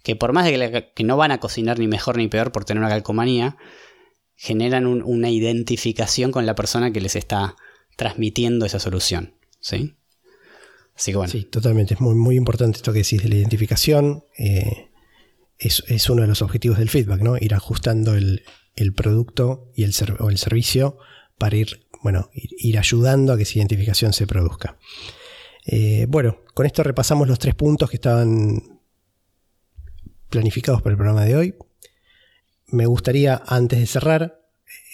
que 0.03 0.17
por 0.17 0.33
más 0.33 0.47
de 0.47 0.93
que, 0.95 1.05
no 1.05 1.17
van 1.17 1.31
a 1.31 1.41
cocinar 1.41 1.79
ni 1.79 1.87
mejor 1.87 2.17
ni 2.17 2.29
peor 2.29 2.53
por 2.53 2.65
tener 2.65 2.83
una 2.83 2.89
calcomanía, 2.89 3.59
generan 4.35 4.87
una 4.87 5.31
identificación 5.31 6.33
con 6.33 6.47
la 6.47 6.55
persona 6.55 6.91
que 6.91 7.03
les 7.03 7.17
está 7.17 7.57
transmitiendo 7.97 8.65
esa 8.65 8.81
solución. 8.81 9.35
¿sí? 9.61 9.95
Sí, 10.97 11.45
totalmente. 11.45 11.95
Es 11.95 12.01
muy, 12.01 12.15
muy 12.15 12.37
importante 12.37 12.77
esto 12.77 12.93
que 12.93 12.99
decís 12.99 13.23
de 13.23 13.29
la 13.31 13.37
identificación. 13.37 14.25
Eh, 14.39 14.91
es, 15.59 16.11
uno 16.11 16.23
de 16.23 16.29
los 16.29 16.43
objetivos 16.43 16.79
del 16.79 16.91
feedback, 16.91 17.23
¿no? 17.23 17.37
Ir 17.39 17.55
ajustando 17.55 18.15
el, 18.15 18.43
producto 18.95 19.71
y 19.75 19.85
el, 19.85 19.95
o 20.19 20.31
el 20.31 20.39
servicio 20.39 20.99
para 21.39 21.57
ir, 21.57 21.87
bueno, 22.03 22.31
ir, 22.35 22.79
ayudando 22.79 23.33
a 23.33 23.37
que 23.37 23.45
esa 23.45 23.59
identificación 23.59 24.13
se 24.13 24.27
produzca. 24.27 24.79
Eh, 25.73 26.07
bueno, 26.09 26.41
con 26.53 26.67
esto 26.67 26.83
repasamos 26.83 27.29
los 27.29 27.39
tres 27.39 27.55
puntos 27.55 27.89
que 27.89 27.97
estaban 27.97 28.81
planificados 30.29 30.83
para 30.83 30.95
el 30.95 30.97
programa 30.97 31.25
de 31.25 31.37
hoy. 31.37 31.55
Me 32.67 32.87
gustaría, 32.87 33.41
antes 33.47 33.79
de 33.79 33.87
cerrar, 33.87 34.43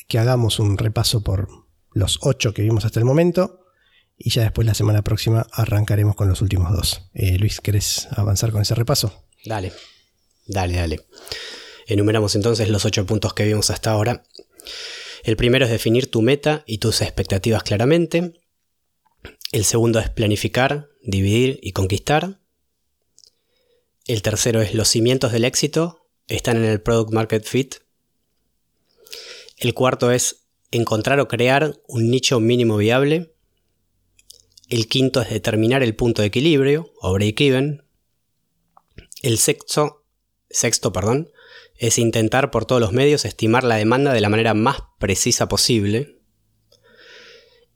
que 0.06 0.18
hagamos 0.18 0.58
un 0.58 0.76
repaso 0.76 1.22
por 1.22 1.48
los 1.92 2.18
ocho 2.20 2.52
que 2.52 2.60
vimos 2.60 2.84
hasta 2.84 3.00
el 3.00 3.06
momento 3.06 3.64
y 4.18 4.28
ya 4.28 4.42
después 4.42 4.66
la 4.66 4.74
semana 4.74 5.00
próxima 5.00 5.46
arrancaremos 5.50 6.14
con 6.14 6.28
los 6.28 6.42
últimos 6.42 6.70
dos. 6.70 7.08
Eh, 7.14 7.38
Luis, 7.38 7.62
¿querés 7.62 8.08
avanzar 8.10 8.52
con 8.52 8.60
ese 8.60 8.74
repaso? 8.74 9.24
Dale, 9.46 9.72
dale, 10.46 10.76
dale. 10.76 11.00
Enumeramos 11.86 12.34
entonces 12.36 12.68
los 12.68 12.84
ocho 12.84 13.06
puntos 13.06 13.32
que 13.32 13.46
vimos 13.46 13.70
hasta 13.70 13.92
ahora. 13.92 14.24
El 15.24 15.38
primero 15.38 15.64
es 15.64 15.70
definir 15.70 16.10
tu 16.10 16.20
meta 16.20 16.64
y 16.66 16.78
tus 16.78 17.00
expectativas 17.00 17.62
claramente. 17.62 18.34
El 19.56 19.64
segundo 19.64 20.00
es 20.00 20.10
planificar, 20.10 20.90
dividir 21.02 21.58
y 21.62 21.72
conquistar. 21.72 22.42
El 24.04 24.20
tercero 24.20 24.60
es 24.60 24.74
los 24.74 24.86
cimientos 24.86 25.32
del 25.32 25.46
éxito 25.46 26.10
están 26.28 26.58
en 26.58 26.64
el 26.64 26.82
Product 26.82 27.10
Market 27.14 27.42
Fit. 27.42 27.76
El 29.56 29.72
cuarto 29.72 30.10
es 30.10 30.46
encontrar 30.72 31.20
o 31.20 31.28
crear 31.28 31.80
un 31.88 32.10
nicho 32.10 32.38
mínimo 32.38 32.76
viable. 32.76 33.34
El 34.68 34.88
quinto 34.88 35.22
es 35.22 35.30
determinar 35.30 35.82
el 35.82 35.96
punto 35.96 36.20
de 36.20 36.28
equilibrio 36.28 36.92
o 37.00 37.14
break-even. 37.14 37.82
El 39.22 39.38
sexto, 39.38 40.04
sexto 40.50 40.92
perdón, 40.92 41.30
es 41.78 41.96
intentar 41.96 42.50
por 42.50 42.66
todos 42.66 42.82
los 42.82 42.92
medios 42.92 43.24
estimar 43.24 43.64
la 43.64 43.76
demanda 43.76 44.12
de 44.12 44.20
la 44.20 44.28
manera 44.28 44.52
más 44.52 44.80
precisa 44.98 45.48
posible. 45.48 46.20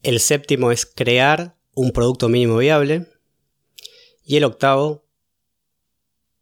El 0.02 0.20
séptimo 0.20 0.72
es 0.72 0.84
crear 0.84 1.58
un 1.74 1.92
producto 1.92 2.28
mínimo 2.28 2.56
viable. 2.56 3.06
Y 4.24 4.36
el 4.36 4.44
octavo 4.44 5.04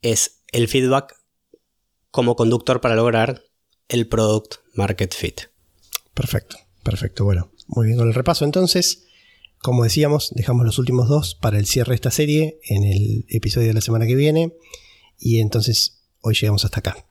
es 0.03 0.43
el 0.53 0.69
feedback 0.69 1.17
como 2.11 2.37
conductor 2.37 2.81
para 2.81 2.97
lograr 2.97 3.45
el 3.89 4.09
product 4.09 4.57
market 4.75 5.15
fit. 5.15 5.43
Perfecto, 6.15 6.57
perfecto. 6.83 7.25
Bueno, 7.25 7.51
muy 7.67 7.87
bien 7.87 7.99
con 7.99 8.09
el 8.09 8.15
repaso 8.15 8.45
entonces. 8.45 9.05
Como 9.61 9.85
decíamos, 9.85 10.33
dejamos 10.35 10.65
los 10.65 10.79
últimos 10.79 11.09
dos 11.09 11.35
para 11.35 11.59
el 11.59 11.67
cierre 11.67 11.91
de 11.91 11.97
esta 11.97 12.11
serie 12.11 12.61
en 12.65 12.85
el 12.85 13.27
episodio 13.29 13.69
de 13.69 13.75
la 13.75 13.81
semana 13.81 14.07
que 14.07 14.15
viene. 14.15 14.55
Y 15.19 15.41
entonces 15.41 16.01
hoy 16.21 16.35
llegamos 16.35 16.65
hasta 16.65 16.81
acá. 16.81 17.05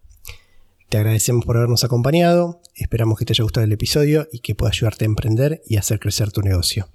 Te 0.89 0.97
agradecemos 0.97 1.45
por 1.45 1.57
habernos 1.57 1.84
acompañado, 1.84 2.61
esperamos 2.74 3.20
que 3.20 3.26
te 3.26 3.34
haya 3.34 3.43
gustado 3.43 3.65
el 3.65 3.74
episodio 3.74 4.30
y 4.32 4.39
que 4.39 4.55
pueda 4.55 4.72
ayudarte 4.72 5.03
a 5.03 5.07
emprender 5.07 5.61
y 5.65 5.76
hacer 5.76 5.99
crecer 5.99 6.32
tu 6.32 6.41
negocio. 6.41 6.88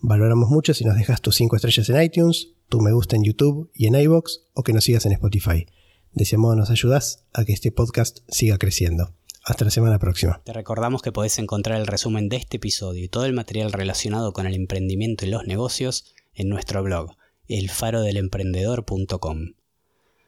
Valoramos 0.00 0.48
mucho 0.48 0.74
si 0.74 0.84
nos 0.84 0.96
dejas 0.96 1.20
tus 1.20 1.34
5 1.36 1.56
estrellas 1.56 1.88
en 1.88 2.00
iTunes, 2.00 2.50
tu 2.68 2.80
me 2.80 2.92
gusta 2.92 3.16
en 3.16 3.24
YouTube 3.24 3.68
y 3.74 3.88
en 3.88 3.96
iVoox 3.96 4.42
o 4.54 4.62
que 4.62 4.72
nos 4.72 4.84
sigas 4.84 5.04
en 5.06 5.12
Spotify. 5.12 5.66
De 6.12 6.22
ese 6.22 6.36
modo 6.36 6.54
nos 6.54 6.70
ayudas 6.70 7.24
a 7.32 7.44
que 7.44 7.52
este 7.52 7.72
podcast 7.72 8.18
siga 8.28 8.58
creciendo. 8.58 9.12
Hasta 9.44 9.64
la 9.64 9.72
semana 9.72 9.98
próxima. 9.98 10.40
Te 10.44 10.52
recordamos 10.52 11.02
que 11.02 11.10
podés 11.10 11.36
encontrar 11.38 11.80
el 11.80 11.88
resumen 11.88 12.28
de 12.28 12.36
este 12.36 12.58
episodio 12.58 13.02
y 13.02 13.08
todo 13.08 13.24
el 13.24 13.32
material 13.32 13.72
relacionado 13.72 14.32
con 14.32 14.46
el 14.46 14.54
emprendimiento 14.54 15.26
y 15.26 15.30
los 15.30 15.44
negocios 15.46 16.14
en 16.34 16.48
nuestro 16.48 16.84
blog, 16.84 17.16
elfarodelemprendedor.com. 17.48 19.54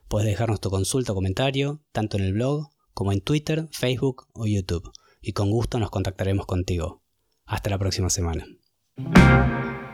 Puedes 0.09 0.27
dejarnos 0.27 0.61
tu 0.61 0.71
consulta 0.71 1.13
o 1.13 1.15
comentario 1.15 1.81
tanto 1.93 2.17
en 2.17 2.25
el 2.25 2.33
blog 2.33 2.71
como 2.93 3.13
en 3.13 3.21
Twitter, 3.21 3.69
Facebook 3.71 4.27
o 4.33 4.47
YouTube, 4.47 4.91
y 5.23 5.31
con 5.33 5.49
gusto 5.51 5.79
nos 5.79 5.91
contactaremos 5.91 6.47
contigo. 6.47 7.03
Hasta 7.45 7.71
la 7.71 7.79
próxima 7.79 8.11
semana. 8.11 8.49
Thank 9.05 9.85
you. 9.85 9.90